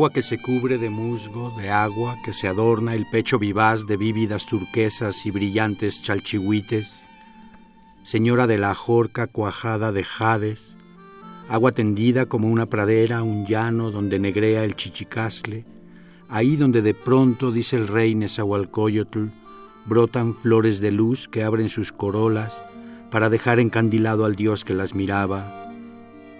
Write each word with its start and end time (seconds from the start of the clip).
Agua 0.00 0.14
que 0.14 0.22
se 0.22 0.38
cubre 0.38 0.78
de 0.78 0.88
musgo, 0.88 1.52
de 1.58 1.68
agua 1.68 2.16
que 2.24 2.32
se 2.32 2.48
adorna 2.48 2.94
el 2.94 3.04
pecho 3.04 3.38
vivaz 3.38 3.86
de 3.86 3.98
vívidas 3.98 4.46
turquesas 4.46 5.26
y 5.26 5.30
brillantes 5.30 6.00
chalchihuites, 6.00 7.04
señora 8.02 8.46
de 8.46 8.56
la 8.56 8.74
jorca 8.74 9.26
cuajada 9.26 9.92
de 9.92 10.02
jades, 10.02 10.74
agua 11.50 11.72
tendida 11.72 12.24
como 12.24 12.48
una 12.48 12.64
pradera, 12.64 13.22
un 13.22 13.44
llano 13.44 13.90
donde 13.90 14.18
negrea 14.18 14.64
el 14.64 14.74
chichicasle, 14.74 15.66
ahí 16.30 16.56
donde 16.56 16.80
de 16.80 16.94
pronto, 16.94 17.52
dice 17.52 17.76
el 17.76 17.86
rey 17.86 18.14
Nezahualcóyotl, 18.14 19.26
brotan 19.84 20.34
flores 20.34 20.80
de 20.80 20.92
luz 20.92 21.28
que 21.28 21.42
abren 21.42 21.68
sus 21.68 21.92
corolas 21.92 22.62
para 23.10 23.28
dejar 23.28 23.60
encandilado 23.60 24.24
al 24.24 24.34
dios 24.34 24.64
que 24.64 24.72
las 24.72 24.94
miraba. 24.94 25.70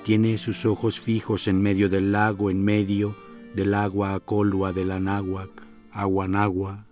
Tiene 0.03 0.39
sus 0.39 0.65
ojos 0.65 0.99
fijos 0.99 1.47
en 1.47 1.61
medio 1.61 1.91
del 1.91 2.11
lago, 2.11 2.49
en 2.49 2.65
medio, 2.65 3.15
del 3.55 3.75
agua 3.75 4.15
acolua 4.15 4.73
del 4.73 4.93
anáhuac, 4.93 5.51
agua 5.93 6.29
nagua, 6.29 6.87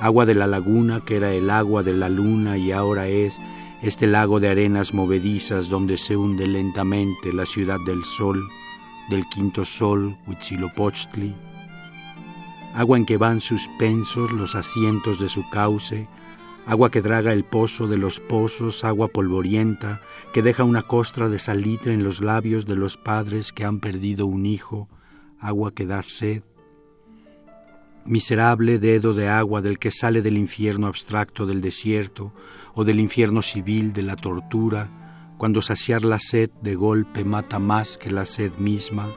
agua 0.00 0.26
de 0.26 0.34
la 0.34 0.46
laguna 0.46 1.00
que 1.04 1.16
era 1.16 1.32
el 1.32 1.50
agua 1.50 1.82
de 1.82 1.92
la 1.92 2.08
luna 2.08 2.56
y 2.58 2.72
ahora 2.72 3.08
es 3.08 3.38
este 3.82 4.06
lago 4.06 4.40
de 4.40 4.48
arenas 4.48 4.92
movedizas 4.92 5.68
donde 5.68 5.98
se 5.98 6.16
hunde 6.16 6.46
lentamente 6.46 7.32
la 7.32 7.46
ciudad 7.46 7.78
del 7.86 8.04
sol, 8.04 8.42
del 9.08 9.24
quinto 9.28 9.64
sol, 9.64 10.16
Huitzilopochtli, 10.26 11.34
agua 12.74 12.96
en 12.96 13.06
que 13.06 13.16
van 13.16 13.40
suspensos 13.40 14.30
los 14.32 14.54
asientos 14.54 15.18
de 15.18 15.28
su 15.28 15.48
cauce, 15.50 16.08
agua 16.66 16.90
que 16.90 17.00
draga 17.00 17.32
el 17.32 17.44
pozo 17.44 17.88
de 17.88 17.96
los 17.96 18.20
pozos, 18.20 18.84
agua 18.84 19.08
polvorienta 19.08 20.02
que 20.32 20.42
deja 20.42 20.64
una 20.64 20.82
costra 20.82 21.28
de 21.28 21.38
salitre 21.38 21.94
en 21.94 22.04
los 22.04 22.20
labios 22.20 22.66
de 22.66 22.76
los 22.76 22.96
padres 22.96 23.52
que 23.52 23.64
han 23.64 23.80
perdido 23.80 24.26
un 24.26 24.44
hijo, 24.44 24.88
agua 25.40 25.72
que 25.72 25.86
da 25.86 26.02
sed, 26.02 26.42
miserable 28.04 28.78
dedo 28.78 29.14
de 29.14 29.28
agua 29.28 29.60
del 29.62 29.78
que 29.78 29.90
sale 29.90 30.22
del 30.22 30.38
infierno 30.38 30.86
abstracto 30.86 31.46
del 31.46 31.60
desierto 31.60 32.32
o 32.74 32.84
del 32.84 33.00
infierno 33.00 33.42
civil 33.42 33.92
de 33.92 34.02
la 34.02 34.16
tortura, 34.16 34.90
cuando 35.36 35.62
saciar 35.62 36.04
la 36.04 36.18
sed 36.18 36.50
de 36.62 36.74
golpe 36.74 37.24
mata 37.24 37.58
más 37.58 37.96
que 37.98 38.10
la 38.10 38.24
sed 38.24 38.56
misma, 38.56 39.08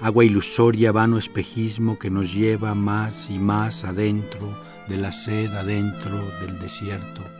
agua 0.00 0.24
ilusoria, 0.24 0.92
vano 0.92 1.16
espejismo 1.16 1.98
que 1.98 2.10
nos 2.10 2.34
lleva 2.34 2.74
más 2.74 3.30
y 3.30 3.38
más 3.38 3.84
adentro 3.84 4.48
de 4.88 4.96
la 4.98 5.12
sed 5.12 5.50
adentro 5.52 6.30
del 6.40 6.58
desierto. 6.58 7.35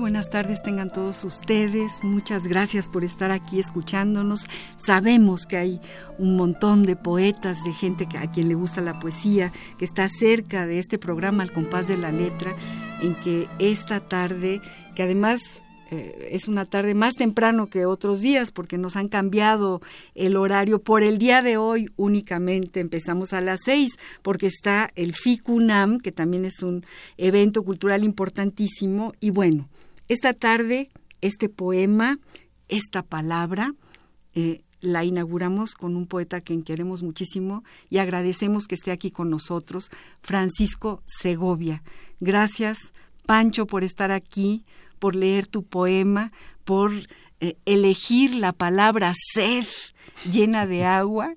Buenas 0.00 0.30
tardes 0.30 0.62
tengan 0.62 0.88
todos 0.88 1.24
ustedes. 1.24 1.92
Muchas 2.02 2.44
gracias 2.48 2.88
por 2.88 3.04
estar 3.04 3.30
aquí 3.30 3.60
escuchándonos. 3.60 4.46
Sabemos 4.78 5.44
que 5.46 5.58
hay 5.58 5.80
un 6.18 6.36
montón 6.36 6.84
de 6.84 6.96
poetas, 6.96 7.62
de 7.64 7.72
gente 7.74 8.08
a 8.18 8.30
quien 8.30 8.48
le 8.48 8.54
gusta 8.54 8.80
la 8.80 8.98
poesía, 8.98 9.52
que 9.78 9.84
está 9.84 10.08
cerca 10.08 10.66
de 10.66 10.78
este 10.78 10.98
programa 10.98 11.42
Al 11.42 11.52
compás 11.52 11.86
de 11.86 11.98
la 11.98 12.12
letra, 12.12 12.56
en 13.02 13.14
que 13.16 13.46
esta 13.58 14.00
tarde, 14.00 14.62
que 14.94 15.02
además 15.02 15.62
eh, 15.90 16.30
es 16.30 16.48
una 16.48 16.64
tarde 16.64 16.94
más 16.94 17.14
temprano 17.14 17.68
que 17.68 17.84
otros 17.84 18.22
días 18.22 18.52
porque 18.52 18.78
nos 18.78 18.96
han 18.96 19.08
cambiado 19.08 19.82
el 20.14 20.36
horario 20.36 20.80
por 20.80 21.02
el 21.02 21.18
día 21.18 21.42
de 21.42 21.58
hoy 21.58 21.90
únicamente. 21.96 22.80
Empezamos 22.80 23.34
a 23.34 23.42
las 23.42 23.60
seis 23.66 23.90
porque 24.22 24.46
está 24.46 24.90
el 24.94 25.14
FICUNAM, 25.14 25.98
que 25.98 26.10
también 26.10 26.46
es 26.46 26.62
un 26.62 26.86
evento 27.18 27.62
cultural 27.64 28.02
importantísimo. 28.02 29.12
Y 29.20 29.28
bueno, 29.28 29.68
esta 30.10 30.32
tarde, 30.32 30.90
este 31.20 31.48
poema, 31.48 32.18
esta 32.68 33.04
palabra, 33.04 33.74
eh, 34.34 34.62
la 34.80 35.04
inauguramos 35.04 35.74
con 35.74 35.94
un 35.94 36.08
poeta 36.08 36.38
a 36.38 36.40
quien 36.40 36.64
queremos 36.64 37.04
muchísimo 37.04 37.62
y 37.88 37.98
agradecemos 37.98 38.66
que 38.66 38.74
esté 38.74 38.90
aquí 38.90 39.12
con 39.12 39.30
nosotros, 39.30 39.88
Francisco 40.20 41.00
Segovia. 41.06 41.84
Gracias, 42.18 42.78
Pancho, 43.24 43.66
por 43.66 43.84
estar 43.84 44.10
aquí, 44.10 44.64
por 44.98 45.14
leer 45.14 45.46
tu 45.46 45.62
poema, 45.62 46.32
por 46.64 46.90
eh, 47.38 47.54
elegir 47.64 48.34
la 48.34 48.52
palabra 48.52 49.14
sed 49.32 49.64
llena 50.30 50.66
de 50.66 50.84
agua 50.84 51.34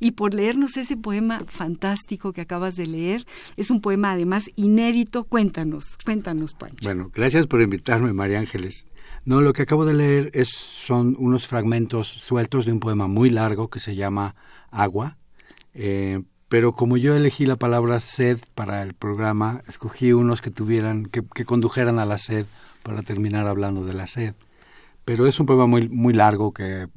y 0.00 0.12
por 0.12 0.34
leernos 0.34 0.76
ese 0.76 0.96
poema 0.96 1.44
fantástico 1.46 2.32
que 2.32 2.40
acabas 2.40 2.76
de 2.76 2.86
leer. 2.86 3.26
Es 3.56 3.70
un 3.70 3.80
poema 3.80 4.12
además 4.12 4.44
inédito. 4.56 5.24
Cuéntanos, 5.24 5.96
cuéntanos, 6.04 6.54
Pancho. 6.54 6.76
Bueno, 6.82 7.10
gracias 7.14 7.46
por 7.46 7.62
invitarme, 7.62 8.12
María 8.12 8.38
Ángeles. 8.38 8.86
No, 9.24 9.40
lo 9.40 9.52
que 9.52 9.62
acabo 9.62 9.84
de 9.84 9.94
leer 9.94 10.30
es, 10.34 10.48
son 10.48 11.16
unos 11.18 11.46
fragmentos 11.46 12.08
sueltos 12.08 12.66
de 12.66 12.72
un 12.72 12.80
poema 12.80 13.06
muy 13.06 13.30
largo 13.30 13.68
que 13.68 13.78
se 13.78 13.94
llama 13.94 14.34
Agua. 14.70 15.16
Eh, 15.74 16.22
pero 16.48 16.74
como 16.74 16.96
yo 16.96 17.14
elegí 17.14 17.46
la 17.46 17.56
palabra 17.56 18.00
sed 18.00 18.38
para 18.54 18.82
el 18.82 18.94
programa, 18.94 19.62
escogí 19.68 20.12
unos 20.12 20.42
que 20.42 20.50
tuvieran, 20.50 21.06
que, 21.06 21.22
que 21.34 21.44
condujeran 21.44 21.98
a 21.98 22.04
la 22.04 22.18
sed 22.18 22.46
para 22.82 23.02
terminar 23.02 23.46
hablando 23.46 23.84
de 23.84 23.94
la 23.94 24.06
sed 24.06 24.34
pero 25.04 25.26
es 25.26 25.38
un 25.40 25.46
poema 25.46 25.66
muy, 25.66 25.88
muy 25.88 26.12
largo 26.12 26.52
que 26.52 26.88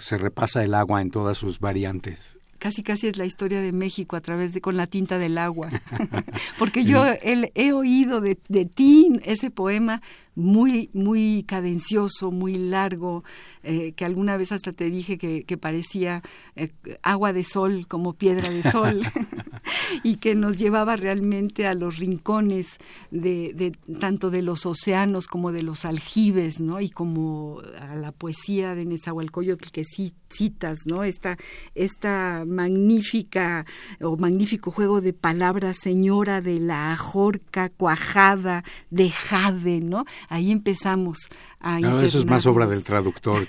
se 0.00 0.18
repasa 0.18 0.62
el 0.62 0.74
agua 0.74 1.00
en 1.00 1.10
todas 1.10 1.38
sus 1.38 1.60
variantes. 1.60 2.38
Casi 2.58 2.82
casi 2.82 3.06
es 3.06 3.16
la 3.16 3.24
historia 3.24 3.60
de 3.60 3.72
México 3.72 4.16
a 4.16 4.20
través 4.20 4.52
de 4.52 4.60
con 4.60 4.76
la 4.76 4.88
tinta 4.88 5.16
del 5.18 5.38
agua, 5.38 5.68
porque 6.58 6.84
yo 6.84 7.04
he 7.22 7.72
oído 7.72 8.20
de, 8.20 8.36
de 8.48 8.64
ti 8.64 9.20
ese 9.22 9.52
poema 9.52 10.02
muy, 10.38 10.88
muy 10.92 11.44
cadencioso, 11.48 12.30
muy 12.30 12.54
largo, 12.54 13.24
eh, 13.64 13.92
que 13.92 14.04
alguna 14.04 14.36
vez 14.36 14.52
hasta 14.52 14.72
te 14.72 14.88
dije 14.88 15.18
que, 15.18 15.58
parecía 15.58 16.22
eh, 16.54 16.70
agua 17.02 17.32
de 17.32 17.42
sol 17.42 17.86
como 17.88 18.12
piedra 18.12 18.48
de 18.48 18.62
sol, 18.70 19.02
y 20.04 20.16
que 20.16 20.36
nos 20.36 20.58
llevaba 20.58 20.94
realmente 20.94 21.66
a 21.66 21.74
los 21.74 21.98
rincones 21.98 22.78
de, 23.10 23.52
de, 23.54 23.72
tanto 23.98 24.30
de 24.30 24.42
los 24.42 24.64
océanos 24.64 25.26
como 25.26 25.50
de 25.50 25.64
los 25.64 25.84
aljibes, 25.84 26.60
¿no? 26.60 26.80
Y 26.80 26.90
como 26.90 27.60
a 27.80 27.96
la 27.96 28.12
poesía 28.12 28.76
de 28.76 28.84
Nezahualcóyotl 28.84 29.70
que 29.72 29.82
sí 29.82 30.14
citas, 30.30 30.80
¿no? 30.86 31.04
Esta, 31.04 31.36
esta 31.74 32.44
magnífica 32.46 33.66
o 34.00 34.16
magnífico 34.16 34.70
juego 34.70 35.00
de 35.00 35.12
palabras, 35.12 35.78
señora 35.78 36.40
de 36.40 36.60
la 36.60 36.92
ajorca 36.92 37.70
cuajada 37.70 38.64
de 38.90 39.10
jade, 39.10 39.80
¿no? 39.80 40.04
Ahí 40.28 40.52
empezamos 40.52 41.18
a 41.60 41.78
no, 41.80 42.00
eso 42.00 42.18
es 42.18 42.26
más 42.26 42.46
obra 42.46 42.66
del 42.66 42.84
traductor 42.84 43.46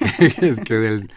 que, 0.65 0.73
del 0.75 1.09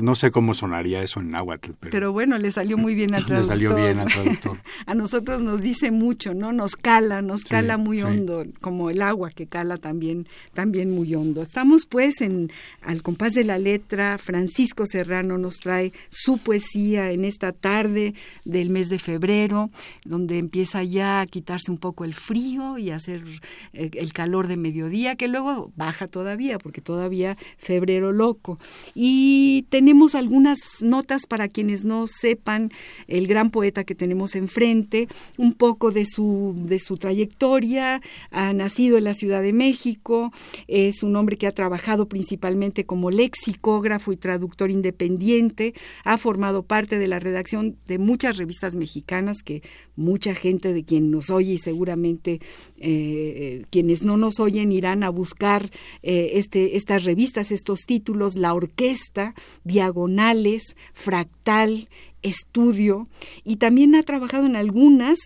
no 0.00 0.14
sé 0.14 0.30
cómo 0.30 0.54
sonaría 0.54 1.02
eso 1.02 1.20
en 1.20 1.30
náhuatl 1.30 1.72
pero, 1.80 2.12
bueno 2.12 2.38
le 2.38 2.50
salió 2.50 2.78
muy 2.78 2.94
bien 2.94 3.14
al 3.14 3.26
traductor 3.26 3.56
le 3.58 3.68
salió 3.68 3.74
bien 3.76 3.98
al 3.98 4.08
traductor. 4.08 4.58
A 4.86 4.94
nosotros 4.94 5.42
nos 5.42 5.60
dice 5.60 5.90
mucho 5.90 6.34
no 6.34 6.52
nos 6.52 6.76
cala 6.76 7.22
nos 7.22 7.44
cala 7.44 7.76
muy 7.76 8.02
hondo 8.02 8.44
como 8.60 8.90
el 8.90 9.02
agua 9.02 9.30
que 9.30 9.46
cala 9.46 9.76
también 9.76 10.26
también 10.52 10.90
muy 10.90 11.14
hondo. 11.14 11.42
Estamos 11.42 11.86
pues 11.86 12.20
en 12.20 12.50
al 12.82 13.02
compás 13.02 13.32
de 13.32 13.44
la 13.44 13.58
letra 13.58 14.18
Francisco 14.18 14.86
Serrano 14.86 15.38
nos 15.38 15.56
trae 15.56 15.92
su 16.10 16.38
poesía 16.38 16.54
poesía 16.54 17.10
en 17.10 17.24
esta 17.24 17.50
tarde 17.50 18.14
del 18.44 18.70
mes 18.70 18.88
de 18.88 19.00
febrero, 19.00 19.70
donde 20.04 20.38
empieza 20.38 20.84
ya 20.84 21.20
a 21.20 21.26
quitarse 21.26 21.72
un 21.72 21.78
poco 21.78 22.04
el 22.04 22.14
frío 22.14 22.78
y 22.78 22.90
a 22.90 22.96
hacer 22.96 23.24
eh, 23.72 23.90
el 23.94 24.12
calor 24.12 24.46
de 24.46 24.56
mediodía, 24.56 25.16
que 25.16 25.26
luego 25.26 25.72
baja 25.74 25.93
todavía, 26.08 26.58
porque 26.58 26.80
todavía 26.80 27.36
febrero 27.58 28.12
loco. 28.12 28.58
Y 28.94 29.66
tenemos 29.70 30.14
algunas 30.14 30.58
notas 30.80 31.26
para 31.26 31.48
quienes 31.48 31.84
no 31.84 32.06
sepan 32.06 32.70
el 33.06 33.26
gran 33.26 33.50
poeta 33.50 33.84
que 33.84 33.94
tenemos 33.94 34.34
enfrente, 34.34 35.08
un 35.38 35.52
poco 35.54 35.90
de 35.90 36.06
su, 36.06 36.54
de 36.58 36.78
su 36.78 36.96
trayectoria, 36.96 38.00
ha 38.30 38.52
nacido 38.52 38.98
en 38.98 39.04
la 39.04 39.14
Ciudad 39.14 39.42
de 39.42 39.52
México, 39.52 40.32
es 40.68 41.02
un 41.02 41.16
hombre 41.16 41.36
que 41.36 41.46
ha 41.46 41.52
trabajado 41.52 42.08
principalmente 42.08 42.84
como 42.84 43.10
lexicógrafo 43.10 44.12
y 44.12 44.16
traductor 44.16 44.70
independiente, 44.70 45.74
ha 46.04 46.18
formado 46.18 46.62
parte 46.62 46.98
de 46.98 47.08
la 47.08 47.18
redacción 47.18 47.76
de 47.86 47.98
muchas 47.98 48.36
revistas 48.36 48.74
mexicanas 48.74 49.42
que 49.42 49.62
mucha 49.96 50.34
gente 50.34 50.72
de 50.72 50.84
quien 50.84 51.10
nos 51.10 51.30
oye 51.30 51.54
y 51.54 51.58
seguramente 51.58 52.40
eh, 52.78 53.64
quienes 53.70 54.02
no 54.02 54.16
nos 54.16 54.40
oyen 54.40 54.72
irán 54.72 55.04
a 55.04 55.10
buscar 55.10 55.70
eh, 56.02 56.32
este, 56.34 56.76
estas 56.76 57.04
revistas, 57.04 57.50
estos 57.50 57.80
títulos, 57.80 58.36
La 58.36 58.54
Orquesta, 58.54 59.34
Diagonales, 59.64 60.76
Fractal, 60.92 61.88
Estudio, 62.22 63.08
y 63.44 63.56
también 63.56 63.94
ha 63.94 64.02
trabajado 64.02 64.46
en 64.46 64.56
algunas 64.56 65.18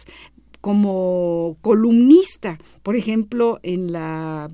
como 0.60 1.56
columnista, 1.60 2.58
por 2.82 2.96
ejemplo, 2.96 3.60
en 3.62 3.92
la 3.92 4.50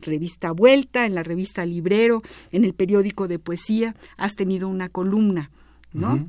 revista 0.00 0.52
Vuelta, 0.52 1.06
en 1.06 1.14
la 1.14 1.22
revista 1.22 1.66
Librero, 1.66 2.22
en 2.52 2.64
el 2.64 2.74
periódico 2.74 3.28
de 3.28 3.38
poesía, 3.38 3.96
has 4.16 4.36
tenido 4.36 4.68
una 4.68 4.88
columna. 4.88 5.50
¿No? 5.92 6.26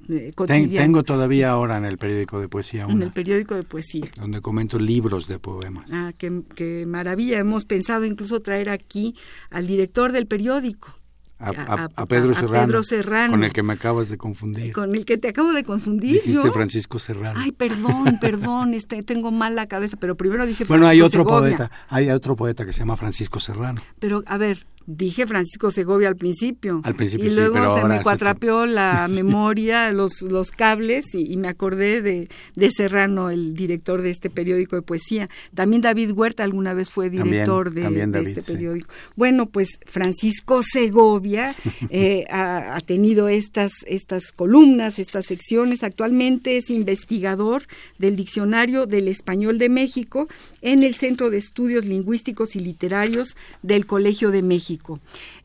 tengo 0.47 1.03
todavía 1.03 1.51
ahora 1.51 1.77
en 1.77 1.85
el 1.85 1.97
periódico 1.97 2.39
de 2.39 2.47
poesía. 2.47 2.85
En 2.89 3.01
el 3.01 3.11
periódico 3.11 3.55
de 3.55 3.63
poesía. 3.63 4.09
Donde 4.15 4.41
comento 4.41 4.79
libros 4.79 5.27
de 5.27 5.39
poemas. 5.39 5.91
Ah, 5.93 6.13
qué, 6.17 6.41
qué 6.55 6.85
maravilla. 6.87 7.39
Hemos 7.39 7.65
pensado 7.65 8.05
incluso 8.05 8.41
traer 8.41 8.69
aquí 8.69 9.15
al 9.49 9.67
director 9.67 10.11
del 10.11 10.27
periódico, 10.27 10.99
a, 11.39 12.05
Pedro, 12.05 12.83
Serrano, 12.83 13.31
Con 13.31 13.43
el 13.45 13.53
que 13.53 13.63
me 13.63 13.73
acabas 13.73 14.09
de 14.09 14.17
confundir. 14.17 14.73
Con 14.73 14.93
el 14.93 15.05
que 15.05 15.17
te 15.17 15.29
acabo 15.29 15.53
de 15.53 15.63
confundir. 15.63 16.21
Dijiste 16.21 16.51
Francisco 16.51 16.99
Serrano. 16.99 17.39
Ay, 17.41 17.53
perdón, 17.53 18.17
perdón, 18.21 18.73
este, 18.73 19.03
tengo 19.03 19.31
mala 19.31 19.67
cabeza, 19.67 19.95
pero 19.97 20.15
primero 20.15 20.45
dije 20.45 20.65
Francisco 20.65 20.73
Bueno, 20.73 20.87
hay 20.87 21.01
otro 21.01 21.25
poeta, 21.25 21.71
hay 21.87 22.09
otro 22.09 22.35
poeta 22.35 22.65
que 22.65 22.73
se 22.73 22.79
llama 22.79 22.97
Francisco 22.97 23.39
Serrano. 23.39 23.81
Pero, 23.99 24.21
a 24.25 24.37
ver, 24.37 24.65
Dije 24.91 25.27
Francisco 25.27 25.69
Segovia 25.69 26.07
al 26.07 26.15
principio. 26.15 26.81
Al 26.83 26.95
principio 26.95 27.27
y 27.27 27.35
luego 27.35 27.79
se 27.79 27.85
me 27.85 28.01
cuatrapeó 28.01 28.65
la 28.65 29.07
memoria, 29.11 29.91
los, 29.91 30.23
los 30.23 30.49
cables, 30.49 31.13
y, 31.13 31.37
me 31.37 31.47
acordé 31.47 32.01
de, 32.01 32.27
de, 32.55 32.71
Serrano, 32.75 33.29
el 33.29 33.53
director 33.53 34.01
de 34.01 34.09
este 34.09 34.31
periódico 34.31 34.75
de 34.75 34.81
poesía. 34.81 35.29
También 35.53 35.83
David 35.83 36.13
Huerta 36.13 36.43
alguna 36.43 36.73
vez 36.73 36.89
fue 36.89 37.11
director 37.11 37.71
de, 37.71 37.83
este 38.23 38.41
periódico. 38.41 38.91
Bueno, 39.15 39.45
pues 39.45 39.79
Francisco 39.85 40.63
Segovia 40.63 41.53
eh, 41.91 42.25
ha, 42.31 42.75
ha, 42.75 42.81
tenido 42.81 43.27
estas, 43.27 43.71
estas 43.85 44.31
columnas, 44.31 44.97
estas 44.97 45.27
secciones. 45.27 45.83
Actualmente 45.83 46.57
es 46.57 46.71
investigador 46.71 47.61
del 47.99 48.15
Diccionario 48.15 48.87
del 48.87 49.07
Español 49.07 49.59
de 49.59 49.69
México 49.69 50.27
en 50.63 50.81
el 50.81 50.95
Centro 50.95 51.29
de 51.29 51.37
Estudios 51.37 51.85
Lingüísticos 51.85 52.55
y 52.55 52.59
Literarios 52.59 53.37
del 53.61 53.85
Colegio 53.85 54.31
de 54.31 54.41
México. 54.41 54.78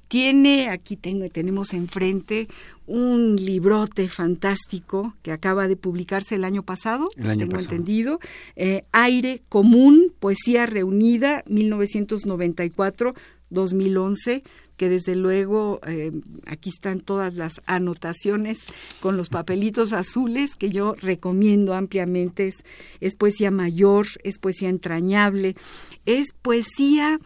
Tiene, 0.08 0.68
aquí 0.68 0.96
tengo, 0.96 1.28
tenemos 1.28 1.74
enfrente 1.74 2.48
un 2.86 3.36
librote 3.36 4.08
fantástico 4.08 5.14
que 5.22 5.30
acaba 5.32 5.68
de 5.68 5.76
publicarse 5.76 6.36
el 6.36 6.44
año 6.44 6.62
pasado, 6.62 7.06
tengo 7.16 7.58
entendido, 7.58 8.20
eh, 8.56 8.84
Aire 8.92 9.42
Común, 9.48 10.12
Poesía 10.20 10.66
Reunida, 10.66 11.42
1994-2011, 11.46 14.42
que 14.76 14.88
desde 14.88 15.14
luego 15.14 15.80
eh, 15.86 16.10
aquí 16.46 16.70
están 16.70 17.00
todas 17.00 17.34
las 17.34 17.60
anotaciones 17.66 18.58
con 19.00 19.16
los 19.16 19.28
papelitos 19.28 19.92
azules 19.92 20.56
que 20.56 20.70
yo 20.70 20.94
recomiendo 20.94 21.74
ampliamente. 21.74 22.48
Es, 22.48 22.56
es 23.00 23.16
poesía 23.16 23.50
mayor, 23.50 24.06
es 24.24 24.38
poesía 24.38 24.68
entrañable, 24.68 25.54
es 26.06 26.32
poesía 26.42 27.20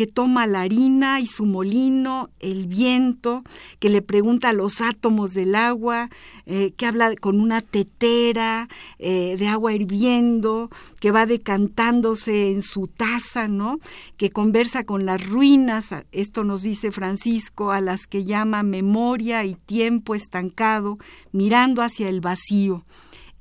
que 0.00 0.06
toma 0.06 0.46
la 0.46 0.62
harina 0.62 1.20
y 1.20 1.26
su 1.26 1.44
molino, 1.44 2.30
el 2.40 2.66
viento, 2.68 3.44
que 3.80 3.90
le 3.90 4.00
pregunta 4.00 4.48
a 4.48 4.54
los 4.54 4.80
átomos 4.80 5.34
del 5.34 5.54
agua, 5.54 6.08
eh, 6.46 6.72
que 6.78 6.86
habla 6.86 7.14
con 7.16 7.38
una 7.38 7.60
tetera 7.60 8.70
eh, 8.98 9.36
de 9.38 9.46
agua 9.46 9.74
hirviendo, 9.74 10.70
que 11.00 11.10
va 11.10 11.26
decantándose 11.26 12.50
en 12.50 12.62
su 12.62 12.86
taza, 12.86 13.46
¿no? 13.46 13.78
Que 14.16 14.30
conversa 14.30 14.84
con 14.84 15.04
las 15.04 15.22
ruinas, 15.28 15.90
esto 16.12 16.44
nos 16.44 16.62
dice 16.62 16.92
Francisco, 16.92 17.70
a 17.70 17.82
las 17.82 18.06
que 18.06 18.24
llama 18.24 18.62
memoria 18.62 19.44
y 19.44 19.54
tiempo 19.54 20.14
estancado, 20.14 20.96
mirando 21.30 21.82
hacia 21.82 22.08
el 22.08 22.22
vacío. 22.22 22.86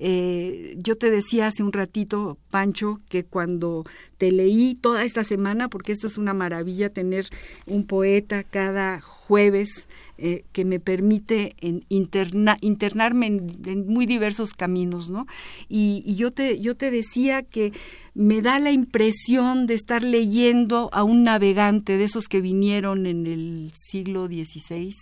Eh, 0.02 0.76
yo 0.78 0.98
te 0.98 1.12
decía 1.12 1.48
hace 1.48 1.62
un 1.62 1.74
ratito, 1.74 2.38
Pancho, 2.50 3.02
que 3.10 3.26
cuando 3.26 3.86
te 4.20 4.32
leí 4.34 4.76
toda 4.76 5.04
esta 5.04 5.24
semana, 5.24 5.70
porque 5.70 5.94
esto 5.94 6.08
es 6.08 6.18
una 6.18 6.34
maravilla 6.34 6.90
tener 6.90 7.28
un 7.66 7.88
poeta 7.88 8.44
cada 8.44 9.00
jueves 9.00 9.88
eh, 10.18 10.44
que 10.52 10.66
me 10.66 10.82
permite 10.82 11.56
internarme 11.88 13.28
en, 13.28 13.88
muy 13.88 14.06
diversos 14.06 14.54
caminos, 14.54 15.10
¿no? 15.10 15.26
Y, 15.70 16.16
yo, 16.16 16.32
te, 16.32 16.60
yo 16.60 16.76
te 16.76 16.92
decía 16.92 17.44
que 17.44 17.72
me 18.14 18.42
da 18.42 18.60
la 18.60 18.72
impresión 18.72 19.66
de 19.66 19.76
estar 19.76 20.04
leyendo 20.04 20.90
a 20.92 21.06
un 21.06 21.24
navegante 21.24 21.98
de 21.98 22.04
esos 22.04 22.28
que 22.28 22.42
vinieron 22.42 23.06
en 23.06 23.28
el 23.28 23.72
siglo 23.74 24.28
XVI, 24.28 24.94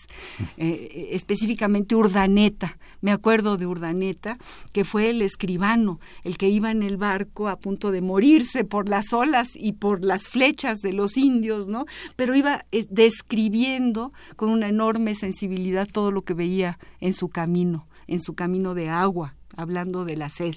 eh, 0.58 1.10
específicamente 1.14 1.96
Urdaneta. 1.96 2.78
Me 3.02 3.12
acuerdo 3.12 3.58
de 3.58 3.66
Urdaneta, 3.66 4.38
que 4.72 4.84
fue 4.84 5.10
el 5.10 5.24
escribano, 5.24 6.00
el 6.24 6.38
que 6.38 6.50
iba 6.50 6.69
en 6.69 6.84
el 6.84 6.98
barco 6.98 7.48
a 7.48 7.58
punto 7.58 7.92
de 7.92 8.02
morirse 8.02 8.66
por 8.66 8.88
las 8.88 9.06
olas 9.13 9.56
y 9.56 9.74
por 9.74 10.04
las 10.04 10.27
flechas 10.27 10.80
de 10.81 10.94
los 10.94 11.18
indios, 11.18 11.68
¿no? 11.68 11.86
Pero 12.15 12.36
iba 12.36 12.65
eh, 12.71 12.86
describiendo 12.89 14.13
con 14.36 14.50
una 14.50 14.69
enorme 14.69 15.15
sensibilidad 15.15 15.88
todo 15.92 16.12
lo 16.12 16.24
que 16.24 16.33
veía 16.33 16.80
en 17.00 17.13
su 17.13 17.30
camino, 17.30 17.88
en 18.07 18.19
su 18.19 18.33
camino 18.33 18.74
de 18.74 18.89
agua, 18.89 19.36
hablando 19.56 20.06
de 20.06 20.15
la 20.15 20.30
sed. 20.30 20.56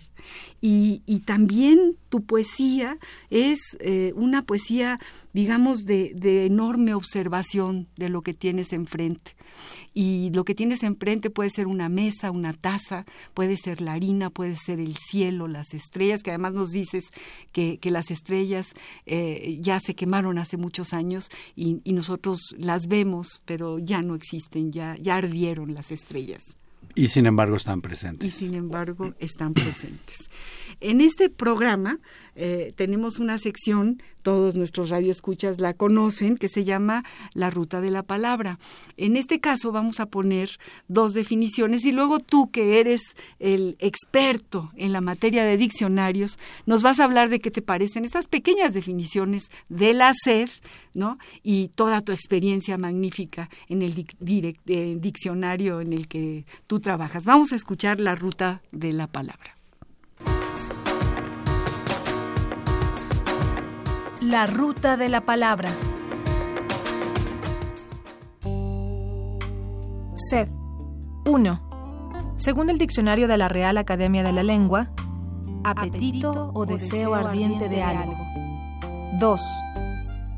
Y, 0.60 1.00
también 1.24 1.96
tu 2.08 2.24
poesía 2.24 2.98
es 3.30 3.58
eh, 3.78 4.12
una 4.16 4.42
poesía, 4.42 4.98
digamos, 5.32 5.84
de, 5.84 6.12
enorme 6.44 6.94
observación 6.94 7.88
de 7.96 8.08
lo 8.08 8.22
que 8.22 8.34
tienes 8.34 8.72
enfrente. 8.72 9.36
Y 9.94 10.30
lo 10.32 10.44
que 10.44 10.54
tienes 10.54 10.82
enfrente 10.82 11.30
puede 11.30 11.50
ser 11.50 11.66
una 11.66 11.88
mesa, 11.88 12.30
una 12.30 12.52
taza, 12.52 13.04
puede 13.34 13.56
ser 13.56 13.80
la 13.80 13.92
harina, 13.92 14.30
puede 14.30 14.56
ser 14.56 14.80
el 14.80 14.96
cielo, 14.96 15.48
las 15.48 15.74
estrellas, 15.74 16.22
que 16.22 16.30
además 16.30 16.52
nos 16.54 16.70
dices 16.70 17.10
que, 17.52 17.78
que 17.78 17.90
las 17.90 18.10
estrellas 18.10 18.66
eh, 19.06 19.58
ya 19.60 19.80
se 19.80 19.94
quemaron 19.94 20.38
hace 20.38 20.56
muchos 20.56 20.92
años 20.92 21.28
y, 21.56 21.80
y 21.84 21.92
nosotros 21.92 22.38
las 22.56 22.86
vemos, 22.86 23.42
pero 23.44 23.78
ya 23.78 24.02
no 24.02 24.14
existen, 24.14 24.72
ya, 24.72 24.96
ya 25.00 25.16
ardieron 25.16 25.74
las 25.74 25.90
estrellas. 25.90 26.42
Y 26.94 27.08
sin 27.08 27.26
embargo 27.26 27.56
están 27.56 27.80
presentes. 27.80 28.28
Y 28.28 28.30
sin 28.30 28.54
embargo 28.54 29.14
están 29.18 29.54
presentes. 29.54 30.30
En 30.80 31.02
este 31.02 31.28
programa 31.28 31.98
eh, 32.36 32.72
tenemos 32.74 33.18
una 33.18 33.36
sección, 33.36 34.02
todos 34.22 34.54
nuestros 34.54 34.88
radioescuchas 34.88 35.60
la 35.60 35.74
conocen, 35.74 36.38
que 36.38 36.48
se 36.48 36.64
llama 36.64 37.04
La 37.34 37.50
Ruta 37.50 37.82
de 37.82 37.90
la 37.90 38.02
Palabra. 38.02 38.58
En 38.96 39.16
este 39.16 39.40
caso 39.40 39.72
vamos 39.72 40.00
a 40.00 40.06
poner 40.06 40.58
dos 40.88 41.12
definiciones 41.12 41.84
y 41.84 41.92
luego 41.92 42.18
tú, 42.18 42.50
que 42.50 42.80
eres 42.80 43.02
el 43.40 43.76
experto 43.78 44.70
en 44.74 44.92
la 44.92 45.02
materia 45.02 45.44
de 45.44 45.58
diccionarios, 45.58 46.38
nos 46.64 46.80
vas 46.82 46.98
a 46.98 47.04
hablar 47.04 47.28
de 47.28 47.40
qué 47.40 47.50
te 47.50 47.60
parecen 47.60 48.06
estas 48.06 48.26
pequeñas 48.26 48.72
definiciones 48.72 49.50
de 49.68 49.92
la 49.92 50.14
sed, 50.14 50.48
¿no? 50.94 51.18
Y 51.42 51.68
toda 51.74 52.00
tu 52.00 52.12
experiencia 52.12 52.78
magnífica 52.78 53.50
en 53.68 53.82
el 53.82 54.06
eh, 54.26 54.96
diccionario 54.98 55.82
en 55.82 55.92
el 55.92 56.08
que 56.08 56.46
tú 56.66 56.80
trabajas. 56.80 57.26
Vamos 57.26 57.52
a 57.52 57.56
escuchar 57.56 58.00
la 58.00 58.14
ruta 58.14 58.62
de 58.72 58.94
la 58.94 59.06
palabra. 59.06 59.59
La 64.30 64.46
ruta 64.46 64.96
de 64.96 65.08
la 65.08 65.22
palabra. 65.22 65.70
Sed. 70.14 70.48
1. 71.26 72.34
Según 72.36 72.70
el 72.70 72.78
diccionario 72.78 73.26
de 73.26 73.36
la 73.36 73.48
Real 73.48 73.76
Academia 73.76 74.22
de 74.22 74.30
la 74.30 74.44
Lengua, 74.44 74.92
apetito 75.64 76.52
o 76.54 76.64
deseo 76.64 77.16
ardiente 77.16 77.68
de 77.68 77.82
algo. 77.82 78.14
2. 79.18 79.40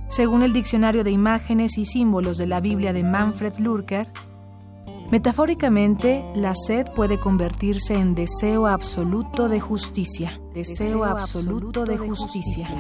Según 0.09 0.43
el 0.43 0.55
diccionario 0.55 1.05
de 1.05 1.11
imágenes 1.11 1.77
y 1.77 1.85
símbolos 1.85 2.39
de 2.39 2.47
la 2.47 2.61
Biblia 2.61 2.95
de 2.95 3.03
Manfred 3.03 3.59
Lurker, 3.59 4.09
Metafóricamente, 5.11 6.25
la 6.35 6.55
sed 6.55 6.87
puede 6.97 7.21
convertirse 7.21 7.93
en 7.93 8.15
deseo 8.15 8.67
absoluto 8.67 9.51
de 9.51 9.61
justicia. 9.61 10.41
Deseo 10.55 11.05
absoluto 11.05 11.85
de 11.85 11.99
justicia. 11.99 12.71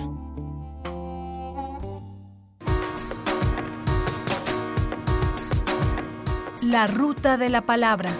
La 6.72 6.86
ruta 6.86 7.36
de 7.36 7.50
la 7.50 7.60
palabra. 7.60 8.10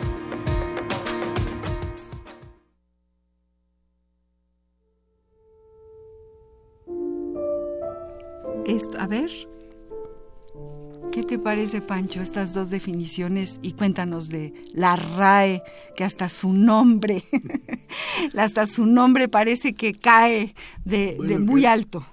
a 8.99 9.06
ver, 9.06 9.30
¿qué 11.11 11.23
te 11.23 11.38
parece, 11.38 11.80
Pancho, 11.80 12.21
estas 12.21 12.52
dos 12.52 12.68
definiciones? 12.68 13.59
Y 13.62 13.73
cuéntanos 13.73 14.28
de 14.28 14.52
la 14.75 14.97
RAE, 14.97 15.62
que 15.97 16.04
hasta 16.04 16.28
su 16.28 16.52
nombre, 16.52 17.23
hasta 18.37 18.66
su 18.66 18.85
nombre 18.85 19.28
parece 19.28 19.73
que 19.73 19.94
cae 19.94 20.54
de, 20.85 21.16
muy 21.40 21.64
alto. 21.64 22.06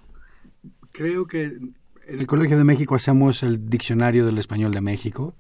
Creo 0.93 1.27
que 1.27 1.43
en 1.43 1.75
el 2.07 2.27
Colegio 2.27 2.57
de 2.57 2.63
México 2.63 2.95
hacemos 2.95 3.43
el 3.43 3.69
Diccionario 3.69 4.25
del 4.25 4.37
Español 4.37 4.71
de 4.71 4.81
México. 4.81 5.35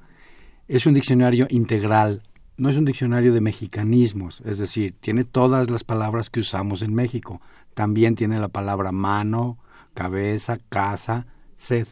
Es 0.69 0.85
un 0.85 0.93
diccionario 0.93 1.47
integral, 1.49 2.21
no 2.55 2.69
es 2.69 2.77
un 2.77 2.85
diccionario 2.85 3.33
de 3.33 3.41
mexicanismos, 3.41 4.41
es 4.45 4.59
decir, 4.59 4.93
tiene 4.99 5.23
todas 5.23 5.69
las 5.71 5.83
palabras 5.83 6.29
que 6.29 6.41
usamos 6.41 6.83
en 6.83 6.93
México. 6.93 7.41
También 7.73 8.13
tiene 8.13 8.39
la 8.39 8.49
palabra 8.49 8.91
mano, 8.91 9.57
cabeza, 9.95 10.59
casa, 10.69 11.25
sed. 11.57 11.87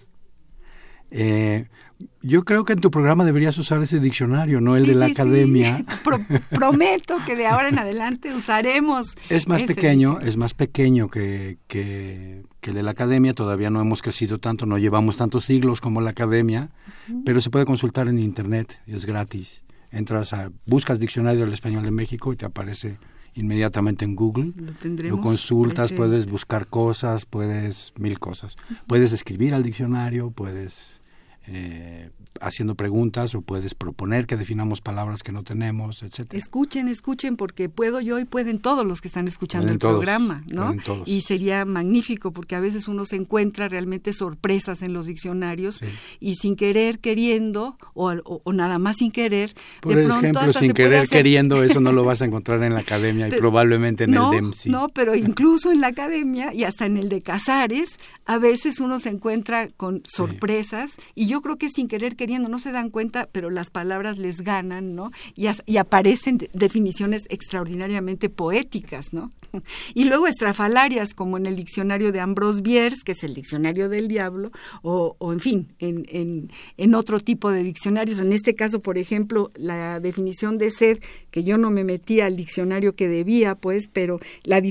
Eh, 1.10 1.68
yo 2.22 2.44
creo 2.44 2.66
que 2.66 2.74
en 2.74 2.80
tu 2.80 2.92
programa 2.92 3.26
deberías 3.26 3.58
usar 3.58 3.82
ese 3.82 4.00
diccionario, 4.00 4.62
no 4.62 4.76
el 4.76 4.86
de 4.86 4.94
la 4.94 5.08
academia. 5.08 5.84
prometo 6.52 7.18
que 7.26 7.36
de 7.36 7.48
ahora 7.48 7.70
en 7.70 7.80
adelante 7.80 8.32
usaremos. 8.34 9.16
Es 9.30 9.48
más 9.48 9.64
pequeño, 9.64 10.20
es 10.20 10.38
más 10.38 10.54
pequeño 10.54 11.10
que, 11.10 11.58
que, 11.68 12.44
de 12.74 12.84
la 12.84 12.92
academia. 12.92 13.34
Todavía 13.34 13.70
no 13.70 13.82
hemos 13.82 14.02
crecido 14.02 14.40
tanto, 14.40 14.66
no 14.66 14.78
llevamos 14.78 15.18
tantos 15.18 15.46
siglos 15.46 15.82
como 15.82 16.02
la 16.02 16.12
academia, 16.12 16.70
pero 17.26 17.42
se 17.42 17.50
puede 17.50 17.66
consultar 17.66 18.08
en 18.08 18.20
internet, 18.20 18.82
es 18.88 19.06
gratis. 19.06 19.62
Entras 19.92 20.34
a, 20.34 20.52
buscas 20.66 21.00
diccionario 21.00 21.46
del 21.46 21.54
español 21.54 21.84
de 21.84 21.92
México 21.92 22.34
y 22.34 22.36
te 22.36 22.46
aparece 22.46 22.98
inmediatamente 23.34 24.04
en 24.04 24.16
Google. 24.16 24.54
Lo, 25.04 25.22
consultas, 25.22 25.94
puedes 25.94 26.30
buscar 26.30 26.68
cosas, 26.68 27.26
puedes 27.26 27.94
mil 27.98 28.20
cosas. 28.20 28.58
Puedes 28.88 29.14
escribir 29.14 29.54
al 29.54 29.64
diccionario, 29.64 30.32
puedes 30.32 31.00
eh, 31.50 32.10
haciendo 32.42 32.76
preguntas 32.76 33.34
o 33.34 33.42
puedes 33.42 33.74
proponer 33.74 34.28
que 34.28 34.36
definamos 34.36 34.82
palabras 34.82 35.24
que 35.24 35.32
no 35.32 35.44
tenemos, 35.44 36.04
etcétera. 36.04 36.38
Escuchen, 36.38 36.90
escuchen, 36.90 37.38
porque 37.38 37.70
puedo 37.70 38.02
yo 38.02 38.20
y 38.20 38.26
pueden 38.26 38.60
todos 38.60 38.86
los 38.86 39.00
que 39.00 39.08
están 39.08 39.30
escuchando 39.30 39.72
el 39.72 39.80
programa, 39.80 40.44
¿no? 40.52 40.76
Y 41.06 41.22
sería 41.22 41.64
magnífico 41.64 42.32
porque 42.32 42.56
a 42.56 42.60
veces 42.60 42.90
uno 42.90 43.06
se 43.06 43.16
encuentra 43.16 43.70
realmente 43.70 44.12
sorpresas 44.12 44.82
en 44.82 44.92
los 44.92 45.06
diccionarios 45.06 45.80
y 46.20 46.36
sin 46.36 46.56
querer, 46.58 47.00
queriendo 47.00 47.78
o, 47.94 48.14
nada 48.52 48.78
más 48.78 48.98
sin 48.98 49.12
querer, 49.12 49.54
Por 49.82 49.96
de 49.96 50.04
ejemplo, 50.04 50.54
sin 50.54 50.74
querer, 50.74 51.08
queriendo, 51.08 51.64
eso 51.64 51.80
no 51.80 51.92
lo 51.94 52.04
vas 52.04 52.22
a 52.22 52.26
encontrar 52.28 52.62
en 52.64 52.74
la 52.74 52.82
academia 52.82 53.30
y 53.30 53.32
probablemente 53.32 54.04
en 54.04 54.16
el 54.16 54.30
DEMSI. 54.32 54.70
No, 54.70 54.90
pero 54.90 55.16
incluso 55.16 55.72
en 55.72 55.80
la 55.80 55.88
academia 55.88 56.54
y 56.54 56.66
hasta 56.66 56.86
en 56.86 56.98
el 56.98 57.08
de 57.08 57.22
Casares, 57.22 58.00
a 58.26 58.38
veces 58.38 58.80
uno 58.80 59.00
se 59.00 59.10
encuentra 59.10 59.70
con 59.70 60.04
sorpresas 60.08 60.98
y 61.16 61.28
yo 61.28 61.37
creo 61.42 61.58
que 61.58 61.70
sin 61.70 61.88
querer, 61.88 62.16
queriendo 62.16 62.50
no 62.50 62.60
se 62.60 62.72
dan 62.72 62.90
cuenta, 62.90 63.30
pero 63.32 63.50
las 63.50 63.70
palabras 63.70 64.18
les 64.18 64.42
ganan, 64.42 64.96
¿no? 64.96 65.12
Y, 65.36 65.48
y 65.66 65.78
aparecen 65.78 66.38
definiciones 66.54 67.26
extraordinariamente 67.30 68.30
poéticas, 68.30 69.14
¿no? 69.14 69.32
Y 69.94 70.06
luego 70.06 70.28
estrafalarias, 70.28 71.14
como 71.14 71.38
en 71.38 71.46
el 71.46 71.56
diccionario 71.56 72.12
de 72.12 72.20
Ambrose 72.20 72.62
Bierce, 72.62 73.02
que 73.04 73.14
es 73.14 73.24
el 73.24 73.34
diccionario 73.34 73.90
del 73.90 74.08
diablo, 74.08 74.52
o, 74.82 75.16
en 75.32 75.40
fin, 75.40 75.68
en, 75.80 76.52
en, 76.78 76.96
otro 76.96 77.20
tipo 77.20 77.52
de 77.52 77.64
diccionarios. 77.64 78.22
En 78.22 78.34
este 78.34 78.56
caso, 78.56 78.82
por 78.82 78.98
ejemplo, 78.98 79.52
la 79.56 80.00
definición 80.00 80.58
de 80.58 80.72
sed, 80.72 81.00
que 81.32 81.44
yo 81.44 81.58
no 81.58 81.70
me 81.72 81.84
metí 81.84 82.22
al 82.22 82.36
diccionario 82.36 82.96
que 82.96 83.08
debía, 83.08 83.56
pues, 83.56 83.88
pero 83.88 84.20
la, 84.44 84.62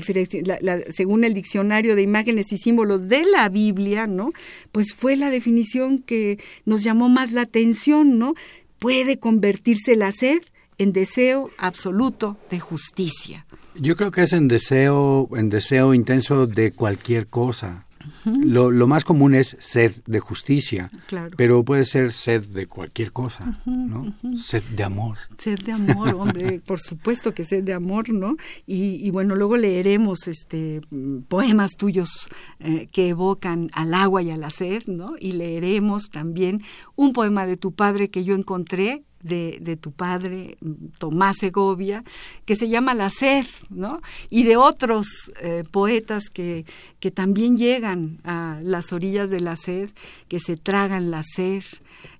la, 0.61 0.81
según 0.89 1.23
el 1.23 1.33
diccionario 1.33 1.95
de 1.95 2.01
imágenes 2.01 2.51
y 2.51 2.57
símbolos 2.57 3.07
de 3.07 3.23
la 3.23 3.49
Biblia, 3.49 4.07
¿no? 4.07 4.31
Pues 4.71 4.93
fue 4.93 5.15
la 5.15 5.29
definición 5.29 5.99
que 5.99 6.39
nos 6.65 6.83
llamó 6.83 7.09
más 7.09 7.31
la 7.31 7.41
atención, 7.41 8.19
¿no? 8.19 8.33
Puede 8.79 9.17
convertirse 9.17 9.95
la 9.95 10.11
sed 10.11 10.39
en 10.77 10.93
deseo 10.93 11.49
absoluto 11.57 12.37
de 12.51 12.59
justicia. 12.59 13.46
Yo 13.79 13.95
creo 13.95 14.11
que 14.11 14.23
es 14.23 14.33
en 14.33 14.47
deseo, 14.47 15.29
en 15.35 15.49
deseo 15.49 15.93
intenso 15.93 16.47
de 16.47 16.71
cualquier 16.71 17.27
cosa. 17.27 17.85
lo, 18.25 18.71
lo, 18.71 18.87
más 18.87 19.03
común 19.03 19.35
es 19.35 19.57
sed 19.59 19.91
de 20.05 20.19
justicia, 20.19 20.89
pero 21.35 21.63
puede 21.63 21.85
ser 21.85 22.11
sed 22.11 22.45
de 22.47 22.65
cualquier 22.65 23.11
cosa, 23.11 23.59
¿no? 23.65 24.15
Sed 24.37 24.63
de 24.75 24.83
amor. 24.83 25.17
Sed 25.37 25.59
de 25.59 25.73
amor, 25.73 26.15
hombre, 26.15 26.59
por 26.65 26.79
supuesto 26.79 27.33
que 27.33 27.43
sed 27.43 27.63
de 27.63 27.73
amor, 27.73 28.09
¿no? 28.09 28.37
Y, 28.65 29.09
bueno, 29.11 29.35
luego 29.35 29.57
leeremos 29.57 30.27
este 30.27 30.81
poemas 31.27 31.75
tuyos 31.75 32.29
eh, 32.59 32.87
que 32.91 33.09
evocan 33.09 33.69
al 33.73 33.93
agua 33.93 34.21
y 34.21 34.31
a 34.31 34.37
la 34.37 34.49
sed, 34.49 34.83
¿no? 34.87 35.15
Y 35.19 35.33
leeremos 35.33 36.09
también 36.09 36.61
un 36.95 37.13
poema 37.13 37.45
de 37.45 37.57
tu 37.57 37.73
padre 37.73 38.09
que 38.09 38.23
yo 38.23 38.35
encontré 38.35 39.03
de, 39.21 39.77
tu 39.79 39.91
padre, 39.91 40.57
Tomás 40.97 41.37
Segovia, 41.39 42.03
que 42.45 42.55
se 42.55 42.69
llama 42.69 42.93
La 42.93 43.09
sed, 43.09 43.45
¿no? 43.69 44.01
Y 44.29 44.43
de 44.43 44.57
otros 44.57 45.07
eh, 45.41 45.63
poetas 45.69 46.29
que, 46.31 46.65
que 46.99 47.11
también 47.11 47.57
llegan 47.57 48.19
a 48.23 48.59
las 48.63 48.93
orillas 48.93 49.29
de 49.29 49.41
la 49.41 49.55
sed, 49.55 49.89
que 50.27 50.39
se 50.39 50.57
tragan 50.57 51.11
la 51.11 51.23
sed 51.23 51.63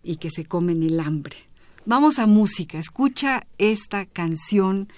y 0.04 0.18
que 0.18 0.30
se 0.30 0.46
comen 0.46 0.84
el 0.84 1.00
hambre. 1.00 1.38
Vamos 1.86 2.20
a 2.20 2.28
música, 2.28 2.80
escucha 2.80 3.48
esta 3.58 4.06
canción 4.06 4.90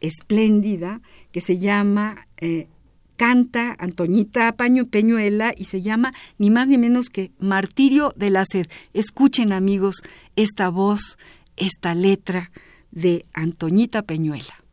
espléndida 0.00 1.00
que 1.32 1.40
se 1.40 1.58
llama 1.58 2.26
eh, 2.36 2.68
canta 3.16 3.76
Antoñita 3.78 4.52
Paño 4.52 4.86
Peñuela 4.86 5.54
y 5.56 5.64
se 5.64 5.82
llama 5.82 6.12
ni 6.38 6.50
más 6.50 6.68
ni 6.68 6.78
menos 6.78 7.08
que 7.08 7.30
Martirio 7.38 8.12
de 8.16 8.30
la 8.30 8.44
Sed. 8.44 8.66
Escuchen 8.92 9.52
amigos 9.52 10.02
esta 10.36 10.68
voz 10.68 11.18
esta 11.56 11.94
letra 11.94 12.50
de 12.90 13.26
Antoñita 13.32 14.02
Peñuela. 14.02 14.63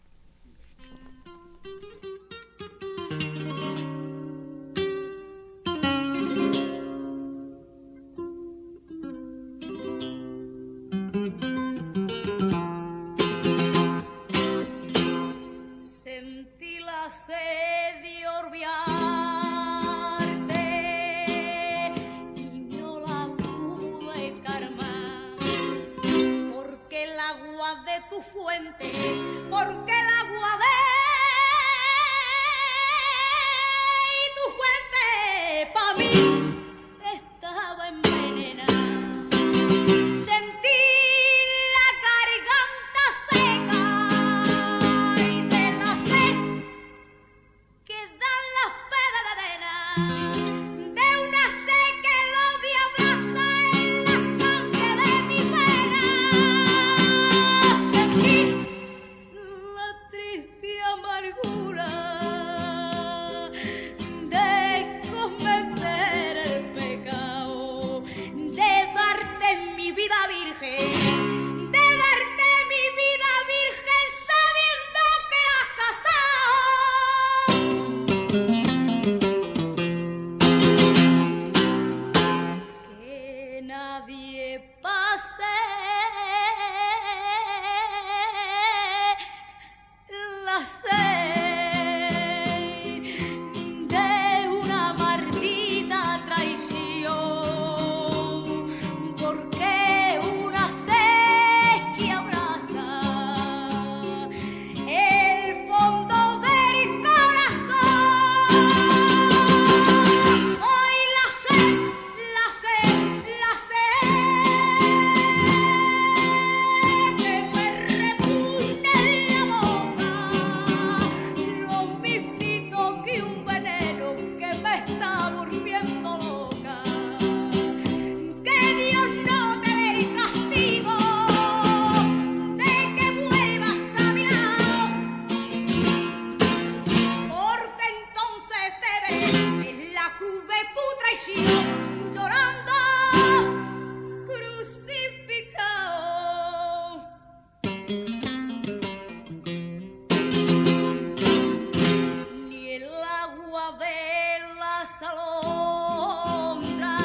alondra 155.10 156.98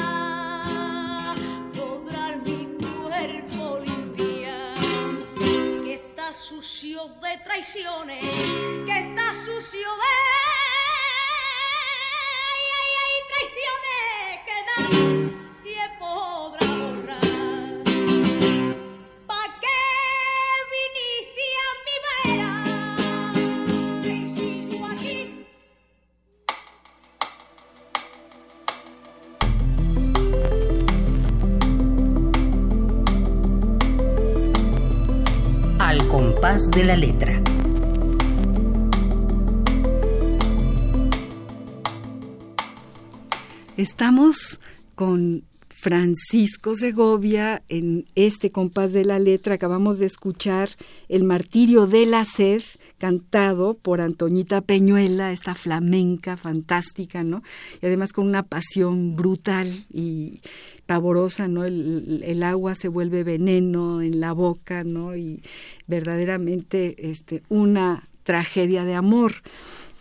podrá 1.73 2.35
mi 2.37 2.65
cuerpo 2.77 3.79
limpiar, 3.79 4.77
que 5.83 5.93
está 5.95 6.33
sucio 6.33 7.07
de 7.21 7.37
traiciones, 7.43 8.23
que 8.85 8.97
está 8.99 9.33
sucio 9.45 9.89
de 10.01 10.13
ay, 12.49 12.63
ay, 12.79 12.91
ay, 13.03 13.17
traiciones 13.29 14.43
que 14.45 14.55
dan. 14.67 15.16
De 36.77 36.83
la 36.83 36.95
letra. 36.95 37.41
Estamos 43.77 44.59
con 44.93 45.43
Francisco 45.79 46.73
Segovia 46.73 47.61
en 47.69 48.07
este 48.15 48.51
compás 48.51 48.93
de 48.93 49.05
la 49.05 49.19
letra. 49.19 49.55
Acabamos 49.55 49.99
de 49.99 50.07
escuchar 50.07 50.69
El 51.07 51.23
martirio 51.23 51.85
de 51.85 52.07
la 52.07 52.25
sed, 52.25 52.63
cantado 52.97 53.75
por 53.75 54.01
Antoñita 54.01 54.61
Peñuela, 54.61 55.31
esta 55.31 55.53
flamenca 55.53 56.35
fantástica, 56.35 57.23
¿no? 57.23 57.43
Y 57.79 57.85
además 57.85 58.11
con 58.11 58.25
una 58.25 58.41
pasión 58.41 59.15
brutal 59.15 59.71
y 59.93 60.41
pavorosa, 60.87 61.47
¿no? 61.47 61.63
El, 61.63 62.23
el 62.25 62.41
agua 62.41 62.73
se 62.73 62.87
vuelve 62.87 63.23
veneno 63.23 64.01
en 64.01 64.19
la 64.19 64.31
boca, 64.31 64.83
¿no? 64.83 65.15
Y 65.15 65.43
verdaderamente 65.85 67.11
este, 67.11 67.43
una 67.49 68.09
tragedia 68.23 68.83
de 68.83 68.95
amor 68.95 69.43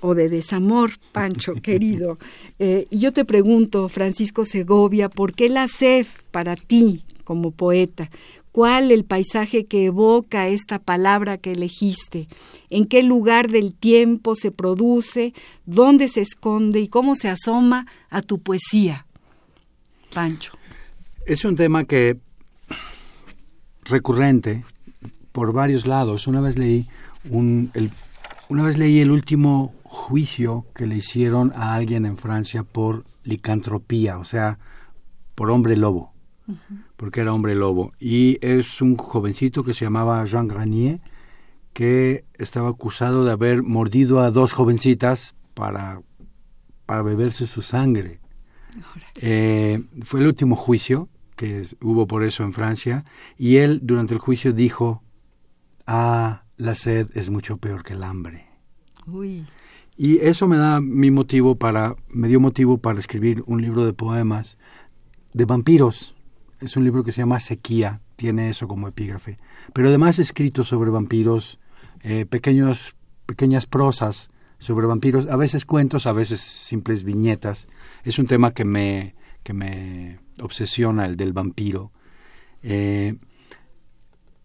o 0.00 0.14
de 0.14 0.28
desamor, 0.28 0.92
Pancho, 1.12 1.54
querido. 1.62 2.18
Eh, 2.58 2.86
y 2.90 2.98
yo 2.98 3.12
te 3.12 3.24
pregunto, 3.24 3.88
Francisco 3.88 4.44
Segovia, 4.44 5.08
¿por 5.08 5.34
qué 5.34 5.48
la 5.48 5.68
sed 5.68 6.06
para 6.30 6.56
ti 6.56 7.04
como 7.24 7.50
poeta? 7.50 8.10
¿Cuál 8.52 8.90
el 8.90 9.04
paisaje 9.04 9.66
que 9.66 9.84
evoca 9.84 10.48
esta 10.48 10.78
palabra 10.78 11.36
que 11.36 11.52
elegiste? 11.52 12.26
¿En 12.70 12.86
qué 12.86 13.02
lugar 13.02 13.50
del 13.50 13.74
tiempo 13.74 14.34
se 14.34 14.50
produce? 14.50 15.34
¿Dónde 15.66 16.08
se 16.08 16.22
esconde? 16.22 16.80
¿Y 16.80 16.88
cómo 16.88 17.16
se 17.16 17.28
asoma 17.28 17.86
a 18.08 18.22
tu 18.22 18.38
poesía? 18.38 19.06
Pancho. 20.14 20.52
Es 21.26 21.44
un 21.44 21.54
tema 21.54 21.84
que 21.84 22.16
recurrente 23.84 24.64
por 25.32 25.52
varios 25.52 25.86
lados. 25.86 26.26
Una 26.26 26.40
vez 26.40 26.56
leí 26.56 26.86
un, 27.28 27.70
el, 27.74 27.90
una 28.48 28.62
vez 28.62 28.78
leí 28.78 29.00
el 29.00 29.10
último 29.10 29.74
juicio 30.06 30.66
que 30.72 30.86
le 30.86 30.96
hicieron 30.96 31.52
a 31.56 31.74
alguien 31.74 32.06
en 32.06 32.16
Francia 32.16 32.62
por 32.62 33.04
licantropía, 33.24 34.18
o 34.18 34.24
sea, 34.24 34.60
por 35.34 35.50
hombre 35.50 35.76
lobo, 35.76 36.12
uh 36.46 36.52
-huh. 36.52 36.84
porque 36.96 37.22
era 37.22 37.32
hombre 37.32 37.56
lobo. 37.56 37.92
Y 37.98 38.38
es 38.40 38.80
un 38.80 38.96
jovencito 38.96 39.64
que 39.64 39.74
se 39.74 39.84
llamaba 39.84 40.24
Jean 40.24 40.46
Granier, 40.46 41.00
que 41.72 42.24
estaba 42.34 42.68
acusado 42.68 43.24
de 43.24 43.32
haber 43.32 43.64
mordido 43.64 44.20
a 44.20 44.30
dos 44.30 44.52
jovencitas 44.52 45.34
para, 45.54 46.00
para 46.86 47.02
beberse 47.02 47.48
su 47.48 47.60
sangre. 47.60 48.20
Eh, 49.16 49.82
fue 50.04 50.20
el 50.20 50.28
último 50.28 50.54
juicio 50.54 51.08
que 51.34 51.66
hubo 51.82 52.06
por 52.06 52.22
eso 52.22 52.44
en 52.44 52.52
Francia, 52.52 53.04
y 53.36 53.56
él 53.56 53.80
durante 53.82 54.14
el 54.14 54.20
juicio 54.20 54.52
dijo, 54.52 55.02
ah, 55.84 56.44
la 56.56 56.74
sed 56.76 57.08
es 57.14 57.28
mucho 57.28 57.56
peor 57.56 57.82
que 57.82 57.94
el 57.94 58.04
hambre. 58.04 58.46
Uy. 59.06 59.44
Y 59.96 60.18
eso 60.18 60.46
me 60.46 60.56
da 60.56 60.80
mi 60.80 61.10
motivo 61.10 61.56
para, 61.56 61.96
me 62.08 62.28
dio 62.28 62.38
motivo 62.38 62.78
para 62.78 62.98
escribir 62.98 63.42
un 63.46 63.62
libro 63.62 63.86
de 63.86 63.94
poemas 63.94 64.58
de 65.32 65.44
vampiros. 65.46 66.14
Es 66.60 66.76
un 66.76 66.84
libro 66.84 67.02
que 67.02 67.12
se 67.12 67.22
llama 67.22 67.40
Sequía, 67.40 68.00
tiene 68.16 68.50
eso 68.50 68.68
como 68.68 68.88
epígrafe. 68.88 69.38
Pero 69.72 69.88
además 69.88 70.18
he 70.18 70.22
escrito 70.22 70.64
sobre 70.64 70.90
vampiros, 70.90 71.58
eh, 72.02 72.26
pequeños, 72.26 72.94
pequeñas 73.24 73.66
prosas 73.66 74.30
sobre 74.58 74.86
vampiros, 74.86 75.26
a 75.28 75.36
veces 75.36 75.64
cuentos, 75.64 76.06
a 76.06 76.12
veces 76.12 76.40
simples 76.40 77.04
viñetas. 77.04 77.66
Es 78.04 78.18
un 78.18 78.26
tema 78.26 78.52
que 78.52 78.64
me, 78.64 79.14
que 79.42 79.52
me 79.52 80.18
obsesiona, 80.40 81.06
el 81.06 81.16
del 81.16 81.32
vampiro. 81.32 81.92
Eh, 82.62 83.16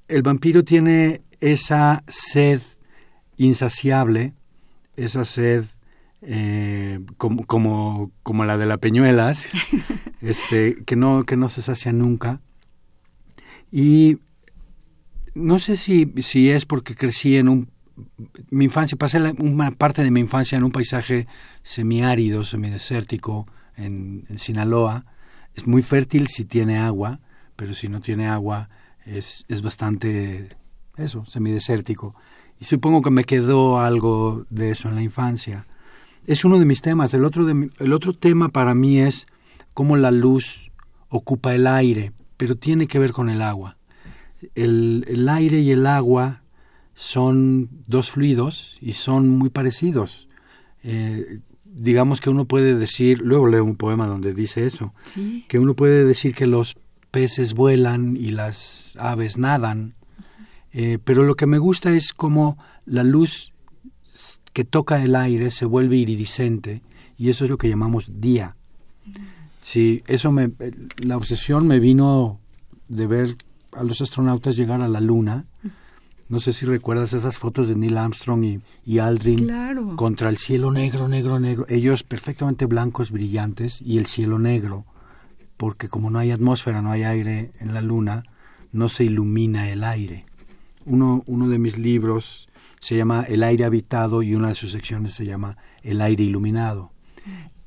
el 0.07 0.21
vampiro 0.21 0.63
tiene 0.63 1.21
esa 1.39 2.03
sed 2.07 2.61
insaciable, 3.37 4.33
esa 4.95 5.25
sed 5.25 5.65
eh, 6.21 6.99
como, 7.17 7.45
como, 7.45 8.12
como, 8.23 8.45
la 8.45 8.58
de 8.58 8.65
la 8.65 8.77
Peñuelas, 8.77 9.47
este, 10.21 10.84
que, 10.86 10.95
no, 10.95 11.25
que 11.25 11.38
no 11.38 11.49
se 11.49 11.62
sacia 11.62 11.91
nunca. 11.91 12.41
Y 13.71 14.19
no 15.34 15.60
sé 15.60 15.77
si, 15.77 16.12
si 16.21 16.51
es 16.51 16.65
porque 16.65 16.95
crecí 16.95 17.38
en 17.38 17.49
un... 17.49 17.69
Mi 18.49 18.65
infancia, 18.65 18.97
pasé 18.97 19.19
la, 19.19 19.34
una 19.38 19.71
parte 19.71 20.04
de 20.04 20.12
mi 20.12 20.19
infancia 20.19 20.58
en 20.58 20.63
un 20.63 20.71
paisaje 20.71 21.27
semiárido, 21.63 22.43
semidesértico, 22.43 23.47
en, 23.75 24.25
en 24.30 24.39
Sinaloa. 24.39 25.06
Es 25.56 25.67
muy 25.67 25.84
fértil 25.84 26.27
si 26.27 26.45
tiene 26.45 26.77
agua, 26.77 27.19
pero 27.56 27.73
si 27.73 27.89
no 27.89 27.99
tiene 27.99 28.27
agua 28.27 28.69
es, 29.06 29.45
es 29.47 29.62
bastante, 29.62 30.49
eso, 31.03 31.25
semidesértico. 31.25 32.15
Y 32.59 32.65
supongo 32.65 33.01
que 33.01 33.11
me 33.11 33.23
quedó 33.23 33.79
algo 33.79 34.45
de 34.49 34.71
eso 34.71 34.89
en 34.89 34.95
la 34.95 35.01
infancia. 35.01 35.67
Es 36.27 36.45
uno 36.45 36.59
de 36.59 36.65
mis 36.65 36.81
temas. 36.81 37.13
El 37.13 37.25
otro, 37.25 37.45
de, 37.45 37.69
el 37.79 37.93
otro 37.93 38.13
tema 38.13 38.49
para 38.49 38.75
mí 38.75 38.99
es 38.99 39.25
cómo 39.73 39.97
la 39.97 40.11
luz 40.11 40.71
ocupa 41.09 41.55
el 41.55 41.67
aire, 41.67 42.13
pero 42.37 42.55
tiene 42.55 42.87
que 42.87 42.99
ver 42.99 43.11
con 43.11 43.29
el 43.29 43.41
agua. 43.41 43.77
El, 44.55 45.05
el 45.07 45.27
aire 45.29 45.59
y 45.59 45.71
el 45.71 45.85
agua 45.85 46.41
son 46.93 47.69
dos 47.87 48.11
fluidos 48.11 48.77
y 48.79 48.93
son 48.93 49.27
muy 49.27 49.49
parecidos. 49.49 50.27
Eh, 50.83 51.39
digamos 51.65 52.21
que 52.21 52.29
uno 52.29 52.45
puede 52.45 52.75
decir, 52.75 53.21
luego 53.21 53.47
leo 53.47 53.63
un 53.63 53.75
poema 53.75 54.07
donde 54.07 54.33
dice 54.33 54.65
eso, 54.65 54.93
¿Sí? 55.03 55.45
que 55.47 55.59
uno 55.59 55.73
puede 55.75 56.05
decir 56.05 56.35
que 56.35 56.47
los 56.47 56.75
peces 57.11 57.53
vuelan 57.53 58.17
y 58.17 58.31
las 58.31 58.93
aves 58.97 59.37
nadan, 59.37 59.95
eh, 60.73 60.99
pero 61.03 61.23
lo 61.23 61.36
que 61.36 61.45
me 61.45 61.57
gusta 61.57 61.91
es 61.91 62.13
cómo 62.13 62.57
la 62.86 63.03
luz 63.03 63.51
que 64.53 64.65
toca 64.65 65.01
el 65.03 65.15
aire 65.15 65.51
se 65.51 65.65
vuelve 65.65 65.97
iridiscente 65.97 66.81
y 67.17 67.29
eso 67.29 67.45
es 67.45 67.51
lo 67.51 67.57
que 67.57 67.69
llamamos 67.69 68.07
día. 68.19 68.55
Sí, 69.62 70.03
eso 70.07 70.31
me, 70.31 70.51
la 70.97 71.17
obsesión 71.17 71.67
me 71.67 71.79
vino 71.79 72.39
de 72.88 73.07
ver 73.07 73.36
a 73.73 73.84
los 73.84 74.01
astronautas 74.01 74.55
llegar 74.55 74.81
a 74.81 74.88
la 74.88 74.99
luna. 74.99 75.45
No 76.29 76.39
sé 76.39 76.53
si 76.53 76.65
recuerdas 76.65 77.13
esas 77.13 77.38
fotos 77.38 77.67
de 77.67 77.75
Neil 77.75 77.97
Armstrong 77.97 78.43
y, 78.43 78.62
y 78.86 78.99
Aldrin 78.99 79.45
claro. 79.45 79.95
contra 79.97 80.29
el 80.29 80.38
cielo 80.38 80.71
negro, 80.71 81.07
negro, 81.07 81.39
negro. 81.39 81.65
Ellos 81.69 82.03
perfectamente 82.03 82.65
blancos, 82.65 83.12
brillantes 83.12 83.81
y 83.81 83.97
el 83.97 84.05
cielo 84.05 84.39
negro, 84.39 84.86
porque 85.57 85.89
como 85.89 86.10
no 86.10 86.19
hay 86.19 86.31
atmósfera, 86.31 86.81
no 86.81 86.91
hay 86.91 87.03
aire 87.03 87.51
en 87.60 87.73
la 87.73 87.81
luna, 87.81 88.23
no 88.71 88.89
se 88.89 89.03
ilumina 89.03 89.69
el 89.69 89.84
aire. 89.84 90.25
Uno, 90.85 91.23
uno 91.25 91.47
de 91.47 91.59
mis 91.59 91.77
libros 91.77 92.47
se 92.79 92.97
llama 92.97 93.23
El 93.27 93.43
aire 93.43 93.63
habitado 93.63 94.23
y 94.23 94.35
una 94.35 94.49
de 94.49 94.55
sus 94.55 94.71
secciones 94.71 95.13
se 95.13 95.25
llama 95.25 95.57
El 95.83 96.01
aire 96.01 96.23
iluminado. 96.23 96.91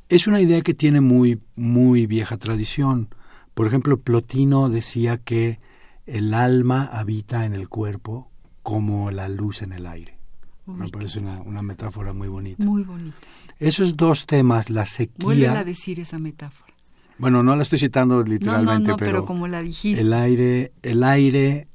Es 0.08 0.26
una 0.26 0.40
idea 0.40 0.60
que 0.62 0.74
tiene 0.74 1.00
muy, 1.00 1.40
muy 1.56 2.06
vieja 2.06 2.36
tradición. 2.36 3.08
Por 3.54 3.66
ejemplo, 3.66 4.00
Plotino 4.00 4.68
decía 4.68 5.18
que 5.18 5.60
el 6.06 6.34
alma 6.34 6.84
habita 6.92 7.46
en 7.46 7.54
el 7.54 7.68
cuerpo 7.68 8.30
como 8.62 9.10
la 9.10 9.28
luz 9.28 9.62
en 9.62 9.72
el 9.72 9.86
aire. 9.86 10.18
Me 10.66 10.88
parece 10.88 11.20
una, 11.20 11.40
una, 11.42 11.62
metáfora 11.62 12.12
muy 12.12 12.28
bonita. 12.28 12.64
Muy 12.64 12.82
bonita. 12.82 13.16
Esos 13.58 13.96
dos 13.96 14.26
temas, 14.26 14.70
la 14.70 14.86
sequía... 14.86 15.24
Vuelve 15.24 15.48
a 15.48 15.64
decir 15.64 16.00
esa 16.00 16.18
metáfora. 16.18 16.72
Bueno, 17.18 17.42
no 17.42 17.54
la 17.54 17.62
estoy 17.62 17.78
citando 17.78 18.22
literalmente, 18.24 18.72
no, 18.72 18.78
no, 18.78 18.90
no, 18.92 18.96
pero, 18.96 19.10
pero 19.10 19.24
como 19.26 19.46
la 19.46 19.62
dijiste. 19.62 20.00
El 20.00 20.12
aire, 20.12 20.72
el 20.82 21.04
aire 21.04 21.68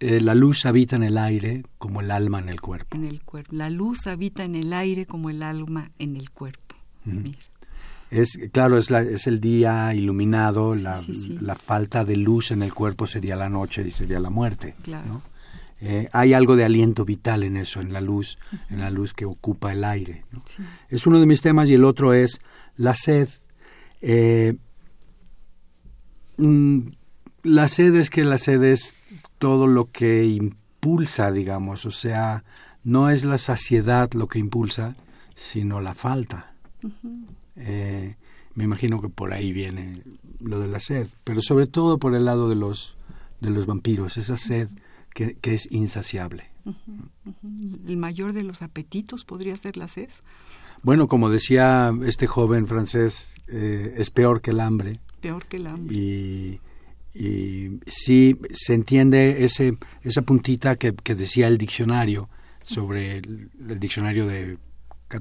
eh, 0.00 0.20
la 0.20 0.34
luz 0.34 0.64
habita 0.64 0.96
en 0.96 1.02
el 1.02 1.18
aire 1.18 1.64
como 1.78 2.00
el 2.00 2.10
alma 2.10 2.38
en 2.38 2.48
el 2.48 2.60
cuerpo. 2.60 2.96
En 2.96 3.04
el 3.04 3.22
cuerpo. 3.22 3.54
La 3.54 3.68
luz 3.68 4.06
habita 4.06 4.44
en 4.44 4.54
el 4.54 4.72
aire 4.72 5.06
como 5.06 5.28
el 5.28 5.42
alma 5.42 5.90
en 5.98 6.16
el 6.16 6.30
cuerpo. 6.30 6.76
Mira. 7.04 7.38
Es, 8.10 8.38
claro, 8.52 8.78
es, 8.78 8.90
la, 8.90 9.00
es 9.00 9.26
el 9.26 9.40
día 9.40 9.92
iluminado, 9.92 10.74
sí, 10.74 10.82
la, 10.82 10.96
sí, 10.96 11.14
sí. 11.14 11.38
la, 11.40 11.56
falta 11.56 12.04
de 12.04 12.16
luz 12.16 12.52
en 12.52 12.62
el 12.62 12.72
cuerpo 12.72 13.06
sería 13.06 13.36
la 13.36 13.48
noche 13.48 13.82
y 13.86 13.90
sería 13.90 14.20
la 14.20 14.30
muerte. 14.30 14.76
Claro. 14.82 15.06
¿no? 15.06 15.22
Eh, 15.80 16.08
hay 16.12 16.32
algo 16.32 16.56
de 16.56 16.64
aliento 16.64 17.04
vital 17.04 17.42
en 17.42 17.56
eso, 17.56 17.80
en 17.80 17.92
la 17.92 18.00
luz, 18.00 18.38
uh 18.52 18.56
-huh. 18.56 18.60
en 18.70 18.80
la 18.80 18.90
luz 18.90 19.12
que 19.12 19.24
ocupa 19.24 19.72
el 19.72 19.84
aire. 19.84 20.24
¿no? 20.32 20.42
Es 20.88 21.06
uno 21.06 21.20
de 21.20 21.26
mis 21.26 21.42
temas 21.42 21.68
y 21.68 21.74
el 21.74 21.84
otro 21.84 22.14
es 22.14 22.40
la 22.76 22.94
sed. 22.94 23.28
Eh, 24.00 24.56
mm, 26.38 26.80
la 27.42 27.68
sed 27.68 27.94
es 27.96 28.08
que 28.08 28.24
la 28.24 28.38
sed 28.38 28.62
es 28.62 28.94
todo 29.38 29.66
lo 29.66 29.90
que 29.90 30.24
impulsa, 30.24 31.30
digamos, 31.30 31.86
o 31.86 31.90
sea, 31.90 32.44
no 32.84 33.10
es 33.10 33.24
la 33.24 33.38
saciedad 33.38 34.12
lo 34.12 34.28
que 34.28 34.38
impulsa, 34.38 34.96
sino 35.34 35.80
la 35.80 35.94
falta. 35.94 36.52
Eh, 37.56 38.16
me 38.54 38.64
imagino 38.64 39.00
que 39.00 39.08
por 39.08 39.32
ahí 39.32 39.52
viene 39.52 40.02
lo 40.40 40.60
de 40.60 40.68
la 40.68 40.80
sed, 40.80 41.08
pero 41.24 41.42
sobre 41.42 41.66
todo 41.66 41.98
por 41.98 42.14
el 42.14 42.24
lado 42.24 42.48
de 42.48 42.54
los, 42.54 42.96
de 43.40 43.50
los 43.50 43.66
vampiros, 43.66 44.16
esa 44.16 44.36
sed 44.36 44.68
que, 45.14 45.34
que 45.34 45.54
es 45.54 45.70
insaciable. 45.70 46.50
El 47.86 47.96
mayor 47.96 48.32
de 48.32 48.42
los 48.42 48.62
apetitos 48.62 49.24
podría 49.24 49.56
ser 49.56 49.76
la 49.76 49.88
sed. 49.88 50.08
Bueno, 50.82 51.08
como 51.08 51.30
decía 51.30 51.92
este 52.04 52.26
joven 52.26 52.66
francés, 52.66 53.34
eh, 53.48 53.94
es 53.96 54.10
peor 54.10 54.40
que 54.40 54.50
el 54.50 54.60
hambre. 54.60 55.00
Peor 55.20 55.46
que 55.46 55.56
el 55.56 55.66
hambre. 55.66 55.94
Y, 55.94 56.60
y 57.18 57.80
sí 57.86 58.38
se 58.52 58.74
entiende 58.74 59.44
ese, 59.44 59.78
esa 60.02 60.22
puntita 60.22 60.76
que, 60.76 60.94
que 60.94 61.14
decía 61.14 61.48
el 61.48 61.56
diccionario 61.56 62.28
sobre 62.62 63.18
el, 63.18 63.50
el 63.68 63.78
diccionario 63.78 64.26
de, 64.26 64.58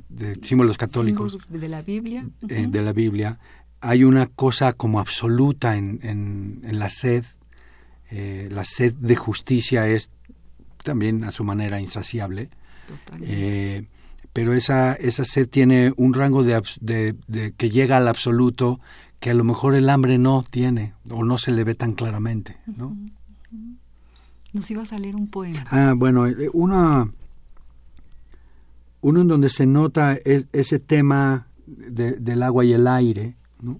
de, 0.10 0.36
símbolos 0.44 0.78
católicos. 0.78 1.32
Símbolos 1.34 1.62
de 1.62 1.70
la 1.70 1.82
Biblia. 1.82 2.28
eh, 2.50 2.66
de 2.68 2.82
la 2.82 2.92
Biblia. 2.92 3.40
Hay 3.82 4.04
una 4.04 4.26
cosa 4.28 4.74
como 4.74 5.00
absoluta 5.00 5.78
en, 5.78 6.00
en, 6.04 6.62
en 6.64 6.80
la 6.80 6.90
sed. 6.90 7.24
Eh, 8.12 8.50
la 8.52 8.66
sed 8.66 8.94
de 8.96 9.16
justicia 9.16 9.88
es 9.88 10.10
también 10.84 11.24
a 11.24 11.32
su 11.32 11.44
manera 11.44 11.80
insaciable. 11.80 12.50
Totalmente. 12.88 13.78
Eh, 13.78 13.88
pero 14.34 14.54
esa, 14.54 14.94
esa 14.96 15.24
sed 15.24 15.48
tiene 15.48 15.94
un 15.96 16.14
rango 16.14 16.44
de, 16.44 16.62
de, 16.82 17.16
de 17.28 17.54
que 17.54 17.70
llega 17.70 17.96
al 17.96 18.08
absoluto 18.10 18.80
que 19.20 19.30
a 19.32 19.34
lo 19.34 19.44
mejor 19.44 19.76
el 19.76 19.90
hambre 19.90 20.18
no 20.18 20.44
tiene 20.50 20.94
o 21.10 21.24
no 21.24 21.38
se 21.38 21.52
le 21.52 21.64
ve 21.64 21.76
tan 21.76 21.94
claramente, 21.94 22.58
¿no? 22.68 22.96
Nos 24.54 24.70
ibas 24.72 24.94
a 24.94 25.00
leer 25.00 25.16
un 25.16 25.28
poema. 25.28 25.66
Ah, 25.70 25.94
bueno, 25.98 26.28
eh, 26.28 26.50
una, 26.54 27.12
uno 29.02 29.22
en 29.22 29.28
donde 29.28 29.50
se 29.50 29.66
nota 29.66 30.14
es- 30.14 30.48
ese 30.54 30.80
tema 30.80 31.48
de- 31.66 32.14
del 32.14 32.42
agua 32.44 32.64
y 32.64 32.74
el 32.74 32.88
aire, 32.88 33.36
¿no? 33.62 33.80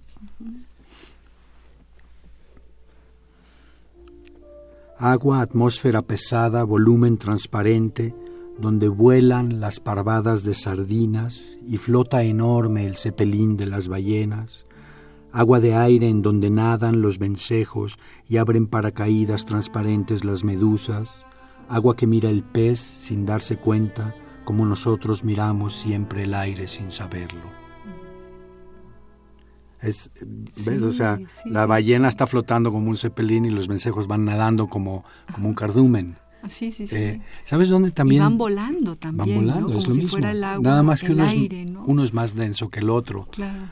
Agua, 4.98 5.40
atmósfera 5.42 6.02
pesada, 6.02 6.64
volumen 6.64 7.18
transparente, 7.18 8.14
donde 8.58 8.88
vuelan 8.88 9.60
las 9.60 9.78
parvadas 9.80 10.42
de 10.42 10.54
sardinas 10.54 11.58
y 11.66 11.76
flota 11.76 12.22
enorme 12.22 12.86
el 12.86 12.96
cepelín 12.96 13.56
de 13.58 13.66
las 13.66 13.88
ballenas, 13.88 14.65
agua 15.36 15.60
de 15.60 15.74
aire 15.74 16.08
en 16.08 16.22
donde 16.22 16.48
nadan 16.48 17.02
los 17.02 17.18
vencejos 17.18 17.98
y 18.26 18.38
abren 18.38 18.66
paracaídas 18.66 19.44
transparentes 19.44 20.24
las 20.24 20.44
medusas, 20.44 21.26
agua 21.68 21.94
que 21.94 22.06
mira 22.06 22.30
el 22.30 22.42
pez 22.42 22.80
sin 22.80 23.26
darse 23.26 23.58
cuenta, 23.58 24.14
como 24.46 24.64
nosotros 24.64 25.24
miramos 25.24 25.74
siempre 25.76 26.22
el 26.22 26.32
aire 26.32 26.68
sin 26.68 26.90
saberlo. 26.90 27.50
Es, 29.82 30.10
¿ves? 30.64 30.80
O 30.82 30.92
sea, 30.92 31.18
sí, 31.18 31.50
la 31.50 31.66
ballena 31.66 32.08
está 32.08 32.26
flotando 32.26 32.72
como 32.72 32.88
un 32.88 32.96
cepelín 32.96 33.44
y 33.44 33.50
los 33.50 33.68
vencejos 33.68 34.06
van 34.06 34.24
nadando 34.24 34.68
como, 34.68 35.04
como 35.34 35.48
un 35.48 35.54
cardumen. 35.54 36.16
Ah, 36.42 36.48
sí, 36.48 36.72
sí, 36.72 36.86
sí. 36.86 36.96
Eh, 36.96 37.20
¿Sabes 37.44 37.68
dónde 37.68 37.90
también? 37.90 38.22
y 38.22 38.24
van 38.24 38.38
volando 38.38 38.96
también, 38.96 39.36
Van 39.38 39.46
volando, 39.46 39.68
¿no? 39.74 39.78
es 39.78 39.84
Como 39.84 39.88
lo 39.88 39.92
si 39.92 39.98
mismo. 39.98 40.10
fuera 40.10 40.30
el 40.30 40.42
agua, 40.44 40.62
Nada 40.62 40.82
más 40.82 41.00
que 41.02 41.08
el 41.08 41.14
uno, 41.14 41.24
aire, 41.24 41.62
es, 41.64 41.70
¿no? 41.70 41.84
uno 41.86 42.04
es 42.04 42.14
más 42.14 42.34
denso 42.34 42.70
que 42.70 42.80
el 42.80 42.88
otro. 42.90 43.26
Claro. 43.32 43.66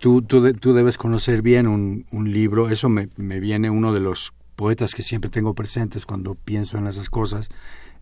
Tú, 0.00 0.22
tú, 0.22 0.40
de- 0.40 0.54
tú 0.54 0.72
debes 0.74 0.98
conocer 0.98 1.42
bien 1.42 1.66
un, 1.66 2.06
un 2.12 2.32
libro, 2.32 2.68
eso 2.68 2.88
me, 2.88 3.08
me 3.16 3.40
viene 3.40 3.70
uno 3.70 3.92
de 3.92 4.00
los 4.00 4.32
poetas 4.56 4.94
que 4.94 5.02
siempre 5.02 5.30
tengo 5.30 5.54
presentes 5.54 6.04
cuando 6.06 6.34
pienso 6.34 6.78
en 6.78 6.86
esas 6.86 7.10
cosas, 7.10 7.48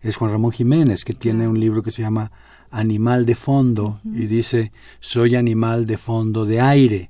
es 0.01 0.15
Juan 0.17 0.31
Ramón 0.31 0.51
Jiménez, 0.51 1.05
que 1.05 1.13
tiene 1.13 1.47
un 1.47 1.59
libro 1.59 1.83
que 1.83 1.91
se 1.91 2.01
llama 2.01 2.31
Animal 2.71 3.25
de 3.25 3.35
Fondo 3.35 3.99
y 4.05 4.25
dice, 4.27 4.71
soy 4.99 5.35
animal 5.35 5.85
de 5.85 5.97
fondo 5.97 6.45
de 6.45 6.61
aire. 6.61 7.09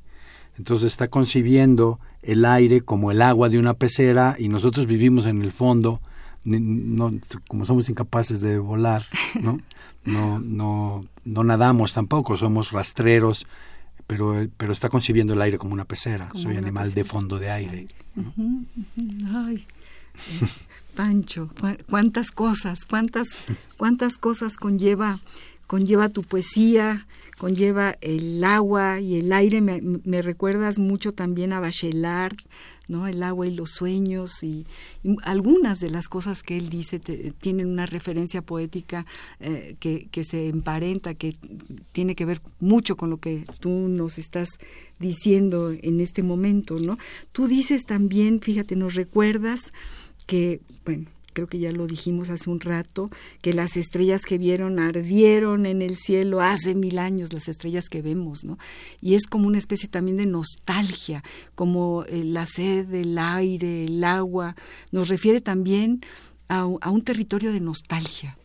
Entonces 0.58 0.92
está 0.92 1.08
concibiendo 1.08 2.00
el 2.22 2.46
aire 2.46 2.82
como 2.82 3.12
el 3.12 3.22
agua 3.22 3.50
de 3.50 3.60
una 3.60 3.74
pecera 3.74 4.36
y 4.40 4.48
nosotros 4.48 4.86
vivimos 4.88 5.26
en 5.26 5.42
el 5.42 5.52
fondo, 5.52 6.02
no, 6.44 7.14
como 7.48 7.66
somos 7.66 7.90
incapaces 7.90 8.42
de 8.42 8.60
volar, 8.60 9.04
¿no? 9.42 9.60
No, 10.06 10.40
no, 10.40 11.02
no 11.26 11.44
nadamos 11.44 11.94
tampoco, 11.94 12.38
somos 12.38 12.72
rastreros, 12.72 13.46
pero, 14.08 14.48
pero 14.58 14.74
está 14.74 14.90
concibiendo 14.90 15.34
el 15.34 15.42
aire 15.42 15.58
como 15.58 15.74
una 15.74 15.86
pecera. 15.86 16.30
Como 16.30 16.44
Soy 16.44 16.52
una 16.54 16.62
animal 16.62 16.94
de 16.94 17.04
fondo 17.04 17.38
de 17.38 17.52
aire. 17.52 17.88
Ay, 19.34 19.66
eh, 20.42 20.48
Pancho, 20.96 21.52
cuántas 21.90 22.32
cosas, 22.32 22.86
cuántas, 22.86 23.28
cuántas 23.78 24.18
cosas 24.18 24.58
conlleva, 24.58 25.20
conlleva 25.68 26.10
tu 26.10 26.24
poesía, 26.24 27.06
conlleva 27.38 27.98
el 28.02 28.44
agua 28.44 29.00
y 29.00 29.20
el 29.20 29.32
aire. 29.32 29.62
Me, 29.62 29.82
me 29.82 30.22
recuerdas 30.24 30.80
mucho 30.80 31.14
también 31.14 31.54
a 31.54 31.60
Bachelard, 31.60 32.38
¿no? 32.90 33.08
El 33.08 33.22
agua 33.24 33.48
y 33.48 33.52
los 33.56 33.72
sueños 33.72 34.44
y, 34.44 34.66
algunas 35.24 35.80
de 35.80 35.90
las 35.90 36.08
cosas 36.08 36.44
que 36.44 36.58
él 36.58 36.70
dice 36.70 37.00
te- 37.00 37.32
tienen 37.40 37.68
una 37.68 37.86
referencia 37.86 38.42
poética 38.42 39.06
eh, 39.40 39.76
que, 39.80 40.08
que 40.12 40.24
se 40.24 40.48
emparenta, 40.50 41.14
que 41.14 41.36
tiene 41.92 42.16
que 42.16 42.26
ver 42.26 42.42
mucho 42.60 42.98
con 42.98 43.10
lo 43.10 43.18
que 43.18 43.46
tú 43.60 43.70
nos 43.70 44.18
estás 44.18 44.50
diciendo 45.00 45.72
en 45.72 46.02
este 46.02 46.24
momento, 46.24 46.78
¿no? 46.80 46.98
Tú 47.32 47.48
dices 47.48 47.86
también, 47.86 48.42
fíjate, 48.42 48.76
nos 48.76 48.96
recuerdas 48.96 49.74
que, 50.26 50.62
bueno, 50.86 51.06
creo 51.38 51.48
que 51.48 51.60
ya 51.60 51.72
lo 51.72 51.86
dijimos 51.86 52.32
hace 52.32 52.50
un 52.50 52.60
rato, 52.60 53.12
que 53.44 53.54
las 53.54 53.78
estrellas 53.78 54.24
que 54.24 54.40
vieron 54.40 54.80
ardieron 54.80 55.68
en 55.68 55.84
el 55.84 55.96
cielo 55.96 56.42
hace 56.42 56.74
mil 56.74 56.98
años, 56.98 57.32
las 57.32 57.48
estrellas 57.48 57.90
que 57.90 58.02
vemos, 58.02 58.44
¿no? 58.44 58.58
Y 59.02 59.14
es 59.14 59.28
como 59.28 59.46
una 59.46 59.60
especie 59.60 59.88
también 59.88 60.18
de 60.18 60.26
nostalgia, 60.26 61.24
como 61.54 62.06
eh, 62.06 62.24
la 62.24 62.48
sed, 62.48 62.92
el 62.92 63.20
aire, 63.20 63.86
el 63.86 64.04
agua, 64.04 64.56
nos 64.92 65.10
refiere 65.10 65.40
también 65.40 66.02
a, 66.48 66.66
un 66.66 67.04
territorio 67.04 67.52
de 67.52 67.60
nostalgia. 67.60 68.36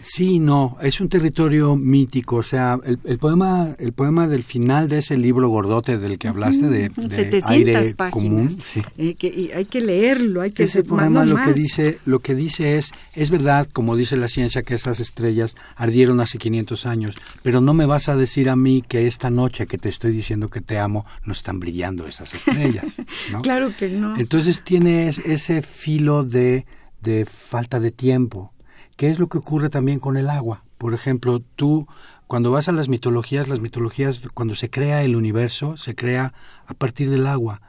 Sí, 0.00 0.38
no, 0.38 0.76
es 0.80 1.00
un 1.00 1.08
territorio 1.08 1.74
mítico, 1.76 2.36
o 2.36 2.42
sea, 2.42 2.78
el, 2.84 2.98
el 3.04 3.18
poema 3.18 3.74
el 3.78 3.92
poema 3.92 4.28
del 4.28 4.44
final 4.44 4.88
de 4.88 4.98
ese 4.98 5.16
libro 5.16 5.48
gordote 5.48 5.98
del 5.98 6.18
que 6.18 6.28
hablaste 6.28 6.68
de, 6.68 6.90
Ujú, 6.90 7.08
de 7.08 7.16
700 7.16 7.50
aire 7.50 7.94
páginas. 7.94 8.12
común, 8.54 8.58
sí. 8.64 8.82
eh, 8.98 9.14
que 9.14 9.26
y 9.28 9.50
hay 9.52 9.64
que 9.64 9.80
leerlo, 9.80 10.42
hay 10.42 10.52
que 10.52 10.62
Ese 10.64 10.82
poema 10.84 11.24
lo 11.24 11.36
que 11.36 11.52
dice 11.52 11.98
lo 12.04 12.20
que 12.20 12.34
dice 12.34 12.76
es 12.78 12.92
es 13.14 13.30
verdad, 13.30 13.68
como 13.72 13.96
dice 13.96 14.16
la 14.16 14.28
ciencia 14.28 14.62
que 14.62 14.74
esas 14.74 15.00
estrellas 15.00 15.56
ardieron 15.76 16.20
hace 16.20 16.38
500 16.38 16.86
años, 16.86 17.16
pero 17.42 17.60
no 17.60 17.74
me 17.74 17.86
vas 17.86 18.08
a 18.08 18.16
decir 18.16 18.48
a 18.48 18.56
mí 18.56 18.84
que 18.86 19.06
esta 19.06 19.30
noche 19.30 19.66
que 19.66 19.78
te 19.78 19.88
estoy 19.88 20.12
diciendo 20.12 20.48
que 20.48 20.60
te 20.60 20.78
amo 20.78 21.04
no 21.24 21.32
están 21.32 21.58
brillando 21.58 22.06
esas 22.06 22.34
estrellas, 22.34 22.84
¿no? 23.32 23.42
Claro 23.42 23.72
que 23.76 23.88
no. 23.88 24.16
Entonces 24.16 24.62
tienes 24.62 25.18
ese 25.18 25.62
filo 25.62 26.22
de, 26.24 26.64
de 27.02 27.24
falta 27.26 27.80
de 27.80 27.90
tiempo. 27.90 28.52
¿Qué 28.96 29.08
es 29.08 29.18
lo 29.18 29.28
que 29.28 29.38
ocurre 29.38 29.68
también 29.70 29.98
con 29.98 30.16
el 30.16 30.30
agua? 30.30 30.64
Por 30.78 30.94
ejemplo, 30.94 31.40
tú, 31.40 31.86
cuando 32.26 32.50
vas 32.50 32.68
a 32.68 32.72
las 32.72 32.88
mitologías, 32.88 33.48
las 33.48 33.60
mitologías, 33.60 34.22
cuando 34.34 34.54
se 34.54 34.70
crea 34.70 35.02
el 35.02 35.16
universo, 35.16 35.76
se 35.76 35.94
crea 35.94 36.32
a 36.66 36.74
partir 36.74 37.10
del 37.10 37.26
agua. 37.26 37.60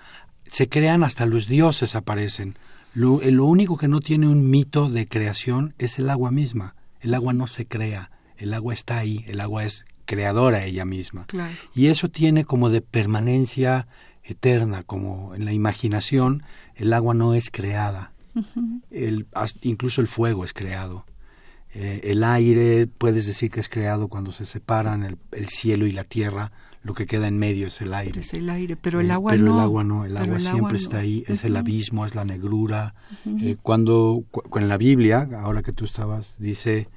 Se 0.45 0.69
crean 0.69 1.03
hasta 1.03 1.25
los 1.25 1.47
dioses 1.47 1.95
aparecen. 1.95 2.57
Lo, 2.93 3.21
eh, 3.21 3.31
lo 3.31 3.45
único 3.45 3.77
que 3.77 3.87
no 3.87 3.99
tiene 3.99 4.27
un 4.27 4.49
mito 4.49 4.89
de 4.89 5.07
creación 5.07 5.73
es 5.77 5.99
el 5.99 6.09
agua 6.09 6.31
misma. 6.31 6.75
El 7.01 7.13
agua 7.13 7.33
no 7.33 7.47
se 7.47 7.67
crea, 7.67 8.09
el 8.37 8.53
agua 8.53 8.73
está 8.73 8.97
ahí, 8.97 9.23
el 9.27 9.41
agua 9.41 9.65
es 9.65 9.85
creadora 10.05 10.65
ella 10.65 10.85
misma. 10.85 11.25
Claro. 11.27 11.53
Y 11.75 11.87
eso 11.87 12.09
tiene 12.09 12.45
como 12.45 12.69
de 12.69 12.81
permanencia 12.81 13.87
eterna, 14.23 14.83
como 14.83 15.35
en 15.35 15.45
la 15.45 15.53
imaginación 15.53 16.43
el 16.75 16.93
agua 16.93 17.13
no 17.13 17.33
es 17.33 17.49
creada, 17.49 18.13
el, 18.91 19.25
incluso 19.61 20.01
el 20.01 20.07
fuego 20.07 20.43
es 20.43 20.53
creado. 20.53 21.05
Eh, 21.73 22.01
el 22.05 22.23
aire 22.23 22.87
puedes 22.87 23.25
decir 23.27 23.51
que 23.51 23.59
es 23.59 23.69
creado 23.69 24.07
cuando 24.07 24.31
se 24.31 24.45
separan 24.45 25.03
el, 25.03 25.17
el 25.31 25.47
cielo 25.49 25.85
y 25.85 25.91
la 25.91 26.03
tierra, 26.05 26.51
lo 26.83 26.93
que 26.93 27.05
queda 27.05 27.27
en 27.27 27.37
medio 27.37 27.67
es 27.67 27.81
el 27.81 27.93
aire. 27.93 28.21
Es 28.21 28.33
el 28.33 28.49
aire, 28.49 28.75
pero 28.77 28.99
el 29.01 29.09
Eh, 29.09 29.13
agua 29.13 29.31
pero 29.31 29.43
no. 29.45 29.55
el 29.55 29.59
agua 29.61 29.83
no, 29.83 30.05
el 30.05 30.13
Pero 30.13 30.23
agua 30.23 30.35
el 30.37 30.41
siempre 30.41 30.59
agua 30.59 30.71
no. 30.71 30.77
está 30.77 30.97
ahí, 30.99 31.23
es 31.27 31.43
el 31.43 31.55
abismo, 31.57 32.05
es 32.05 32.15
la 32.15 32.23
negrura. 32.25 32.95
Eh, 33.41 33.57
cuando 33.61 34.23
cu- 34.31 34.57
en 34.57 34.67
la 34.69 34.77
Biblia, 34.77 35.27
ahora 35.41 35.61
que 35.61 35.73
tú 35.73 35.85
estabas, 35.85 36.35
dice 36.39 36.87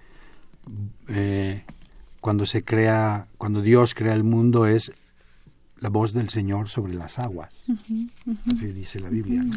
cuando 2.21 2.47
se 2.47 2.63
crea, 2.63 3.27
cuando 3.39 3.63
Dios 3.63 3.95
crea 3.95 4.15
el 4.15 4.25
mundo 4.25 4.67
es 4.67 4.93
la 5.79 5.89
voz 5.89 6.13
del 6.13 6.29
Señor 6.29 6.69
sobre 6.69 6.95
las 6.95 7.19
aguas. 7.19 7.53
Así 8.51 8.67
dice 8.67 9.01
la 9.01 9.09
Biblia. 9.09 9.43
¿no? 9.43 9.57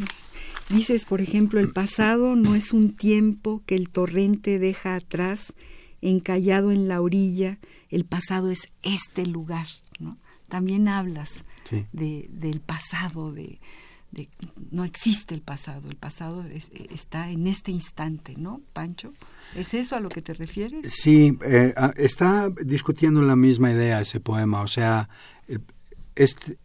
Dices, 0.70 1.04
por 1.04 1.20
ejemplo, 1.20 1.60
el 1.60 1.70
pasado 1.72 2.36
no 2.36 2.54
es 2.54 2.72
un 2.72 2.94
tiempo 2.96 3.62
que 3.66 3.74
el 3.76 3.90
torrente 3.90 4.58
deja 4.58 4.94
atrás, 4.96 5.52
encallado 6.00 6.72
en 6.72 6.88
la 6.88 7.00
orilla, 7.00 7.58
el 7.90 8.04
pasado 8.04 8.50
es 8.50 8.60
este 8.82 9.26
lugar, 9.26 9.66
¿no? 9.98 10.16
También 10.48 10.88
hablas 10.88 11.44
Sí. 11.68 11.86
de, 11.92 12.28
del 12.30 12.60
pasado, 12.60 13.32
de, 13.32 13.58
de 14.12 14.28
no 14.70 14.84
existe 14.84 15.34
el 15.34 15.40
pasado, 15.40 15.88
el 15.88 15.96
pasado 15.96 16.44
está 16.90 17.30
en 17.30 17.46
este 17.46 17.70
instante, 17.72 18.34
¿no, 18.36 18.60
Pancho? 18.74 19.14
¿Es 19.54 19.72
eso 19.72 19.96
a 19.96 20.00
lo 20.00 20.08
que 20.10 20.20
te 20.20 20.34
refieres? 20.34 20.92
Sí, 20.92 21.38
eh, 21.46 21.72
ah, 21.76 21.92
está 21.96 22.50
discutiendo 22.64 23.22
la 23.22 23.34
misma 23.36 23.70
idea 23.72 24.00
ese 24.02 24.20
poema, 24.20 24.60
o 24.60 24.66
sea, 24.66 25.08
este, 26.14 26.58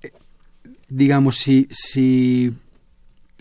digamos, 0.90 1.38
si, 1.38 1.68
si, 1.72 2.54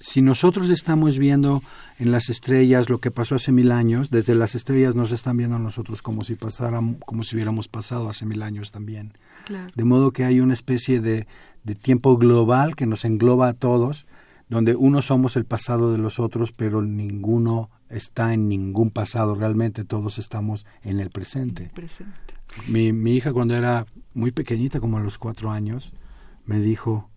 si 0.00 0.22
nosotros 0.22 0.70
estamos 0.70 1.18
viendo 1.18 1.62
en 1.98 2.12
las 2.12 2.28
estrellas 2.28 2.88
lo 2.88 2.98
que 2.98 3.10
pasó 3.10 3.34
hace 3.34 3.52
mil 3.52 3.72
años, 3.72 4.10
desde 4.10 4.34
las 4.34 4.54
estrellas 4.54 4.94
nos 4.94 5.12
están 5.12 5.36
viendo 5.36 5.56
a 5.56 5.60
nosotros 5.60 6.02
como 6.02 6.22
si 6.24 6.36
pasáramos, 6.36 6.96
como 7.04 7.24
si 7.24 7.34
hubiéramos 7.34 7.68
pasado 7.68 8.08
hace 8.08 8.24
mil 8.24 8.42
años 8.42 8.70
también. 8.70 9.12
De 9.74 9.84
modo 9.84 10.12
que 10.12 10.24
hay 10.24 10.40
una 10.40 10.54
especie 10.54 11.00
de, 11.00 11.26
de 11.64 11.74
tiempo 11.74 12.16
global 12.16 12.76
que 12.76 12.86
nos 12.86 13.04
engloba 13.04 13.48
a 13.48 13.54
todos, 13.54 14.06
donde 14.48 14.76
unos 14.76 15.06
somos 15.06 15.36
el 15.36 15.44
pasado 15.44 15.92
de 15.92 15.98
los 15.98 16.18
otros, 16.18 16.52
pero 16.52 16.80
ninguno 16.82 17.70
está 17.88 18.32
en 18.34 18.48
ningún 18.48 18.90
pasado, 18.90 19.34
realmente 19.34 19.84
todos 19.84 20.18
estamos 20.18 20.64
en 20.82 21.00
el 21.00 21.10
presente. 21.10 21.70
Mi, 22.66 22.92
mi 22.92 23.14
hija 23.16 23.32
cuando 23.32 23.54
era 23.56 23.86
muy 24.14 24.30
pequeñita, 24.30 24.80
como 24.80 24.98
a 24.98 25.00
los 25.00 25.18
cuatro 25.18 25.50
años, 25.50 25.92
me 26.44 26.60
dijo, 26.60 27.10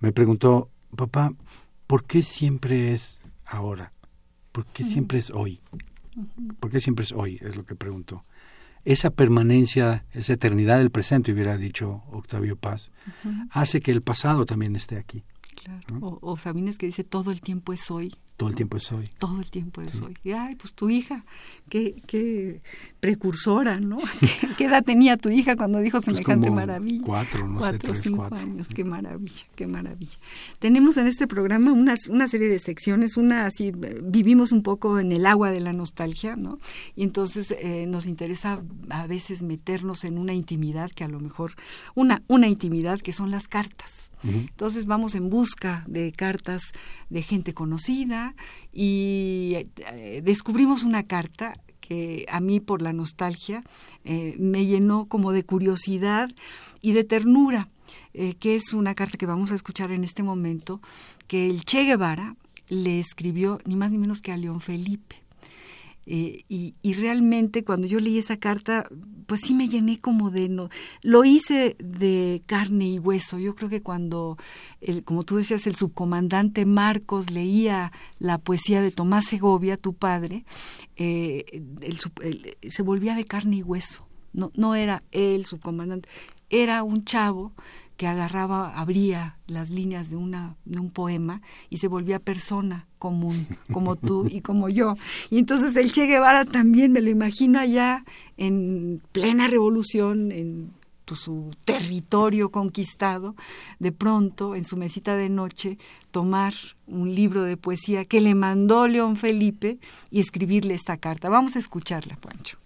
me 0.00 0.12
preguntó, 0.12 0.70
papá, 0.96 1.32
¿por 1.92 2.06
qué 2.06 2.22
siempre 2.22 2.94
es 2.94 3.20
ahora? 3.44 3.92
¿Por 4.50 4.64
qué 4.64 4.82
siempre 4.82 5.18
es 5.18 5.28
hoy? 5.28 5.60
¿Por 6.58 6.70
qué 6.70 6.80
siempre 6.80 7.04
es 7.04 7.12
hoy? 7.12 7.38
Es 7.42 7.54
lo 7.54 7.66
que 7.66 7.74
preguntó 7.74 8.24
esa 8.84 9.10
permanencia, 9.10 10.06
esa 10.12 10.32
eternidad 10.32 10.78
del 10.78 10.90
presente, 10.90 11.32
hubiera 11.32 11.58
dicho 11.58 12.02
Octavio 12.10 12.56
Paz, 12.56 12.90
hace 13.50 13.82
que 13.82 13.90
el 13.90 14.00
pasado 14.02 14.46
también 14.46 14.74
esté 14.74 14.96
aquí. 14.96 15.22
Claro. 15.64 16.18
O, 16.20 16.36
Sabines 16.38 16.76
que 16.76 16.86
dice 16.86 17.04
todo 17.04 17.30
el 17.30 17.40
tiempo 17.40 17.72
es 17.72 17.90
hoy. 17.90 18.12
Todo 18.36 18.48
el 18.48 18.56
tiempo 18.56 18.76
es 18.76 18.90
hoy. 18.90 19.08
Todo 19.18 19.40
el 19.40 19.50
tiempo 19.50 19.80
es 19.80 20.00
hoy. 20.00 20.16
Y, 20.24 20.32
ay, 20.32 20.56
pues 20.56 20.72
tu 20.72 20.90
hija, 20.90 21.24
qué, 21.68 22.02
qué 22.06 22.60
precursora, 22.98 23.78
¿no? 23.78 23.98
¿Qué, 24.58 24.64
edad 24.64 24.82
tenía 24.82 25.16
tu 25.16 25.28
hija 25.28 25.54
cuando 25.56 25.78
dijo 25.78 25.98
pues 25.98 26.06
semejante 26.06 26.50
maravilla? 26.50 27.04
Cuatro, 27.04 27.46
no 27.46 27.62
sé, 27.62 27.78
tres, 27.78 28.00
cinco 28.02 28.28
años. 28.34 28.66
Qué 28.68 28.82
maravilla, 28.82 29.44
qué 29.54 29.66
maravilla. 29.68 30.18
Tenemos 30.58 30.96
en 30.96 31.06
este 31.06 31.28
programa 31.28 31.72
una, 31.72 31.94
una 32.08 32.26
serie 32.26 32.48
de 32.48 32.58
secciones, 32.58 33.16
una 33.16 33.46
así, 33.46 33.72
vivimos 34.02 34.50
un 34.50 34.62
poco 34.64 34.98
en 34.98 35.12
el 35.12 35.26
agua 35.26 35.52
de 35.52 35.60
la 35.60 35.72
nostalgia, 35.72 36.34
¿no? 36.34 36.58
Y 36.96 37.04
entonces 37.04 37.52
eh, 37.52 37.86
nos 37.86 38.06
interesa 38.06 38.62
a 38.90 39.06
veces 39.06 39.42
meternos 39.42 40.02
en 40.04 40.18
una 40.18 40.34
intimidad 40.34 40.90
que 40.90 41.04
a 41.04 41.08
lo 41.08 41.20
mejor, 41.20 41.52
una, 41.94 42.22
una 42.26 42.48
intimidad 42.48 43.00
que 43.00 43.12
son 43.12 43.30
las 43.30 43.46
cartas 43.46 44.11
entonces 44.22 44.86
vamos 44.86 45.14
en 45.14 45.28
busca 45.28 45.84
de 45.86 46.12
cartas 46.12 46.62
de 47.10 47.22
gente 47.22 47.54
conocida 47.54 48.34
y 48.72 49.66
eh, 49.92 50.20
descubrimos 50.22 50.84
una 50.84 51.02
carta 51.02 51.58
que 51.80 52.24
a 52.30 52.40
mí 52.40 52.60
por 52.60 52.80
la 52.80 52.92
nostalgia 52.92 53.62
eh, 54.04 54.36
me 54.38 54.64
llenó 54.64 55.06
como 55.06 55.32
de 55.32 55.44
curiosidad 55.44 56.30
y 56.80 56.92
de 56.92 57.04
ternura, 57.04 57.68
eh, 58.14 58.34
que 58.34 58.54
es 58.54 58.72
una 58.72 58.94
carta 58.94 59.18
que 59.18 59.26
vamos 59.26 59.52
a 59.52 59.56
escuchar 59.56 59.90
en 59.90 60.04
este 60.04 60.22
momento, 60.22 60.80
que 61.26 61.50
el 61.50 61.64
Che 61.64 61.84
Guevara 61.84 62.36
le 62.68 63.00
escribió 63.00 63.60
ni 63.66 63.76
más 63.76 63.90
ni 63.90 63.98
menos 63.98 64.22
que 64.22 64.32
a 64.32 64.36
León 64.36 64.60
Felipe. 64.60 65.21
Eh, 66.04 66.44
y, 66.48 66.74
y, 66.82 66.94
realmente 66.94 67.64
cuando 67.64 67.86
yo 67.86 68.00
leí 68.00 68.18
esa 68.18 68.36
carta, 68.36 68.88
pues 69.26 69.40
sí 69.42 69.54
me 69.54 69.68
llené 69.68 70.00
como 70.00 70.30
de... 70.30 70.48
No, 70.48 70.68
lo 71.02 71.24
hice 71.24 71.76
de 71.78 72.42
carne 72.46 72.88
y 72.88 72.98
hueso. 72.98 73.38
Yo 73.38 73.54
creo 73.54 73.68
que 73.68 73.82
cuando, 73.82 74.36
el, 74.80 75.04
como 75.04 75.22
tú 75.22 75.36
decías, 75.36 75.66
el 75.66 75.76
subcomandante 75.76 76.66
Marcos 76.66 77.30
leía 77.30 77.92
la 78.18 78.38
poesía 78.38 78.82
de 78.82 78.90
Tomás 78.90 79.26
Segovia, 79.26 79.76
tu 79.76 79.94
padre, 79.94 80.44
eh, 80.96 81.62
se 82.68 82.82
volvía 82.82 83.14
de 83.14 83.24
carne 83.24 83.56
y 83.56 83.62
hueso. 83.62 84.06
No, 84.32 84.50
no 84.54 84.74
era 84.74 85.02
el 85.12 85.46
subcomandante, 85.46 86.08
era 86.50 86.82
un 86.82 87.04
chavo 87.04 87.52
que 88.02 88.08
agarraba, 88.08 88.76
abría 88.76 89.38
las 89.46 89.70
líneas 89.70 90.10
de, 90.10 90.16
una, 90.16 90.56
de 90.64 90.80
un 90.80 90.90
poema 90.90 91.40
y 91.70 91.76
se 91.76 91.86
volvía 91.86 92.18
persona 92.18 92.88
común, 92.98 93.46
como 93.72 93.94
tú 93.94 94.26
y 94.28 94.40
como 94.40 94.68
yo. 94.68 94.96
Y 95.30 95.38
entonces 95.38 95.76
el 95.76 95.92
Che 95.92 96.06
Guevara 96.06 96.44
también 96.44 96.90
me 96.90 97.00
lo 97.00 97.10
imagino 97.10 97.60
allá 97.60 98.04
en 98.36 99.00
plena 99.12 99.46
revolución, 99.46 100.32
en 100.32 100.72
su 101.14 101.54
territorio 101.64 102.50
conquistado, 102.50 103.36
de 103.78 103.92
pronto 103.92 104.56
en 104.56 104.64
su 104.64 104.76
mesita 104.76 105.14
de 105.14 105.28
noche 105.28 105.78
tomar 106.10 106.54
un 106.88 107.14
libro 107.14 107.44
de 107.44 107.56
poesía 107.56 108.04
que 108.04 108.20
le 108.20 108.34
mandó 108.34 108.88
León 108.88 109.16
Felipe 109.16 109.78
y 110.10 110.18
escribirle 110.18 110.74
esta 110.74 110.96
carta. 110.96 111.28
Vamos 111.28 111.54
a 111.54 111.60
escucharla, 111.60 112.16
Pancho. 112.16 112.58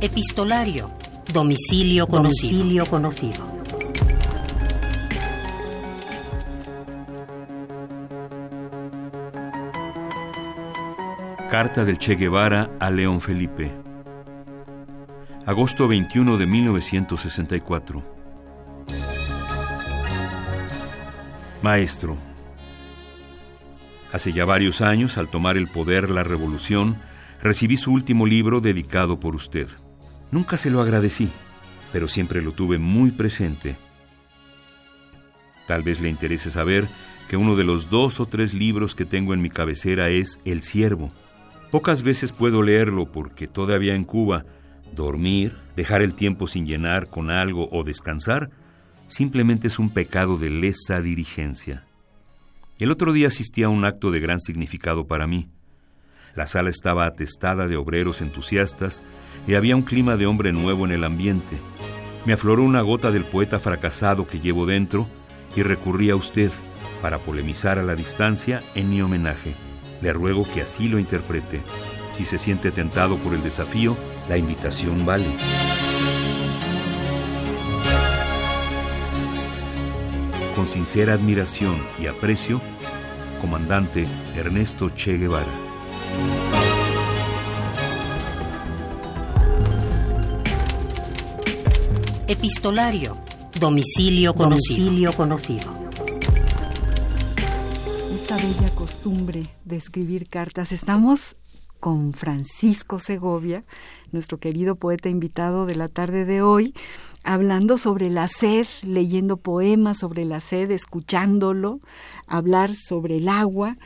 Epistolario 0.00 0.90
Domicilio 1.34 2.06
conocido. 2.06 2.86
conocido. 2.86 3.44
Carta 11.50 11.84
del 11.84 11.98
Che 11.98 12.14
Guevara 12.14 12.70
a 12.78 12.88
León 12.92 13.20
Felipe. 13.20 13.68
Agosto 15.44 15.88
21 15.88 16.36
de 16.36 16.46
1964. 16.46 18.04
Maestro, 21.62 22.16
hace 24.12 24.32
ya 24.32 24.44
varios 24.44 24.82
años, 24.82 25.18
al 25.18 25.26
tomar 25.26 25.56
el 25.56 25.66
poder 25.66 26.10
la 26.10 26.22
revolución, 26.22 27.02
recibí 27.42 27.76
su 27.76 27.92
último 27.92 28.24
libro 28.24 28.60
dedicado 28.60 29.18
por 29.18 29.34
usted. 29.34 29.66
Nunca 30.30 30.56
se 30.56 30.70
lo 30.70 30.80
agradecí, 30.80 31.28
pero 31.92 32.08
siempre 32.08 32.42
lo 32.42 32.52
tuve 32.52 32.78
muy 32.78 33.10
presente. 33.10 33.76
Tal 35.66 35.82
vez 35.82 36.00
le 36.00 36.08
interese 36.08 36.50
saber 36.50 36.86
que 37.28 37.36
uno 37.36 37.56
de 37.56 37.64
los 37.64 37.88
dos 37.88 38.20
o 38.20 38.26
tres 38.26 38.52
libros 38.52 38.94
que 38.94 39.04
tengo 39.04 39.32
en 39.32 39.40
mi 39.40 39.48
cabecera 39.48 40.08
es 40.08 40.40
El 40.44 40.62
Siervo. 40.62 41.10
Pocas 41.70 42.02
veces 42.02 42.32
puedo 42.32 42.62
leerlo 42.62 43.10
porque 43.10 43.46
todavía 43.46 43.94
en 43.94 44.04
Cuba, 44.04 44.44
dormir, 44.94 45.56
dejar 45.74 46.02
el 46.02 46.14
tiempo 46.14 46.46
sin 46.46 46.66
llenar 46.66 47.08
con 47.08 47.30
algo 47.30 47.68
o 47.72 47.82
descansar, 47.82 48.50
simplemente 49.06 49.68
es 49.68 49.78
un 49.78 49.90
pecado 49.90 50.36
de 50.36 50.50
lesa 50.50 51.00
dirigencia. 51.00 51.84
El 52.78 52.90
otro 52.90 53.12
día 53.12 53.28
asistí 53.28 53.62
a 53.62 53.68
un 53.68 53.84
acto 53.84 54.10
de 54.10 54.20
gran 54.20 54.40
significado 54.40 55.06
para 55.06 55.26
mí. 55.26 55.48
La 56.36 56.46
sala 56.46 56.70
estaba 56.70 57.06
atestada 57.06 57.68
de 57.68 57.76
obreros 57.76 58.20
entusiastas 58.20 59.04
y 59.46 59.54
había 59.54 59.76
un 59.76 59.82
clima 59.82 60.16
de 60.16 60.26
hombre 60.26 60.52
nuevo 60.52 60.84
en 60.84 60.92
el 60.92 61.04
ambiente. 61.04 61.58
Me 62.24 62.32
afloró 62.32 62.62
una 62.64 62.80
gota 62.80 63.12
del 63.12 63.24
poeta 63.24 63.60
fracasado 63.60 64.26
que 64.26 64.40
llevo 64.40 64.66
dentro 64.66 65.06
y 65.54 65.62
recurrí 65.62 66.10
a 66.10 66.16
usted 66.16 66.50
para 67.02 67.18
polemizar 67.18 67.78
a 67.78 67.82
la 67.82 67.94
distancia 67.94 68.60
en 68.74 68.90
mi 68.90 69.02
homenaje. 69.02 69.54
Le 70.00 70.12
ruego 70.12 70.46
que 70.52 70.62
así 70.62 70.88
lo 70.88 70.98
interprete. 70.98 71.60
Si 72.10 72.24
se 72.24 72.38
siente 72.38 72.70
tentado 72.70 73.16
por 73.18 73.34
el 73.34 73.42
desafío, 73.42 73.96
la 74.28 74.36
invitación 74.36 75.04
vale. 75.04 75.26
Con 80.56 80.66
sincera 80.66 81.14
admiración 81.14 81.76
y 82.00 82.06
aprecio, 82.06 82.60
comandante 83.40 84.06
Ernesto 84.34 84.88
Che 84.90 85.18
Guevara. 85.18 85.63
Epistolario. 92.26 93.18
Domicilio 93.60 94.32
conocido. 94.32 95.12
conocido. 95.12 95.70
Esta 98.14 98.36
bella 98.36 98.74
costumbre 98.74 99.42
de 99.66 99.76
escribir 99.76 100.30
cartas. 100.30 100.72
Estamos 100.72 101.36
con 101.80 102.14
Francisco 102.14 102.98
Segovia, 102.98 103.64
nuestro 104.14 104.38
querido 104.38 104.76
poeta 104.76 105.10
invitado 105.10 105.66
de 105.66 105.74
la 105.74 105.88
tarde 105.88 106.24
de 106.24 106.40
hoy, 106.40 106.74
hablando 107.22 107.76
sobre 107.76 108.08
la 108.08 108.28
sed, 108.28 108.66
leyendo 108.82 109.36
poemas 109.36 109.98
sobre 109.98 110.24
la 110.24 110.40
sed, 110.40 110.70
escuchándolo, 110.70 111.80
hablar 112.26 112.74
sobre 112.74 113.16
el 113.16 113.28
agua. 113.28 113.76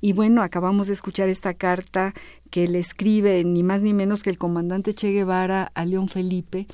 Y 0.00 0.12
bueno, 0.14 0.42
acabamos 0.42 0.86
de 0.86 0.94
escuchar 0.94 1.28
esta 1.28 1.54
carta 1.54 2.14
que 2.52 2.68
le 2.68 2.80
escribe 2.80 3.42
ni 3.44 3.62
más 3.62 3.80
ni 3.80 3.94
menos 3.94 4.22
que 4.22 4.28
el 4.28 4.36
comandante 4.36 4.92
Che 4.92 5.10
Guevara 5.10 5.72
a 5.74 5.86
León 5.86 6.08
Felipe, 6.08 6.66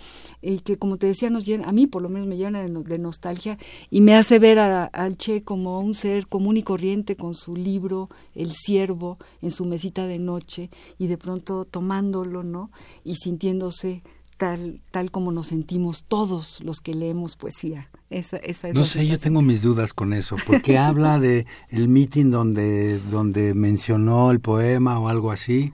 y 0.43 0.59
que 0.59 0.77
como 0.77 0.97
te 0.97 1.07
decía, 1.07 1.31
nos 1.31 1.47
llena, 1.47 1.69
a 1.69 1.73
mí 1.73 1.87
por 1.87 2.03
lo 2.03 2.09
menos 2.09 2.27
me 2.27 2.37
llena 2.37 2.61
de, 2.61 2.99
nostalgia 2.99 3.59
y 3.89 4.01
me 4.01 4.17
hace 4.17 4.41
ver 4.41 4.59
al 4.59 5.17
Che 5.17 5.45
como 5.45 5.79
un 5.79 5.95
ser 5.95 6.27
común 6.27 6.57
y 6.57 6.65
corriente 6.65 7.15
con 7.15 7.37
su 7.37 7.55
libro 7.55 8.11
El 8.35 8.51
Siervo 8.51 9.19
en 9.41 9.53
su 9.53 9.67
mesita 9.67 10.09
de 10.09 10.19
noche 10.19 10.69
y 10.99 11.07
de 11.07 11.17
pronto 11.17 11.65
tomándolo, 11.65 12.43
¿no? 12.43 12.73
Y 13.05 13.17
sintiéndose 13.17 14.03
tal, 14.37 14.81
tal 14.91 15.11
como 15.11 15.33
nos 15.33 15.49
sentimos 15.49 16.05
todos 16.07 16.61
los 16.63 16.81
que 16.81 16.95
leemos 16.95 17.37
poesía. 17.37 17.89
Esa, 18.11 18.37
esa 18.39 18.69
es 18.69 18.75
no 18.75 18.85
sé, 18.85 19.07
yo 19.07 19.19
tengo 19.19 19.43
mis 19.43 19.61
dudas 19.63 19.93
con 19.93 20.13
eso, 20.13 20.37
porque 20.47 20.79
habla 20.79 21.19
de 21.19 21.47
el 21.69 21.89
meeting 21.89 22.31
donde, 22.31 22.99
donde 23.11 23.53
mencionó 23.55 24.31
el 24.31 24.41
poema 24.41 24.99
o 24.99 25.09
algo 25.09 25.31
así, 25.33 25.73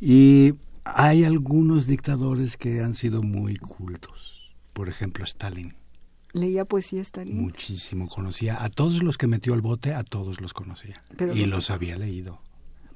y 0.00 0.54
hay 0.84 1.24
algunos 1.24 1.86
dictadores 1.86 2.56
que 2.56 2.80
han 2.82 2.94
sido 2.94 3.22
muy 3.22 3.56
cultos. 3.56 4.52
Por 4.72 4.88
ejemplo, 4.88 5.24
Stalin. 5.24 5.74
Leía 6.32 6.64
poesía 6.64 7.00
Stalin. 7.02 7.40
Muchísimo 7.40 8.08
conocía. 8.08 8.62
A 8.62 8.68
todos 8.68 9.02
los 9.02 9.16
que 9.16 9.26
metió 9.28 9.54
al 9.54 9.60
bote, 9.62 9.94
a 9.94 10.02
todos 10.04 10.40
los 10.40 10.52
conocía. 10.52 11.02
Pero 11.16 11.32
y 11.34 11.40
los- 11.42 11.50
los 11.50 11.70
había 11.70 11.96
leído. 11.96 12.40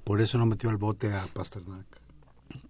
Por 0.04 0.20
eso 0.20 0.38
no 0.38 0.46
metió 0.46 0.70
al 0.70 0.76
bote 0.76 1.12
a 1.12 1.24
Pasternak. 1.32 1.86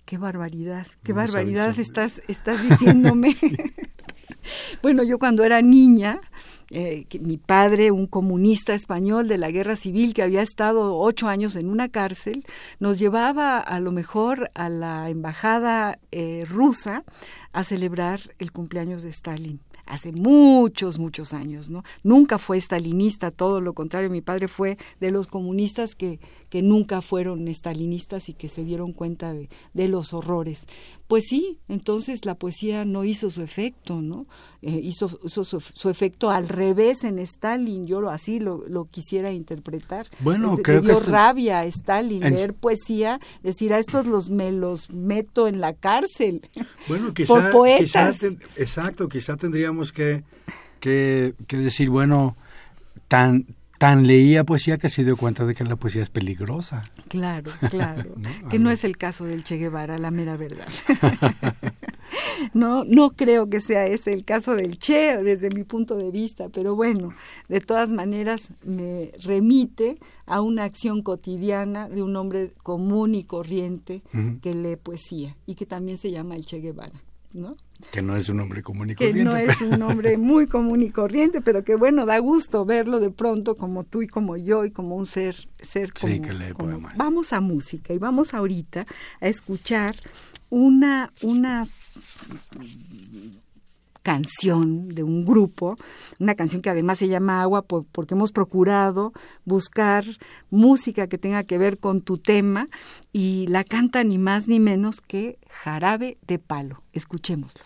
Qué 0.08 0.16
barbaridad, 0.16 0.86
qué 1.02 1.12
No, 1.12 1.18
barbaridad 1.18 1.78
estás, 1.78 2.22
estás 2.28 2.66
diciéndome. 2.66 3.36
bueno, 4.82 5.02
yo 5.02 5.18
cuando 5.18 5.44
era 5.44 5.60
niña, 5.60 6.22
eh, 6.70 7.04
que 7.10 7.18
mi 7.18 7.36
padre, 7.36 7.90
un 7.90 8.06
comunista 8.06 8.72
español 8.72 9.28
de 9.28 9.36
la 9.36 9.50
guerra 9.50 9.76
civil 9.76 10.14
que 10.14 10.22
había 10.22 10.40
estado 10.40 10.96
ocho 10.96 11.28
años 11.28 11.56
en 11.56 11.68
una 11.68 11.90
cárcel, 11.90 12.46
nos 12.80 12.98
llevaba 12.98 13.58
a 13.58 13.80
lo 13.80 13.92
mejor 13.92 14.50
a 14.54 14.70
la 14.70 15.10
embajada 15.10 15.98
eh, 16.10 16.46
rusa 16.48 17.04
a 17.52 17.62
celebrar 17.62 18.20
el 18.38 18.50
cumpleaños 18.50 19.02
de 19.02 19.10
Stalin 19.10 19.60
hace 19.88 20.12
muchos, 20.12 20.98
muchos 20.98 21.32
años, 21.32 21.68
¿no? 21.70 21.82
Nunca 22.02 22.38
fue 22.38 22.58
stalinista, 22.60 23.30
todo 23.30 23.60
lo 23.60 23.72
contrario, 23.72 24.10
mi 24.10 24.20
padre 24.20 24.48
fue 24.48 24.76
de 25.00 25.10
los 25.10 25.26
comunistas 25.26 25.94
que, 25.94 26.20
que 26.50 26.62
nunca 26.62 27.02
fueron 27.02 27.52
stalinistas 27.54 28.28
y 28.28 28.34
que 28.34 28.48
se 28.48 28.64
dieron 28.64 28.92
cuenta 28.92 29.32
de, 29.32 29.48
de 29.74 29.88
los 29.88 30.12
horrores. 30.12 30.66
Pues 31.06 31.24
sí, 31.28 31.58
entonces 31.68 32.24
la 32.26 32.34
poesía 32.34 32.84
no 32.84 33.04
hizo 33.04 33.30
su 33.30 33.42
efecto, 33.42 34.02
¿no? 34.02 34.26
Eh, 34.60 34.80
hizo, 34.82 35.18
hizo 35.24 35.44
su, 35.44 35.60
su 35.60 35.88
efecto 35.88 36.30
al 36.30 36.48
revés 36.48 37.04
en 37.04 37.18
Stalin, 37.18 37.86
yo 37.86 38.00
lo, 38.00 38.10
así 38.10 38.40
lo, 38.40 38.64
lo 38.68 38.84
quisiera 38.86 39.30
interpretar. 39.32 40.06
Bueno, 40.20 40.54
Es- 40.54 40.60
creo 40.62 40.76
le 40.76 40.82
que 40.82 40.92
dio 40.92 40.98
esto- 41.00 41.10
rabia 41.10 41.60
a 41.60 41.64
Stalin 41.64 42.22
En- 42.22 42.34
leer 42.34 42.52
poesía, 42.54 43.20
decir 43.42 43.72
a 43.72 43.78
estos 43.78 44.06
los 44.06 44.28
me 44.28 44.52
los 44.52 44.90
meto 44.90 45.48
en 45.48 45.60
la 45.60 45.72
cárcel. 45.72 46.42
Bueno, 46.88 47.12
Por 47.26 47.52
poetas. 47.52 47.84
quizá 47.84 48.12
ten- 48.12 48.38
exacto, 48.56 49.08
quizá 49.08 49.36
tendríamos 49.36 49.77
que, 49.92 50.24
que, 50.80 51.34
que 51.46 51.56
decir, 51.56 51.90
bueno, 51.90 52.36
tan, 53.08 53.46
tan 53.78 54.06
leía 54.06 54.44
poesía 54.44 54.76
que 54.76 54.90
se 54.90 55.04
dio 55.04 55.16
cuenta 55.16 55.46
de 55.46 55.54
que 55.54 55.64
la 55.64 55.76
poesía 55.76 56.02
es 56.02 56.10
peligrosa. 56.10 56.84
Claro, 57.08 57.50
claro. 57.70 58.14
¿No? 58.16 58.48
Que 58.48 58.58
no 58.58 58.70
es 58.70 58.84
el 58.84 58.96
caso 58.98 59.24
del 59.24 59.44
Che 59.44 59.56
Guevara, 59.56 59.98
la 59.98 60.10
mera 60.10 60.36
verdad. 60.36 60.68
no, 62.54 62.84
no 62.84 63.10
creo 63.10 63.48
que 63.48 63.60
sea 63.60 63.86
ese 63.86 64.12
el 64.12 64.24
caso 64.24 64.56
del 64.56 64.78
Che 64.78 65.16
desde 65.22 65.48
mi 65.54 65.62
punto 65.62 65.96
de 65.96 66.10
vista, 66.10 66.48
pero 66.48 66.74
bueno, 66.74 67.14
de 67.48 67.60
todas 67.60 67.90
maneras 67.90 68.50
me 68.64 69.12
remite 69.22 69.98
a 70.26 70.40
una 70.40 70.64
acción 70.64 71.02
cotidiana 71.02 71.88
de 71.88 72.02
un 72.02 72.16
hombre 72.16 72.52
común 72.62 73.14
y 73.14 73.24
corriente 73.24 74.02
que 74.42 74.54
lee 74.54 74.76
poesía 74.76 75.36
y 75.46 75.54
que 75.54 75.66
también 75.66 75.98
se 75.98 76.10
llama 76.10 76.34
el 76.34 76.44
Che 76.44 76.58
Guevara, 76.58 77.00
¿no? 77.32 77.56
Que 77.92 78.02
no 78.02 78.16
es 78.16 78.28
un 78.28 78.40
hombre 78.40 78.62
común 78.62 78.90
y 78.90 78.94
que 78.94 79.06
corriente. 79.06 79.32
no 79.32 79.36
es 79.36 79.60
un 79.60 79.82
hombre 79.82 80.18
muy 80.18 80.46
común 80.46 80.82
y 80.82 80.90
corriente, 80.90 81.40
pero 81.40 81.62
que 81.62 81.76
bueno, 81.76 82.06
da 82.06 82.18
gusto 82.18 82.64
verlo 82.64 82.98
de 82.98 83.10
pronto 83.10 83.56
como 83.56 83.84
tú 83.84 84.02
y 84.02 84.08
como 84.08 84.36
yo 84.36 84.64
y 84.64 84.70
como 84.70 84.96
un 84.96 85.06
ser, 85.06 85.48
ser 85.60 85.92
como, 85.92 86.12
Sí, 86.12 86.20
que 86.20 86.32
lee 86.32 86.52
como-. 86.52 86.88
Vamos 86.96 87.32
a 87.32 87.40
música 87.40 87.94
y 87.94 87.98
vamos 87.98 88.34
ahorita 88.34 88.86
a 89.20 89.28
escuchar 89.28 89.94
una, 90.50 91.12
una 91.22 91.66
canción 94.12 94.88
de 94.88 95.02
un 95.02 95.26
grupo, 95.26 95.76
una 96.18 96.34
canción 96.34 96.62
que 96.62 96.70
además 96.70 96.96
se 96.96 97.08
llama 97.08 97.42
Agua 97.42 97.60
por- 97.60 97.84
porque 97.92 98.14
hemos 98.14 98.32
procurado 98.32 99.12
buscar 99.44 100.02
música 100.48 101.08
que 101.08 101.18
tenga 101.18 101.44
que 101.44 101.58
ver 101.58 101.76
con 101.76 102.00
tu 102.00 102.16
tema 102.16 102.68
y 103.12 103.46
la 103.48 103.64
canta 103.64 104.02
ni 104.04 104.16
más 104.16 104.48
ni 104.48 104.60
menos 104.60 105.02
que 105.02 105.38
Jarabe 105.50 106.16
de 106.26 106.38
Palo. 106.38 106.82
Escuchémoslo. 106.94 107.64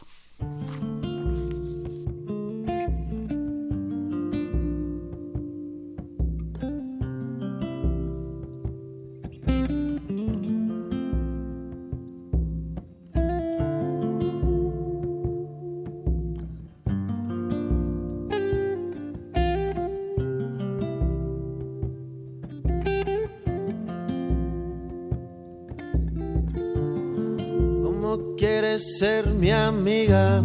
Ser 28.78 29.26
mi 29.26 29.50
amiga? 29.50 30.42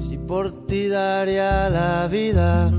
Si 0.00 0.16
por 0.18 0.66
ti 0.66 0.88
daría 0.88 1.68
la 1.68 2.08
vida. 2.08 2.70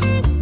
Podcast. 0.00 0.37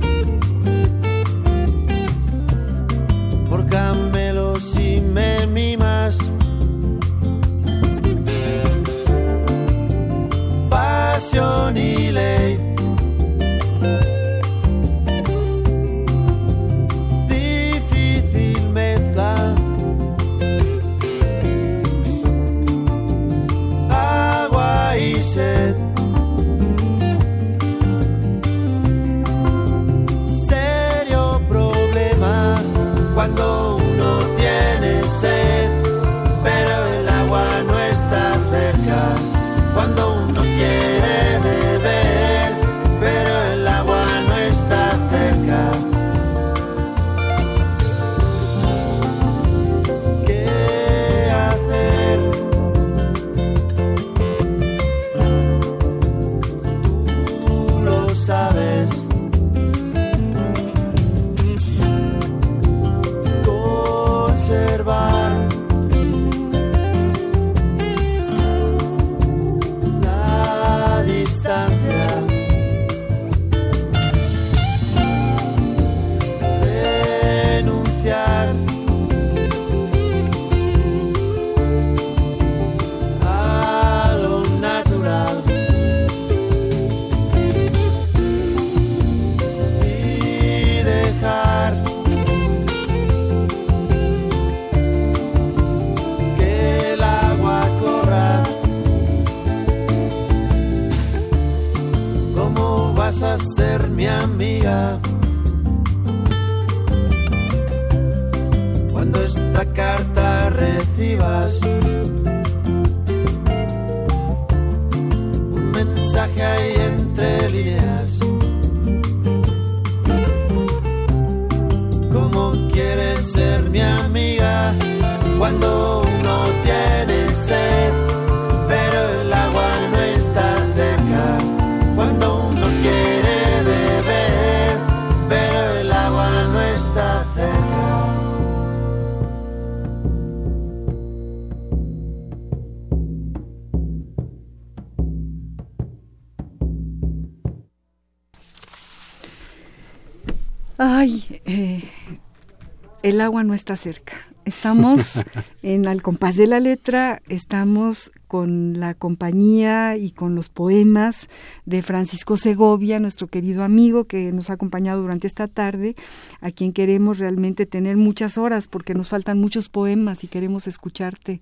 Está 153.67 153.75
cerca. 153.75 154.15
Estamos 154.45 155.21
en 155.65 155.89
Al 155.89 156.01
compás 156.01 156.37
de 156.37 156.47
la 156.47 156.61
letra, 156.61 157.21
estamos 157.29 158.13
con 158.29 158.79
la 158.79 158.95
compañía 158.95 159.97
y 159.97 160.13
con 160.13 160.37
los 160.37 160.51
poemas 160.51 161.29
de 161.65 161.83
Francisco 161.83 162.37
Segovia, 162.37 163.01
nuestro 163.01 163.27
querido 163.27 163.65
amigo 163.65 164.05
que 164.05 164.31
nos 164.31 164.51
ha 164.51 164.53
acompañado 164.53 165.03
durante 165.03 165.27
esta 165.27 165.49
tarde, 165.49 165.97
a 166.41 166.53
quien 166.53 166.73
queremos 166.73 167.19
realmente 167.19 167.67
tener 167.67 167.97
muchas 167.97 168.39
horas 168.39 168.69
porque 168.69 168.95
nos 168.95 169.09
faltan 169.09 169.41
muchos 169.41 169.69
poemas 169.69 170.23
y 170.23 170.29
queremos 170.29 170.69
escucharte, 170.69 171.41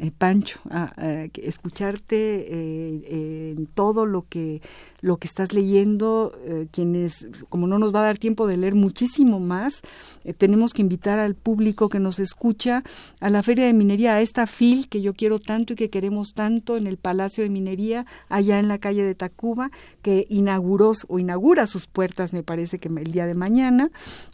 eh, 0.00 0.10
Pancho, 0.16 0.58
que- 1.32 1.46
escucharte 1.46 2.16
eh, 2.16 3.02
eh, 3.06 3.54
en 3.56 3.66
todo 3.66 4.06
lo 4.06 4.22
que 4.22 4.62
lo 5.02 5.16
que 5.16 5.26
estás 5.28 5.54
leyendo, 5.54 6.32
quienes, 6.72 7.26
como 7.48 7.66
no 7.66 7.78
nos 7.78 7.94
va 7.94 8.00
a 8.00 8.04
dar 8.04 8.18
tiempo 8.18 8.46
de 8.46 8.58
leer 8.58 8.74
muchísimo 8.74 9.40
más, 9.40 9.80
tenemos 10.36 10.74
que 10.74 10.82
invitar 10.82 11.18
al 11.18 11.34
público 11.34 11.88
que 11.88 11.98
nos 11.98 12.18
escucha 12.18 12.82
a 13.20 13.30
la 13.30 13.42
Feria 13.42 13.64
de 13.64 13.72
Minería, 13.72 14.14
a 14.14 14.20
esta 14.20 14.46
FIL 14.46 14.88
que 14.90 15.00
yo 15.00 15.14
quiero 15.14 15.38
tanto 15.38 15.72
y 15.72 15.76
que 15.76 15.88
queremos 15.88 16.34
tanto 16.34 16.76
en 16.76 16.86
el 16.86 16.98
Palacio 16.98 17.42
de 17.44 17.48
Minería, 17.48 18.04
allá 18.28 18.58
en 18.58 18.68
la 18.68 18.76
calle 18.76 19.02
de 19.02 19.14
Tacuba, 19.14 19.70
que 20.02 20.26
inauguró 20.28 20.92
o 21.08 21.18
inaugura 21.18 21.66
sus 21.66 21.86
puertas, 21.86 22.34
me 22.34 22.42
parece 22.42 22.78
que 22.78 22.88
el 22.88 23.12
día 23.12 23.24
de 23.26 23.34
mañana, 23.34 23.90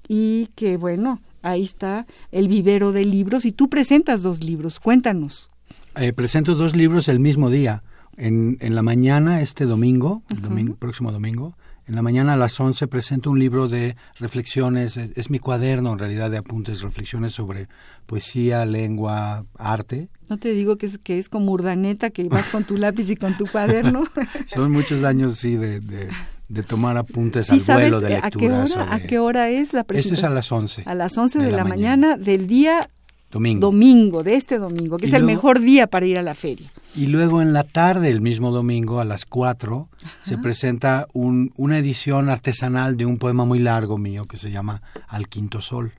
y 0.08 0.48
que 0.56 0.76
bueno, 0.78 1.20
ahí 1.42 1.62
está 1.62 2.06
el 2.32 2.48
vivero 2.48 2.90
de 2.90 3.04
libros, 3.04 3.44
y 3.44 3.52
tú 3.52 3.68
presentas 3.68 4.22
dos 4.22 4.42
libros, 4.42 4.80
cuéntanos. 4.80 5.48
Eh, 5.96 6.12
presento 6.12 6.54
dos 6.54 6.76
libros 6.76 7.08
el 7.08 7.20
mismo 7.20 7.50
día. 7.50 7.82
En, 8.18 8.56
en 8.60 8.74
la 8.74 8.82
mañana, 8.82 9.42
este 9.42 9.64
domingo, 9.66 10.22
el 10.30 10.40
domingo, 10.40 10.74
próximo 10.76 11.12
domingo, 11.12 11.56
en 11.86 11.94
la 11.94 12.02
mañana 12.02 12.32
a 12.32 12.36
las 12.36 12.58
11 12.58 12.88
presento 12.88 13.30
un 13.30 13.38
libro 13.38 13.68
de 13.68 13.94
reflexiones, 14.18 14.96
es, 14.96 15.10
es 15.16 15.30
mi 15.30 15.38
cuaderno 15.38 15.92
en 15.92 15.98
realidad 15.98 16.30
de 16.30 16.38
apuntes, 16.38 16.80
reflexiones 16.80 17.32
sobre 17.32 17.68
poesía, 18.06 18.64
lengua, 18.64 19.44
arte. 19.58 20.08
No 20.28 20.38
te 20.38 20.52
digo 20.52 20.76
que 20.78 20.86
es, 20.86 20.98
que 20.98 21.18
es 21.18 21.28
como 21.28 21.52
urdaneta, 21.52 22.10
que 22.10 22.28
vas 22.28 22.46
con 22.48 22.64
tu 22.64 22.76
lápiz 22.78 23.08
y 23.10 23.16
con 23.16 23.36
tu 23.36 23.46
cuaderno. 23.46 24.04
Son 24.46 24.72
muchos 24.72 25.04
años, 25.04 25.36
sí, 25.38 25.56
de, 25.56 25.80
de, 25.80 26.08
de 26.48 26.62
tomar 26.62 26.96
apuntes 26.96 27.46
Sí, 27.46 27.52
al 27.52 27.60
¿sabes 27.60 27.90
vuelo 27.90 28.00
de 28.00 28.16
a 28.16 28.30
qué 28.30 28.50
hora? 28.50 28.92
¿A 28.94 29.00
qué 29.00 29.18
hora 29.18 29.50
es 29.50 29.72
la 29.72 29.80
Esto 29.80 29.88
presentación? 29.88 30.18
es 30.18 30.24
a 30.24 30.30
las 30.30 30.50
11. 30.52 30.82
A 30.86 30.94
las 30.94 31.16
11 31.16 31.38
de, 31.38 31.50
la, 31.52 31.64
mañana. 31.64 32.16
del 32.16 32.46
día 32.46 32.88
Domingo. 33.36 33.66
domingo, 33.66 34.22
de 34.22 34.34
este 34.34 34.58
domingo, 34.58 34.96
que 34.96 35.06
Y 35.06 35.08
es 35.08 35.14
el 35.14 35.24
mejor 35.24 35.60
día 35.60 35.86
para 35.86 36.06
ir 36.06 36.18
a 36.18 36.22
la 36.22 36.34
feria. 36.34 36.70
Y 36.94 37.08
luego 37.08 37.42
en 37.42 37.52
la 37.52 37.64
tarde, 37.64 38.08
el 38.08 38.20
mismo 38.20 38.50
domingo, 38.50 39.00
a 39.00 39.04
las 39.04 39.26
4, 39.26 39.88
se 40.22 40.38
presenta 40.38 41.06
un, 41.12 41.52
una 41.56 41.78
edición 41.78 42.30
artesanal 42.30 42.96
de 42.96 43.04
un 43.04 43.18
poema 43.18 43.44
muy 43.44 43.58
largo 43.58 43.98
mío 43.98 44.24
que 44.24 44.36
se 44.36 44.50
llama 44.50 44.80
Al 45.08 45.28
Quinto 45.28 45.60
Sol. 45.60 45.92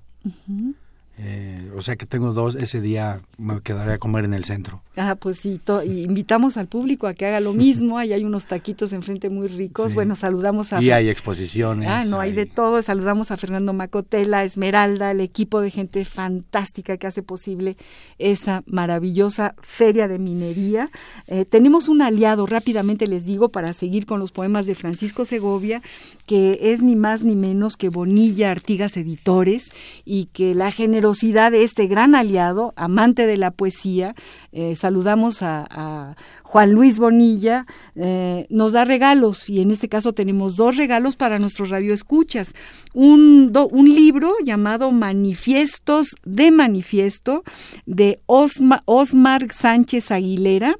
Eh, 1.19 1.71
o 1.75 1.81
sea 1.81 1.95
que 1.95 2.05
tengo 2.05 2.31
dos, 2.33 2.53
ese 2.55 2.79
día 2.79 3.21
me 3.39 3.61
quedaré 3.61 3.93
a 3.93 3.97
comer 3.97 4.23
en 4.25 4.33
el 4.35 4.45
centro. 4.45 4.83
Ah, 4.95 5.15
pues 5.15 5.39
sí, 5.39 5.59
to- 5.63 5.83
y 5.83 6.03
invitamos 6.03 6.57
al 6.57 6.67
público 6.67 7.07
a 7.07 7.13
que 7.15 7.25
haga 7.25 7.39
lo 7.39 7.53
mismo. 7.53 7.97
Ahí 7.97 8.13
hay 8.13 8.23
unos 8.23 8.45
taquitos 8.45 8.93
enfrente 8.93 9.29
muy 9.31 9.47
ricos. 9.47 9.89
Sí. 9.89 9.95
Bueno, 9.95 10.15
saludamos 10.15 10.73
a 10.73 10.81
Y 10.81 10.91
hay 10.91 11.09
exposiciones. 11.09 11.89
Ah, 11.89 12.05
no, 12.05 12.19
hay 12.19 12.33
de 12.33 12.45
todo. 12.45 12.81
Saludamos 12.83 13.31
a 13.31 13.37
Fernando 13.37 13.73
Macotela, 13.73 14.43
Esmeralda, 14.43 15.09
el 15.11 15.21
equipo 15.21 15.59
de 15.61 15.71
gente 15.71 16.05
fantástica 16.05 16.97
que 16.97 17.07
hace 17.07 17.23
posible 17.23 17.77
esa 18.19 18.63
maravillosa 18.67 19.55
feria 19.61 20.07
de 20.07 20.19
minería. 20.19 20.89
Eh, 21.27 21.45
tenemos 21.45 21.89
un 21.89 22.01
aliado, 22.01 22.45
rápidamente 22.45 23.07
les 23.07 23.25
digo, 23.25 23.49
para 23.49 23.73
seguir 23.73 24.05
con 24.05 24.19
los 24.19 24.31
poemas 24.31 24.65
de 24.67 24.75
Francisco 24.75 25.25
Segovia, 25.25 25.81
que 26.27 26.59
es 26.73 26.81
ni 26.81 26.95
más 26.95 27.23
ni 27.23 27.35
menos 27.35 27.75
que 27.77 27.89
Bonilla 27.89 28.51
Artigas 28.51 28.97
Editores 28.97 29.71
y 30.05 30.25
que 30.25 30.53
la 30.53 30.71
de 31.13 31.63
este 31.63 31.87
gran 31.87 32.15
aliado, 32.15 32.73
amante 32.75 33.27
de 33.27 33.37
la 33.37 33.51
poesía, 33.51 34.15
eh, 34.51 34.75
saludamos 34.75 35.41
a, 35.41 36.15
Juan 36.43 36.71
Luis 36.71 36.97
Bonilla, 36.97 37.65
eh, 37.95 38.45
nos 38.49 38.71
da 38.71 38.85
regalos 38.85 39.49
y 39.49 39.61
en 39.61 39.71
este 39.71 39.89
caso 39.89 40.13
tenemos 40.13 40.55
dos 40.55 40.77
regalos 40.77 41.15
para 41.15 41.39
nuestros 41.39 41.69
radioescuchas. 41.69 42.53
Un, 42.93 43.51
un 43.71 43.85
libro 43.93 44.33
llamado 44.43 44.91
Manifiestos 44.91 46.07
de 46.23 46.51
Manifiesto 46.51 47.43
de 47.85 48.19
Osma- 48.25 48.81
Osmar 48.85 49.53
Sánchez 49.53 50.11
Aguilera 50.11 50.77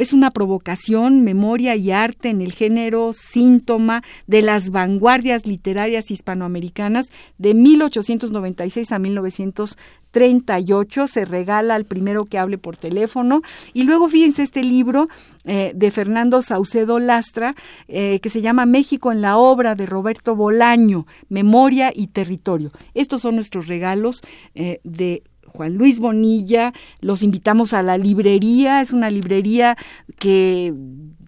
es 0.00 0.12
una 0.14 0.30
provocación, 0.30 1.24
memoria 1.24 1.76
y 1.76 1.90
arte 1.90 2.30
en 2.30 2.40
el 2.40 2.52
género 2.52 3.12
síntoma 3.12 4.02
de 4.26 4.40
las 4.40 4.70
vanguardias 4.70 5.46
literarias 5.46 6.10
hispanoamericanas 6.10 7.10
de 7.36 7.52
1896 7.52 8.92
a 8.92 8.98
1938. 8.98 11.06
Se 11.06 11.26
regala 11.26 11.74
al 11.74 11.84
primero 11.84 12.24
que 12.24 12.38
hable 12.38 12.56
por 12.56 12.78
teléfono. 12.78 13.42
Y 13.74 13.82
luego 13.82 14.08
fíjense 14.08 14.42
este 14.42 14.64
libro 14.64 15.10
eh, 15.44 15.72
de 15.74 15.90
Fernando 15.90 16.40
Saucedo 16.40 16.98
Lastra 16.98 17.54
eh, 17.86 18.20
que 18.20 18.30
se 18.30 18.40
llama 18.40 18.64
México 18.64 19.12
en 19.12 19.20
la 19.20 19.36
obra 19.36 19.74
de 19.74 19.84
Roberto 19.84 20.34
Bolaño, 20.34 21.06
Memoria 21.28 21.92
y 21.94 22.06
Territorio. 22.06 22.72
Estos 22.94 23.20
son 23.20 23.34
nuestros 23.34 23.66
regalos 23.66 24.22
eh, 24.54 24.80
de 24.82 25.24
Juan 25.54 25.74
Luis 25.74 25.98
Bonilla, 25.98 26.72
los 27.00 27.22
invitamos 27.22 27.72
a 27.72 27.82
la 27.82 27.98
librería, 27.98 28.80
es 28.80 28.92
una 28.92 29.10
librería 29.10 29.76
que 30.18 30.72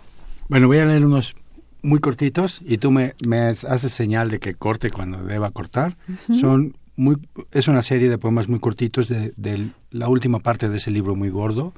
Bueno, 0.49 0.69
voy 0.69 0.79
a 0.79 0.85
leer 0.85 1.05
unos 1.05 1.35
muy 1.83 1.99
cortitos 1.99 2.61
y 2.65 2.79
tú 2.79 2.93
me, 2.93 3.15
me 3.27 3.39
haces 3.39 3.91
señal 3.91 4.31
de 4.31 4.39
que 4.39 4.55
corte 4.55 4.91
cuando 4.91 5.25
deba 5.25 5.51
cortar. 5.51 5.97
Son 6.41 6.77
muy, 6.95 7.17
es 7.51 7.67
una 7.67 7.83
serie 7.83 8.09
de 8.09 8.17
poemas 8.17 8.49
muy 8.49 8.61
cortitos 8.61 9.09
de, 9.09 9.33
de 9.37 9.71
la 9.91 10.09
última 10.09 10.39
parte 10.39 10.69
de 10.69 10.77
ese 10.77 10.93
libro 10.93 11.17
muy 11.17 11.31
gordo, 11.31 11.73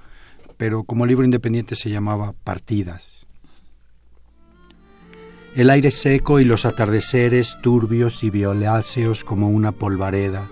pero 0.58 0.84
como 0.84 1.06
libro 1.06 1.24
independiente 1.24 1.76
se 1.76 1.88
llamaba 1.88 2.34
Partidas. 2.44 3.26
El 5.56 5.70
aire 5.70 5.92
seco 5.92 6.40
y 6.40 6.44
los 6.44 6.66
atardeceres 6.66 7.56
turbios 7.62 8.22
y 8.22 8.28
violáceos 8.28 9.24
como 9.24 9.48
una 9.48 9.72
polvareda. 9.72 10.50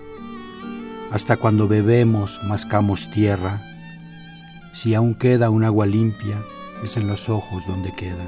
Hasta 1.11 1.37
cuando 1.37 1.67
bebemos 1.67 2.39
mascamos 2.43 3.11
tierra 3.11 3.70
Si 4.73 4.95
aún 4.95 5.15
queda 5.15 5.49
un 5.49 5.63
agua 5.63 5.85
limpia, 5.85 6.43
es 6.83 6.97
en 6.97 7.07
los 7.07 7.29
ojos 7.29 7.65
donde 7.67 7.91
queda. 7.93 8.25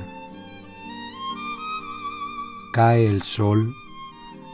Cae 2.74 3.08
el 3.08 3.22
sol, 3.22 3.74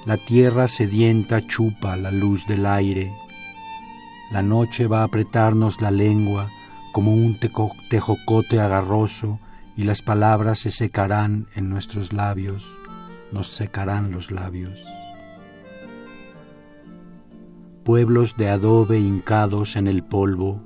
la 0.05 0.17
tierra 0.17 0.67
sedienta 0.67 1.45
chupa 1.45 1.95
la 1.97 2.11
luz 2.11 2.45
del 2.47 2.65
aire. 2.65 3.11
La 4.31 4.43
noche 4.43 4.87
va 4.87 5.01
a 5.01 5.03
apretarnos 5.03 5.81
la 5.81 5.91
lengua 5.91 6.49
como 6.91 7.13
un 7.13 7.37
tejocote 7.39 8.59
agarroso 8.59 9.39
y 9.75 9.83
las 9.83 10.01
palabras 10.01 10.59
se 10.59 10.71
secarán 10.71 11.47
en 11.55 11.69
nuestros 11.69 12.11
labios, 12.13 12.63
nos 13.31 13.47
secarán 13.47 14.11
los 14.11 14.31
labios. 14.31 14.77
Pueblos 17.83 18.35
de 18.37 18.49
adobe 18.49 18.99
hincados 18.99 19.75
en 19.75 19.87
el 19.87 20.03
polvo, 20.03 20.61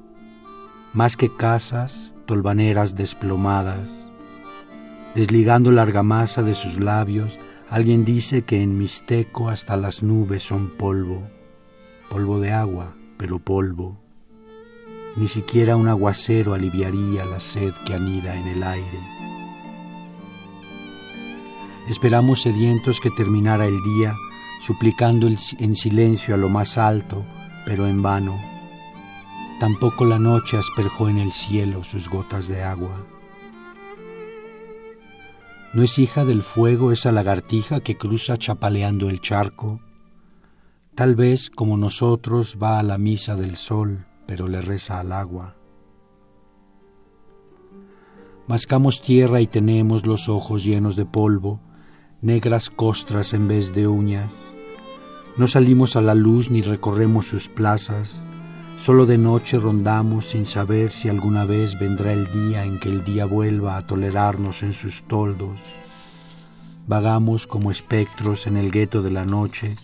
más 0.94 1.18
que 1.18 1.36
casas, 1.36 2.14
tolvaneras 2.28 2.96
desplomadas. 2.96 3.89
Desligando 5.16 5.72
la 5.72 5.82
argamasa 5.82 6.44
de 6.44 6.54
sus 6.54 6.80
labios, 6.80 7.39
alguien 7.70 8.06
dice 8.06 8.44
que 8.44 8.62
en 8.62 8.78
Mixteco 8.78 9.50
hasta 9.50 9.76
las 9.76 10.04
nubes 10.04 10.44
son 10.44 10.70
polvo, 10.70 11.24
polvo 12.10 12.39
de 12.39 12.52
agua, 12.52 12.94
pero 13.18 13.39
polvo. 13.39 14.00
Ni 15.16 15.28
siquiera 15.28 15.76
un 15.76 15.88
aguacero 15.88 16.54
aliviaría 16.54 17.26
la 17.26 17.39
sed 17.39 17.74
que 17.86 17.96
anida 17.96 18.36
en 18.36 18.48
el 18.48 18.64
aire. 18.64 19.00
Esperamos 21.89 22.44
sedientos 22.44 23.00
que 23.00 23.12
terminara 23.12 23.66
el 23.66 23.82
día, 23.84 24.16
suplicando 24.62 25.28
en 25.28 25.76
silencio 25.76 26.34
a 26.34 26.38
lo 26.38 26.50
más 26.50 26.78
alto, 26.78 27.26
pero 27.66 27.88
en 27.88 28.02
vano. 28.02 28.53
Tampoco 29.64 30.03
la 30.03 30.20
noche 30.20 30.57
asperjó 30.57 31.07
en 31.07 31.18
el 31.18 31.32
cielo 31.32 31.86
sus 31.86 32.09
gotas 32.09 32.49
de 32.49 32.64
agua. 32.64 33.05
¿No 35.74 35.84
es 35.84 35.97
hija 35.99 36.26
del 36.26 36.41
fuego 36.41 36.91
esa 36.91 37.14
lagartija 37.14 37.80
que 37.80 37.97
cruza 37.97 38.38
chapaleando 38.38 39.07
el 39.07 39.22
charco? 39.22 39.80
Tal 40.95 41.16
vez, 41.16 41.49
como 41.49 41.78
nosotros, 41.78 42.57
va 42.61 42.78
a 42.78 42.84
la 42.84 42.97
misa 42.97 43.38
del 43.38 43.55
sol, 43.55 44.05
pero 44.28 44.49
le 44.49 44.61
reza 44.61 44.99
al 44.99 45.14
agua. 45.14 45.55
Mascamos 48.47 49.01
tierra 49.01 49.39
y 49.39 49.47
tenemos 49.47 50.05
los 50.05 50.28
ojos 50.28 50.66
llenos 50.66 50.97
de 50.97 51.05
polvo, 51.05 51.61
negras 52.22 52.70
costras 52.70 53.34
en 53.34 53.47
vez 53.47 53.72
de 53.72 53.88
uñas. 53.88 54.36
No 55.38 55.47
salimos 55.47 55.95
a 55.95 56.01
la 56.01 56.16
luz 56.16 56.51
ni 56.51 56.61
recorremos 56.64 57.28
sus 57.28 57.47
plazas, 57.47 58.26
solo 58.78 59.05
de 59.05 59.17
noche 59.17 59.59
rondamos 59.59 60.30
sin 60.30 60.45
saber 60.45 60.91
si 60.91 61.09
alguna 61.09 61.45
vez 61.45 61.78
vendrá 61.80 62.13
el 62.13 62.32
día 62.32 62.65
en 62.65 62.80
que 62.80 62.89
el 62.89 63.03
día 63.03 63.26
vuelva 63.26 63.78
a 63.78 63.86
tolerarnos 63.88 64.63
en 64.63 64.74
sus 64.74 65.03
toldos. 65.07 65.59
Vagamos 66.88 67.47
como 67.47 67.71
espectros 67.71 68.45
en 68.47 68.57
el 68.57 68.71
gueto 68.71 69.01
de 69.01 69.11
la 69.11 69.26
noche 69.26 69.76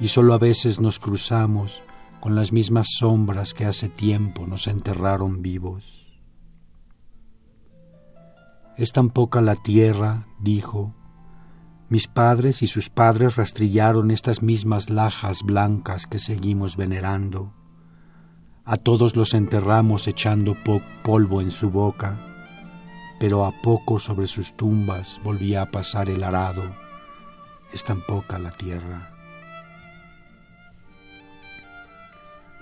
y 0.00 0.08
solo 0.08 0.34
a 0.34 0.38
veces 0.38 0.80
nos 0.80 0.98
cruzamos 0.98 1.80
con 2.20 2.34
las 2.34 2.52
mismas 2.52 2.88
sombras 2.98 3.54
que 3.54 3.64
hace 3.64 3.88
tiempo 3.88 4.46
nos 4.46 4.66
enterraron 4.66 5.42
vivos. 5.42 6.06
Es 8.76 8.92
tan 8.92 9.08
poca 9.10 9.40
la 9.40 9.56
tierra, 9.56 10.26
dijo, 10.38 10.94
mis 11.88 12.08
padres 12.08 12.62
y 12.62 12.66
sus 12.66 12.90
padres 12.90 13.36
rastrillaron 13.36 14.10
estas 14.10 14.42
mismas 14.42 14.90
lajas 14.90 15.42
blancas 15.42 16.06
que 16.06 16.18
seguimos 16.18 16.76
venerando. 16.76 17.55
A 18.68 18.76
todos 18.76 19.14
los 19.14 19.32
enterramos 19.32 20.08
echando 20.08 20.56
polvo 21.04 21.40
en 21.40 21.52
su 21.52 21.70
boca, 21.70 22.18
pero 23.20 23.44
a 23.44 23.52
poco 23.62 24.00
sobre 24.00 24.26
sus 24.26 24.56
tumbas 24.56 25.20
volvía 25.22 25.62
a 25.62 25.70
pasar 25.70 26.10
el 26.10 26.24
arado. 26.24 26.74
Es 27.72 27.84
tan 27.84 28.04
poca 28.04 28.40
la 28.40 28.50
tierra. 28.50 29.12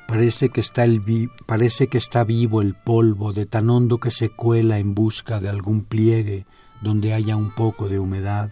Parece 0.07 0.51
que, 0.51 0.61
está 0.61 0.85
el 0.85 1.03
parece 1.47 1.87
que 1.87 1.97
está 1.97 2.23
vivo 2.23 2.61
el 2.61 2.75
polvo 2.75 3.33
de 3.33 3.47
tan 3.47 3.71
hondo 3.71 3.99
que 3.99 4.11
se 4.11 4.29
cuela 4.29 4.79
en 4.79 4.95
busca 4.95 5.41
de 5.41 5.49
algún 5.49 5.85
pliegue 5.85 6.45
donde 6.83 7.15
haya 7.15 7.35
un 7.35 7.51
poco 7.51 7.89
de 7.89 7.99
humedad. 7.99 8.51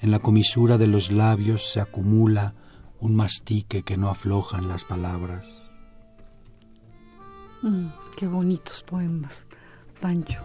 En 0.00 0.10
la 0.10 0.20
comisura 0.20 0.78
de 0.78 0.86
los 0.86 1.12
labios 1.12 1.70
se 1.70 1.82
acumula 1.82 2.54
un 3.00 3.16
mastique 3.16 3.82
que 3.82 3.98
no 3.98 4.08
aflojan 4.08 4.66
las 4.68 4.84
palabras. 4.84 5.61
Mm, 7.62 7.86
qué 8.16 8.26
bonitos 8.26 8.82
poemas, 8.82 9.44
Pancho. 10.00 10.40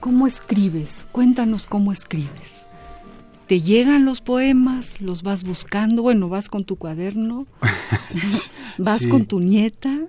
¿Cómo 0.00 0.26
escribes? 0.26 1.06
Cuéntanos 1.12 1.66
cómo 1.66 1.92
escribes 1.92 2.66
te 3.46 3.62
llegan 3.62 4.04
los 4.04 4.20
poemas, 4.20 5.00
los 5.00 5.22
vas 5.22 5.44
buscando, 5.44 6.02
bueno, 6.02 6.28
vas 6.28 6.48
con 6.48 6.64
tu 6.64 6.76
cuaderno, 6.76 7.46
vas 8.78 9.06
con 9.06 9.26
tu 9.26 9.40
nieta 9.40 10.00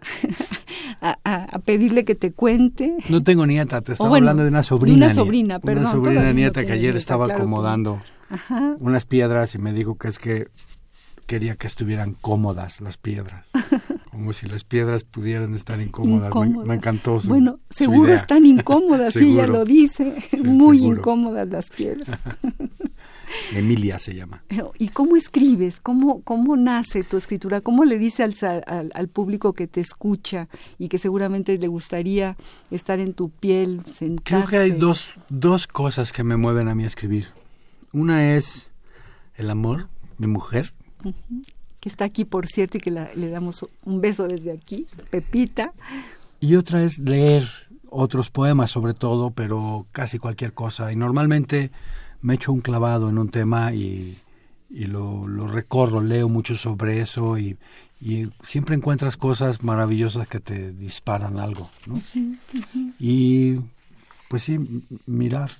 a, 1.01 1.59
pedirle 1.63 2.03
que 2.03 2.15
te 2.15 2.31
cuente. 2.31 2.97
No 3.09 3.23
tengo 3.23 3.45
nieta, 3.45 3.81
te 3.81 3.93
estaba 3.93 4.17
hablando 4.17 4.43
de 4.43 4.49
una 4.49 4.63
sobrina. 4.63 5.05
una 5.05 5.13
sobrina, 5.13 5.59
perdón. 5.59 5.83
Una 5.83 5.91
sobrina 5.91 6.33
nieta 6.33 6.65
que 6.65 6.71
ayer 6.71 6.95
estaba 6.95 7.27
acomodando 7.27 8.01
unas 8.79 9.05
piedras 9.05 9.55
y 9.55 9.59
me 9.59 9.71
dijo 9.71 9.97
que 9.97 10.07
es 10.07 10.19
que 10.19 10.47
quería 11.27 11.55
que 11.55 11.67
estuvieran 11.67 12.15
cómodas 12.19 12.81
las 12.81 12.97
piedras, 12.97 13.51
como 14.18 14.34
si 14.34 14.47
las 14.47 14.63
piedras 14.63 15.03
pudieran 15.03 15.53
estar 15.53 15.80
incómodas. 15.80 16.34
Me, 16.65 16.74
encantó 16.74 17.20
su, 17.20 17.28
Bueno, 17.28 17.59
seguro 17.70 18.11
están 18.11 18.47
incómodas, 18.47 19.13
sí, 19.13 19.34
ella 19.34 19.45
lo 19.45 19.63
dice, 19.63 20.15
muy 20.43 20.84
incómodas 20.84 21.47
las 21.49 21.70
piedras. 21.70 22.20
Emilia 23.53 23.99
se 23.99 24.15
llama. 24.15 24.43
¿Y 24.80 24.88
cómo 24.88 25.15
escribes? 25.15 25.80
¿Cómo, 25.80 26.24
cómo 26.24 26.57
nace 26.57 27.03
tu 27.03 27.18
escritura? 27.18 27.61
¿Cómo 27.61 27.86
le 27.86 27.99
dice 27.99 28.24
al, 28.24 28.63
al, 28.65 29.07
público 29.07 29.53
que 29.53 29.68
te 29.68 29.82
escucha 29.82 30.47
y 30.80 30.88
que 30.88 30.97
seguramente 30.97 31.55
le 31.59 31.68
gustaría 31.68 32.38
estar 32.72 32.99
en 32.99 33.13
tu 33.13 33.30
piel, 33.30 33.82
sentarse? 33.93 34.45
Creo 34.45 34.47
que 34.47 34.57
hay 34.57 34.72
dos, 34.72 35.09
dos 35.30 35.68
cosas 35.68 36.11
que 36.11 36.24
me 36.24 36.38
mueven 36.38 36.70
a 36.70 36.74
mí 36.74 36.86
a 36.86 36.88
escribir. 36.88 37.28
Una 37.93 38.34
es 38.36 38.72
el 39.36 39.51
amor, 39.51 39.89
mi 40.18 40.26
mujer. 40.26 40.74
Que 41.88 41.91
está 41.91 42.03
aquí, 42.03 42.25
por 42.25 42.47
cierto, 42.47 42.77
y 42.77 42.81
que 42.81 42.91
le 42.91 43.29
damos 43.29 43.65
un 43.85 44.01
beso 44.01 44.27
desde 44.27 44.51
aquí, 44.51 44.88
Pepita. 45.09 45.71
Y 46.41 46.55
otra 46.55 46.83
es 46.83 46.99
leer 46.99 47.47
otros 47.89 48.29
poemas 48.29 48.71
sobre 48.71 48.93
todo, 48.93 49.31
pero 49.31 49.88
casi 49.93 50.19
cualquier 50.19 50.51
cosa. 50.51 50.91
Y 50.91 50.97
normalmente 50.97 51.71
me 52.21 52.33
echo 52.33 52.51
un 52.51 52.59
clavado 52.59 53.09
en 53.09 53.17
un 53.17 53.29
tema 53.29 53.73
y, 53.73 54.17
lo, 54.69 55.47
recorro, 55.47 56.01
leo 56.01 56.27
mucho 56.27 56.57
sobre 56.57 56.99
eso 56.99 57.38
y, 57.38 57.57
siempre 58.43 58.75
encuentras 58.75 59.15
cosas 59.15 59.63
maravillosas 59.63 60.27
que 60.27 60.41
te 60.41 60.73
disparan 60.73 61.39
algo, 61.39 61.69
¿no? 61.85 62.01
Y 62.99 63.59
pues 64.27 64.43
sí, 64.43 64.59
mirar. 65.05 65.51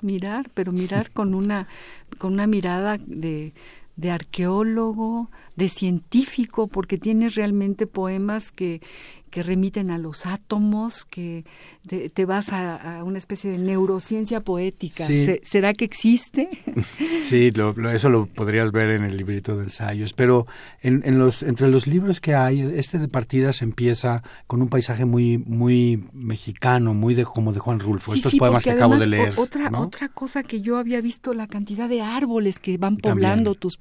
Mirar, 0.00 0.50
pero 0.54 0.72
mirar 0.72 1.10
con 1.10 1.34
una, 1.34 1.68
con 2.16 2.32
una 2.32 2.46
mirada 2.46 2.96
de, 2.98 3.52
de 3.98 4.12
arqueólogo, 4.12 5.28
de 5.56 5.68
científico, 5.68 6.68
porque 6.68 6.98
tienes 6.98 7.34
realmente 7.34 7.88
poemas 7.88 8.52
que, 8.52 8.80
que 9.28 9.42
remiten 9.42 9.90
a 9.90 9.98
los 9.98 10.24
átomos, 10.24 11.04
que 11.04 11.44
te, 11.88 12.24
vas 12.24 12.52
a, 12.52 13.02
una 13.04 13.18
especie 13.18 13.50
de 13.50 13.58
neurociencia 13.58 14.40
poética. 14.40 15.06
¿Será 15.42 15.72
que 15.74 15.84
existe? 15.84 16.48
Sí, 17.28 17.52
eso 17.92 18.08
lo 18.08 18.26
podrías 18.26 18.72
ver 18.72 18.90
en 18.90 19.04
el 19.04 19.16
librito 19.16 19.56
de 19.56 19.64
ensayos, 19.64 20.14
pero 20.14 20.46
en, 20.80 21.18
los, 21.18 21.42
entre 21.42 21.68
los 21.68 21.86
libros 21.86 22.20
que 22.20 22.34
hay, 22.34 22.60
este 22.60 22.98
de 22.98 23.08
partidas 23.08 23.60
empieza 23.60 24.22
con 24.46 24.62
un 24.62 24.68
paisaje 24.68 25.04
muy, 25.04 25.36
muy 25.36 26.04
mexicano, 26.14 26.94
muy 26.94 27.14
de 27.14 27.24
como 27.24 27.52
de 27.52 27.58
Juan 27.58 27.80
Rulfo, 27.80 28.14
estos 28.14 28.34
poemas 28.34 28.64
que 28.64 28.70
acabo 28.70 28.96
de 28.96 29.06
leer. 29.06 29.34
Otra, 29.36 29.70
otra 29.78 30.08
cosa 30.08 30.42
que 30.42 30.62
yo 30.62 30.78
había 30.78 31.02
visto, 31.02 31.34
la 31.34 31.48
cantidad 31.48 31.88
de 31.88 32.00
árboles 32.00 32.60
que 32.60 32.78
van 32.78 32.96
poblando 32.96 33.54
tus 33.54 33.78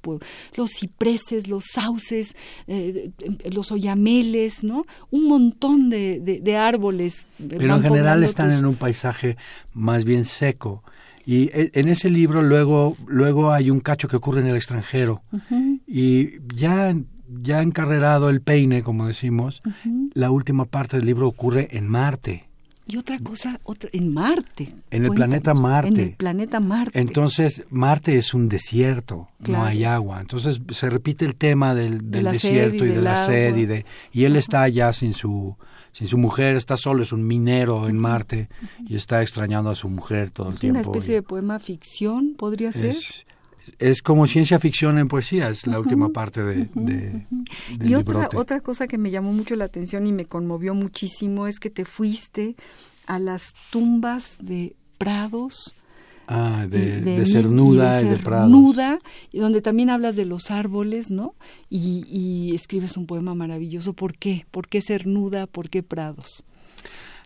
los 0.55 0.71
cipreses, 0.71 1.47
los 1.47 1.65
sauces, 1.73 2.35
eh, 2.67 3.11
los 3.51 3.71
oyameles, 3.71 4.63
¿no? 4.63 4.85
Un 5.11 5.27
montón 5.27 5.89
de, 5.89 6.19
de, 6.19 6.57
árboles. 6.57 7.25
Pero 7.37 7.75
en 7.75 7.96
general 7.97 8.23
están 8.23 8.51
en 8.51 8.65
un 8.65 8.75
paisaje 8.75 9.37
más 9.73 10.05
bien 10.05 10.25
seco. 10.25 10.83
Y 11.25 11.49
e, 11.53 11.71
en 11.73 11.89
ese 11.89 12.09
libro 12.09 12.41
luego, 12.41 12.95
luego 13.05 13.51
hay 13.51 13.69
un 13.69 13.79
cacho 13.79 14.07
que 14.07 14.15
ocurre 14.15 14.41
en 14.41 14.47
el 14.47 14.55
extranjero. 14.55 15.21
Y 15.85 16.39
ya, 16.55 16.95
ya 17.41 17.61
encarrerado 17.61 18.29
el 18.29 18.41
peine, 18.41 18.81
como 18.81 19.07
decimos, 19.07 19.61
la 20.13 20.31
última 20.31 20.65
parte 20.65 20.97
del 20.97 21.05
libro 21.05 21.27
ocurre 21.27 21.67
en 21.71 21.87
Marte. 21.87 22.47
Y 22.89 22.95
otra 22.95 23.19
cosa, 23.19 23.59
otra, 23.65 23.89
en 23.91 24.13
Marte. 24.13 24.73
En 24.91 25.03
el 25.03 25.11
planeta 25.11 25.53
Marte. 25.53 25.89
En 25.89 25.99
el 25.99 26.15
planeta 26.15 26.61
Marte. 26.61 26.97
Entonces, 26.97 27.65
Marte 27.69 28.17
es 28.17 28.33
un 28.33 28.47
desierto, 28.47 29.27
no 29.45 29.65
hay 29.65 29.83
agua. 29.83 30.21
Entonces, 30.21 30.61
se 30.69 30.89
repite 30.89 31.25
el 31.25 31.35
tema 31.35 31.75
del, 31.75 32.09
desierto 32.09 32.85
y, 32.85 32.89
de 32.89 33.01
la 33.01 33.17
sed 33.17 33.57
y 33.57 33.65
de... 33.65 33.85
Y 34.13 34.23
él 34.23 34.37
está 34.37 34.61
allá 34.61 34.93
sin 34.93 35.11
su 35.11 35.57
sin 35.97 36.07
su 36.07 36.19
mujer, 36.19 36.55
está 36.55 36.77
solo, 36.77 37.01
es 37.01 37.11
un 37.11 37.25
minero 37.25 37.89
en 37.89 37.97
Marte 37.97 38.49
y 38.87 38.95
está 38.95 39.23
extrañando 39.23 39.71
a 39.71 39.75
su 39.75 39.89
mujer 39.89 40.29
todo 40.29 40.51
el 40.51 40.59
tiempo. 40.59 40.79
¿Es 40.79 40.85
una 40.85 40.95
especie 40.95 41.15
de 41.15 41.23
poema 41.23 41.57
ficción, 41.57 42.35
podría 42.37 42.71
ser? 42.71 42.93
Es, 43.79 44.03
como 44.03 44.27
ciencia 44.27 44.59
ficción 44.59 44.99
en 44.99 45.07
poesía, 45.07 45.49
es 45.49 45.65
la 45.65 45.79
última 45.79 46.09
parte 46.09 46.43
de... 46.43 46.69
de, 46.75 47.25
y 47.83 47.95
otra, 47.95 48.29
otra 48.35 48.59
cosa 48.59 48.85
que 48.85 48.99
me 48.99 49.09
llamó 49.09 49.33
mucho 49.33 49.55
la 49.55 49.65
atención 49.65 50.05
y 50.05 50.11
me 50.11 50.25
conmovió 50.25 50.75
muchísimo 50.75 51.47
es 51.47 51.59
que 51.59 51.71
te 51.71 51.83
fuiste 51.83 52.55
a 53.07 53.17
las 53.17 53.55
tumbas 53.71 54.37
de 54.39 54.75
prados, 54.99 55.73
Ah, 56.29 56.65
de, 56.69 56.99
de, 56.99 57.25
Cernuda 57.25 58.01
y 58.01 58.05
de, 58.05 58.17
Prados. 58.17 58.75
y 59.31 59.39
donde 59.39 59.61
también 59.61 59.89
hablas 59.89 60.17
de 60.17 60.25
los 60.25 60.51
árboles, 60.51 61.09
¿no? 61.09 61.35
Y, 61.69 62.53
escribes 62.53 62.97
un 62.97 63.05
poema 63.05 63.33
maravilloso. 63.33 63.93
¿Por 63.93 64.17
qué? 64.17 64.45
¿Por 64.51 64.67
qué 64.67 64.81
Cernuda? 64.81 65.47
¿Por 65.47 65.69
qué 65.69 65.83
Prados? 65.83 66.43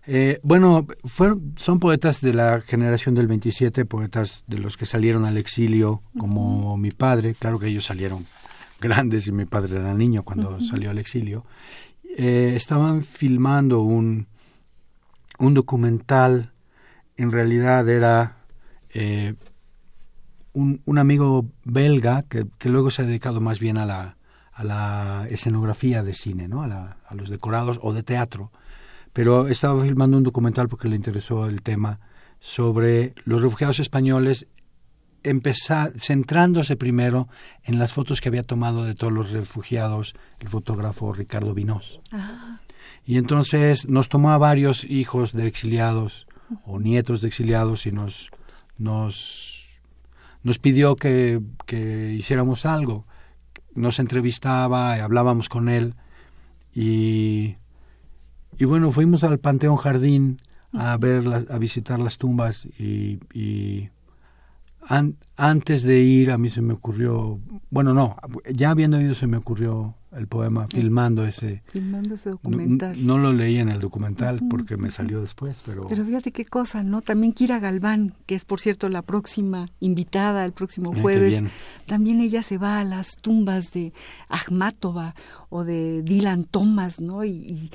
Eh, 0.05 0.39
bueno, 0.43 0.85
fueron, 1.05 1.55
son 1.57 1.79
poetas 1.79 2.21
de 2.21 2.35
la 2.35 2.61
generación 2.61 3.15
del 3.15 3.25
27, 3.25 3.85
poetas 3.85 4.43
de 4.45 4.59
los 4.59 4.77
que 4.77 4.85
salieron 4.85 5.25
al 5.25 5.37
exilio, 5.37 6.03
como 6.19 6.77
mi 6.77 6.91
padre. 6.91 7.33
Claro 7.33 7.57
que 7.57 7.67
ellos 7.67 7.85
salieron 7.85 8.25
grandes 8.79 9.25
y 9.25 9.31
mi 9.31 9.45
padre 9.45 9.79
era 9.79 9.95
niño 9.95 10.21
cuando 10.23 10.59
salió 10.59 10.91
al 10.91 10.99
exilio. 10.99 11.45
Eh, 12.17 12.53
estaban 12.55 13.03
filmando 13.03 13.81
un, 13.81 14.27
un 15.39 15.53
documental, 15.55 16.51
en 17.17 17.31
realidad 17.31 17.87
era 17.89 18.40
eh, 18.93 19.35
un, 20.53 20.81
un, 20.85 20.97
amigo 20.97 21.45
belga 21.63 22.23
que, 22.23 22.45
que, 22.57 22.69
luego 22.69 22.91
se 22.91 23.01
ha 23.01 23.05
dedicado 23.05 23.41
más 23.41 23.59
bien 23.59 23.77
a 23.77 23.85
la, 23.85 24.17
a 24.51 24.63
la 24.63 25.27
escenografía 25.29 26.03
de 26.03 26.13
cine, 26.13 26.47
¿no? 26.47 26.61
a, 26.61 26.67
la, 26.67 26.97
a 27.07 27.15
los 27.15 27.29
decorados 27.29 27.79
o 27.81 27.93
de 27.93 28.03
teatro, 28.03 28.51
pero 29.13 29.47
estaba 29.47 29.81
filmando 29.83 30.17
un 30.17 30.23
documental 30.23 30.67
porque 30.67 30.89
le 30.89 30.95
interesó 30.95 31.45
el 31.45 31.61
tema 31.61 31.99
sobre 32.39 33.13
los 33.23 33.41
refugiados 33.41 33.79
españoles 33.79 34.47
empezar, 35.23 35.93
centrándose 35.99 36.75
primero 36.75 37.27
en 37.63 37.79
las 37.79 37.93
fotos 37.93 38.21
que 38.21 38.29
había 38.29 38.43
tomado 38.43 38.85
de 38.85 38.95
todos 38.95 39.13
los 39.13 39.31
refugiados 39.31 40.15
el 40.39 40.49
fotógrafo 40.49 41.13
Ricardo 41.13 41.53
Vinós. 41.53 41.99
Ah. 42.11 42.59
Y 43.05 43.17
entonces 43.17 43.87
nos 43.87 44.09
tomó 44.09 44.31
a 44.31 44.37
varios 44.37 44.83
hijos 44.83 45.33
de 45.33 45.47
exiliados 45.47 46.27
o 46.65 46.79
nietos 46.79 47.21
de 47.21 47.27
exiliados 47.27 47.85
y 47.85 47.91
nos 47.91 48.29
nos, 48.81 49.65
nos 50.43 50.59
pidió 50.59 50.95
que, 50.95 51.41
que 51.65 52.13
hiciéramos 52.13 52.65
algo. 52.65 53.05
Nos 53.73 53.99
entrevistaba, 53.99 54.95
hablábamos 54.95 55.47
con 55.47 55.69
él 55.69 55.95
y, 56.73 57.55
y 58.57 58.65
bueno, 58.65 58.91
fuimos 58.91 59.23
al 59.23 59.39
Panteón 59.39 59.77
Jardín 59.77 60.39
a 60.73 60.97
ver, 60.97 61.23
a 61.49 61.57
visitar 61.57 61.99
las 61.99 62.17
tumbas 62.17 62.65
y, 62.65 63.19
y 63.33 63.89
antes 65.41 65.81
de 65.81 65.99
ir 66.01 66.29
a 66.29 66.37
mí 66.37 66.51
se 66.51 66.61
me 66.61 66.73
ocurrió, 66.73 67.39
bueno, 67.71 67.95
no, 67.95 68.15
ya 68.53 68.69
habiendo 68.69 69.01
ido 69.01 69.15
se 69.15 69.25
me 69.25 69.37
ocurrió 69.37 69.95
el 70.15 70.27
poema 70.27 70.67
filmando 70.67 71.25
ese. 71.25 71.63
Filmando 71.71 72.15
ese 72.15 72.31
documental. 72.31 73.05
no, 73.05 73.17
lo 73.17 73.31
leí 73.31 73.57
en 73.57 73.69
el 73.69 73.79
documental 73.79 74.41
porque 74.49 74.75
me 74.75 74.91
salió 74.91 75.21
después 75.21 75.63
pero 75.65 75.87
pero 75.87 76.03
fíjate 76.03 76.31
qué 76.31 76.45
cosa 76.45 76.83
no 76.83 77.01
también 77.01 77.31
Kira 77.31 77.59
Galván 77.59 78.13
que 78.25 78.35
es 78.35 78.43
por 78.43 78.59
cierto 78.59 78.89
la 78.89 79.01
próxima 79.01 79.69
invitada 79.79 80.43
el 80.43 80.51
próximo 80.51 80.93
jueves. 80.93 81.43
también 81.85 82.19
ella 82.19 82.43
se 82.43 82.57
va 82.57 82.79
a 82.79 82.83
las 82.83 83.15
tumbas 83.17 83.71
de 83.71 83.93
Akhmatova 84.27 85.15
o 85.49 85.63
de 85.63 86.03
Dylan 86.03 86.43
Thomas 86.43 86.99
no 86.99 87.23
y, 87.23 87.71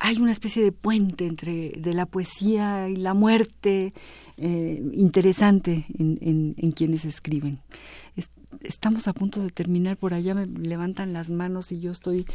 hay 0.00 0.16
una 0.20 0.32
especie 0.32 0.64
de 0.64 0.72
puente 0.72 1.26
entre 1.26 1.70
de 1.70 1.94
la 1.94 2.06
poesía 2.06 2.88
y 2.88 2.96
la 2.96 3.14
muerte 3.14 3.92
eh, 4.36 4.82
interesante 4.92 5.86
en, 5.96 6.18
en, 6.20 6.54
en 6.58 6.72
quienes 6.72 7.04
escriben. 7.08 7.60
Estamos 8.62 9.08
a 9.08 9.12
punto 9.12 9.42
de 9.42 9.50
terminar, 9.50 9.96
por 9.96 10.14
allá 10.14 10.34
me 10.34 10.46
levantan 10.46 11.12
las 11.12 11.30
manos 11.30 11.72
y 11.72 11.80
yo 11.80 11.90
estoy 11.90 12.26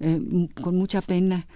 eh, 0.00 0.20
con 0.60 0.76
mucha 0.76 1.00
pena 1.00 1.46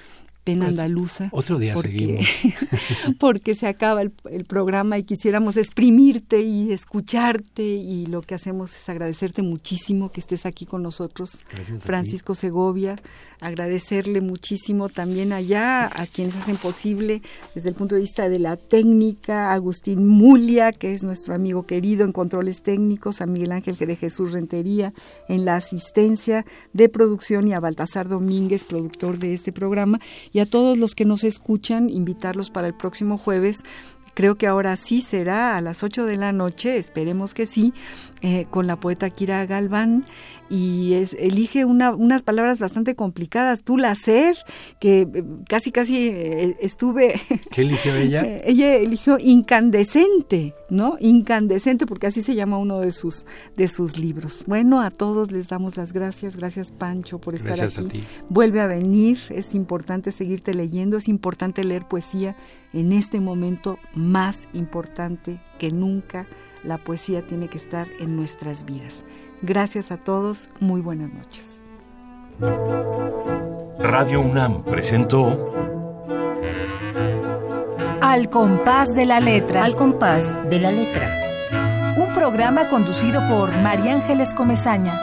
pena 0.49 0.67
pues, 0.67 0.79
andaluza. 0.79 1.29
Otro 1.33 1.59
día 1.59 1.75
porque, 1.75 1.91
seguimos. 1.91 2.27
porque 3.19 3.55
se 3.55 3.67
acaba 3.67 4.03
el, 4.03 4.45
programa 4.47 4.99
y 4.99 5.03
quisiéramos 5.03 5.57
exprimirte 5.57 6.41
y 6.41 6.73
escucharte 6.73 7.63
y 7.63 8.07
lo 8.07 8.23
que 8.23 8.35
hacemos 8.35 8.75
es 8.75 8.89
agradecerte 8.89 9.43
muchísimo 9.43 10.11
que 10.11 10.21
estés 10.21 10.47
aquí 10.47 10.65
con 10.65 10.83
nosotros, 10.83 11.33
Francisco 11.81 12.35
Segovia, 12.35 12.97
agradecerle 13.41 14.21
muchísimo 14.21 14.89
también 14.89 15.33
allá 15.33 15.87
a 15.87 16.07
quienes 16.07 16.35
hacen 16.37 16.57
posible 16.57 17.23
desde 17.55 17.69
el 17.69 17.75
punto 17.75 17.95
de 17.95 18.01
vista 18.01 18.29
de 18.29 18.39
la 18.39 18.57
técnica, 18.57 19.53
Agustín 19.53 20.07
Mulia, 20.07 20.73
que 20.73 20.95
es 20.95 21.03
nuestro 21.03 21.35
amigo 21.35 21.67
querido 21.67 22.05
en 22.05 22.13
controles 22.13 22.63
técnicos, 22.63 23.21
a 23.21 23.27
Miguel 23.27 23.53
Ángel 23.53 23.77
de 23.77 23.97
Jesús 23.97 24.33
Rentería 24.33 24.93
en 25.29 25.45
la 25.45 25.57
asistencia 25.57 26.45
de 26.73 26.89
producción 26.89 27.49
y 27.49 27.53
a 27.53 27.61
Baltasar 27.61 28.09
Domínguez, 28.09 28.65
productor 28.65 29.19
de 29.19 29.35
este 29.35 29.53
programa, 29.53 30.01
y 30.33 30.38
a 30.41 30.47
todos 30.47 30.77
los 30.77 30.95
que 30.95 31.05
nos 31.05 31.25
escuchan, 31.25 31.91
invitarlos 31.91 32.51
para 32.51 32.67
el 32.67 32.75
próximo 32.75 33.19
jueves 33.19 33.65
creo 34.19 34.35
que 34.35 34.49
ahora 34.49 34.77
sí 34.77 35.01
será 35.01 35.57
a 35.57 35.61
las 35.61 35.85
8 35.85 36.05
de 36.05 36.17
la 36.17 36.33
noche, 36.33 36.77
esperemos 36.77 37.35
que 37.35 37.47
sí, 37.47 37.73
eh, 38.21 38.47
con 38.51 38.67
la 38.67 38.75
poeta 38.75 39.11
Kira 39.11 39.47
Galván 39.47 40.07
y 40.51 40.95
es, 40.95 41.15
elige 41.15 41.65
una, 41.65 41.93
unas 41.93 42.25
palabras 42.25 42.59
bastante 42.59 42.97
complicadas. 42.97 43.63
Tú 43.63 43.77
la 43.77 43.95
ser, 43.95 44.37
que 44.81 45.03
eh, 45.03 45.25
casi 45.49 45.71
casi 45.71 46.09
eh, 46.09 46.57
estuve... 46.61 47.21
¿Qué 47.53 47.61
eligió 47.61 47.95
ella? 47.95 48.25
ella 48.45 48.75
eligió 48.75 49.21
incandescente, 49.21 50.53
¿no? 50.69 50.97
Incandescente, 50.99 51.87
porque 51.87 52.09
así 52.09 52.23
se 52.23 52.35
llama 52.35 52.59
uno 52.59 52.81
de 52.81 52.91
sus, 52.91 53.25
de 53.57 53.69
sus 53.69 53.99
libros. 53.99 54.43
Bueno, 54.49 54.81
a 54.81 54.91
todos 54.91 55.31
les 55.31 55.47
damos 55.47 55.77
las 55.77 55.93
gracias. 55.93 56.37
Gracias, 56.37 56.73
Pancho, 56.73 57.21
por 57.21 57.37
estar 57.37 57.57
gracias 57.57 57.79
aquí. 57.79 57.99
A 57.99 58.01
ti. 58.01 58.07
Vuelve 58.29 58.61
a 58.61 58.67
venir, 58.67 59.19
es 59.31 59.55
importante 59.55 60.11
seguirte 60.11 60.55
leyendo, 60.55 60.97
es 60.97 61.07
importante 61.07 61.63
leer 61.63 61.87
poesía 61.87 62.35
en 62.73 62.93
este 62.93 63.21
momento 63.21 63.79
más 63.95 64.49
importante 64.53 65.41
que 65.59 65.71
nunca. 65.71 66.27
La 66.65 66.79
poesía 66.79 67.27
tiene 67.27 67.49
que 67.49 67.57
estar 67.57 67.87
en 68.01 68.17
nuestras 68.17 68.65
vidas. 68.65 69.05
Gracias 69.43 69.91
a 69.91 69.97
todos, 69.99 70.49
muy 70.61 70.81
buenas 70.81 71.13
noches. 71.13 71.65
Radio 73.79 74.21
UNAM 74.21 74.65
presentó 74.65 75.53
Al 78.01 78.29
compás 78.31 78.95
de 78.95 79.07
la 79.07 79.21
letra. 79.21 79.65
Al 79.65 79.77
compás 79.77 80.35
de 80.51 80.59
la 80.59 80.71
letra. 80.71 81.15
Un 81.97 82.13
programa 82.13 82.69
conducido 82.69 83.27
por 83.29 83.57
María 83.59 83.95
Ángeles 83.95 84.35
Comezaña. 84.35 84.95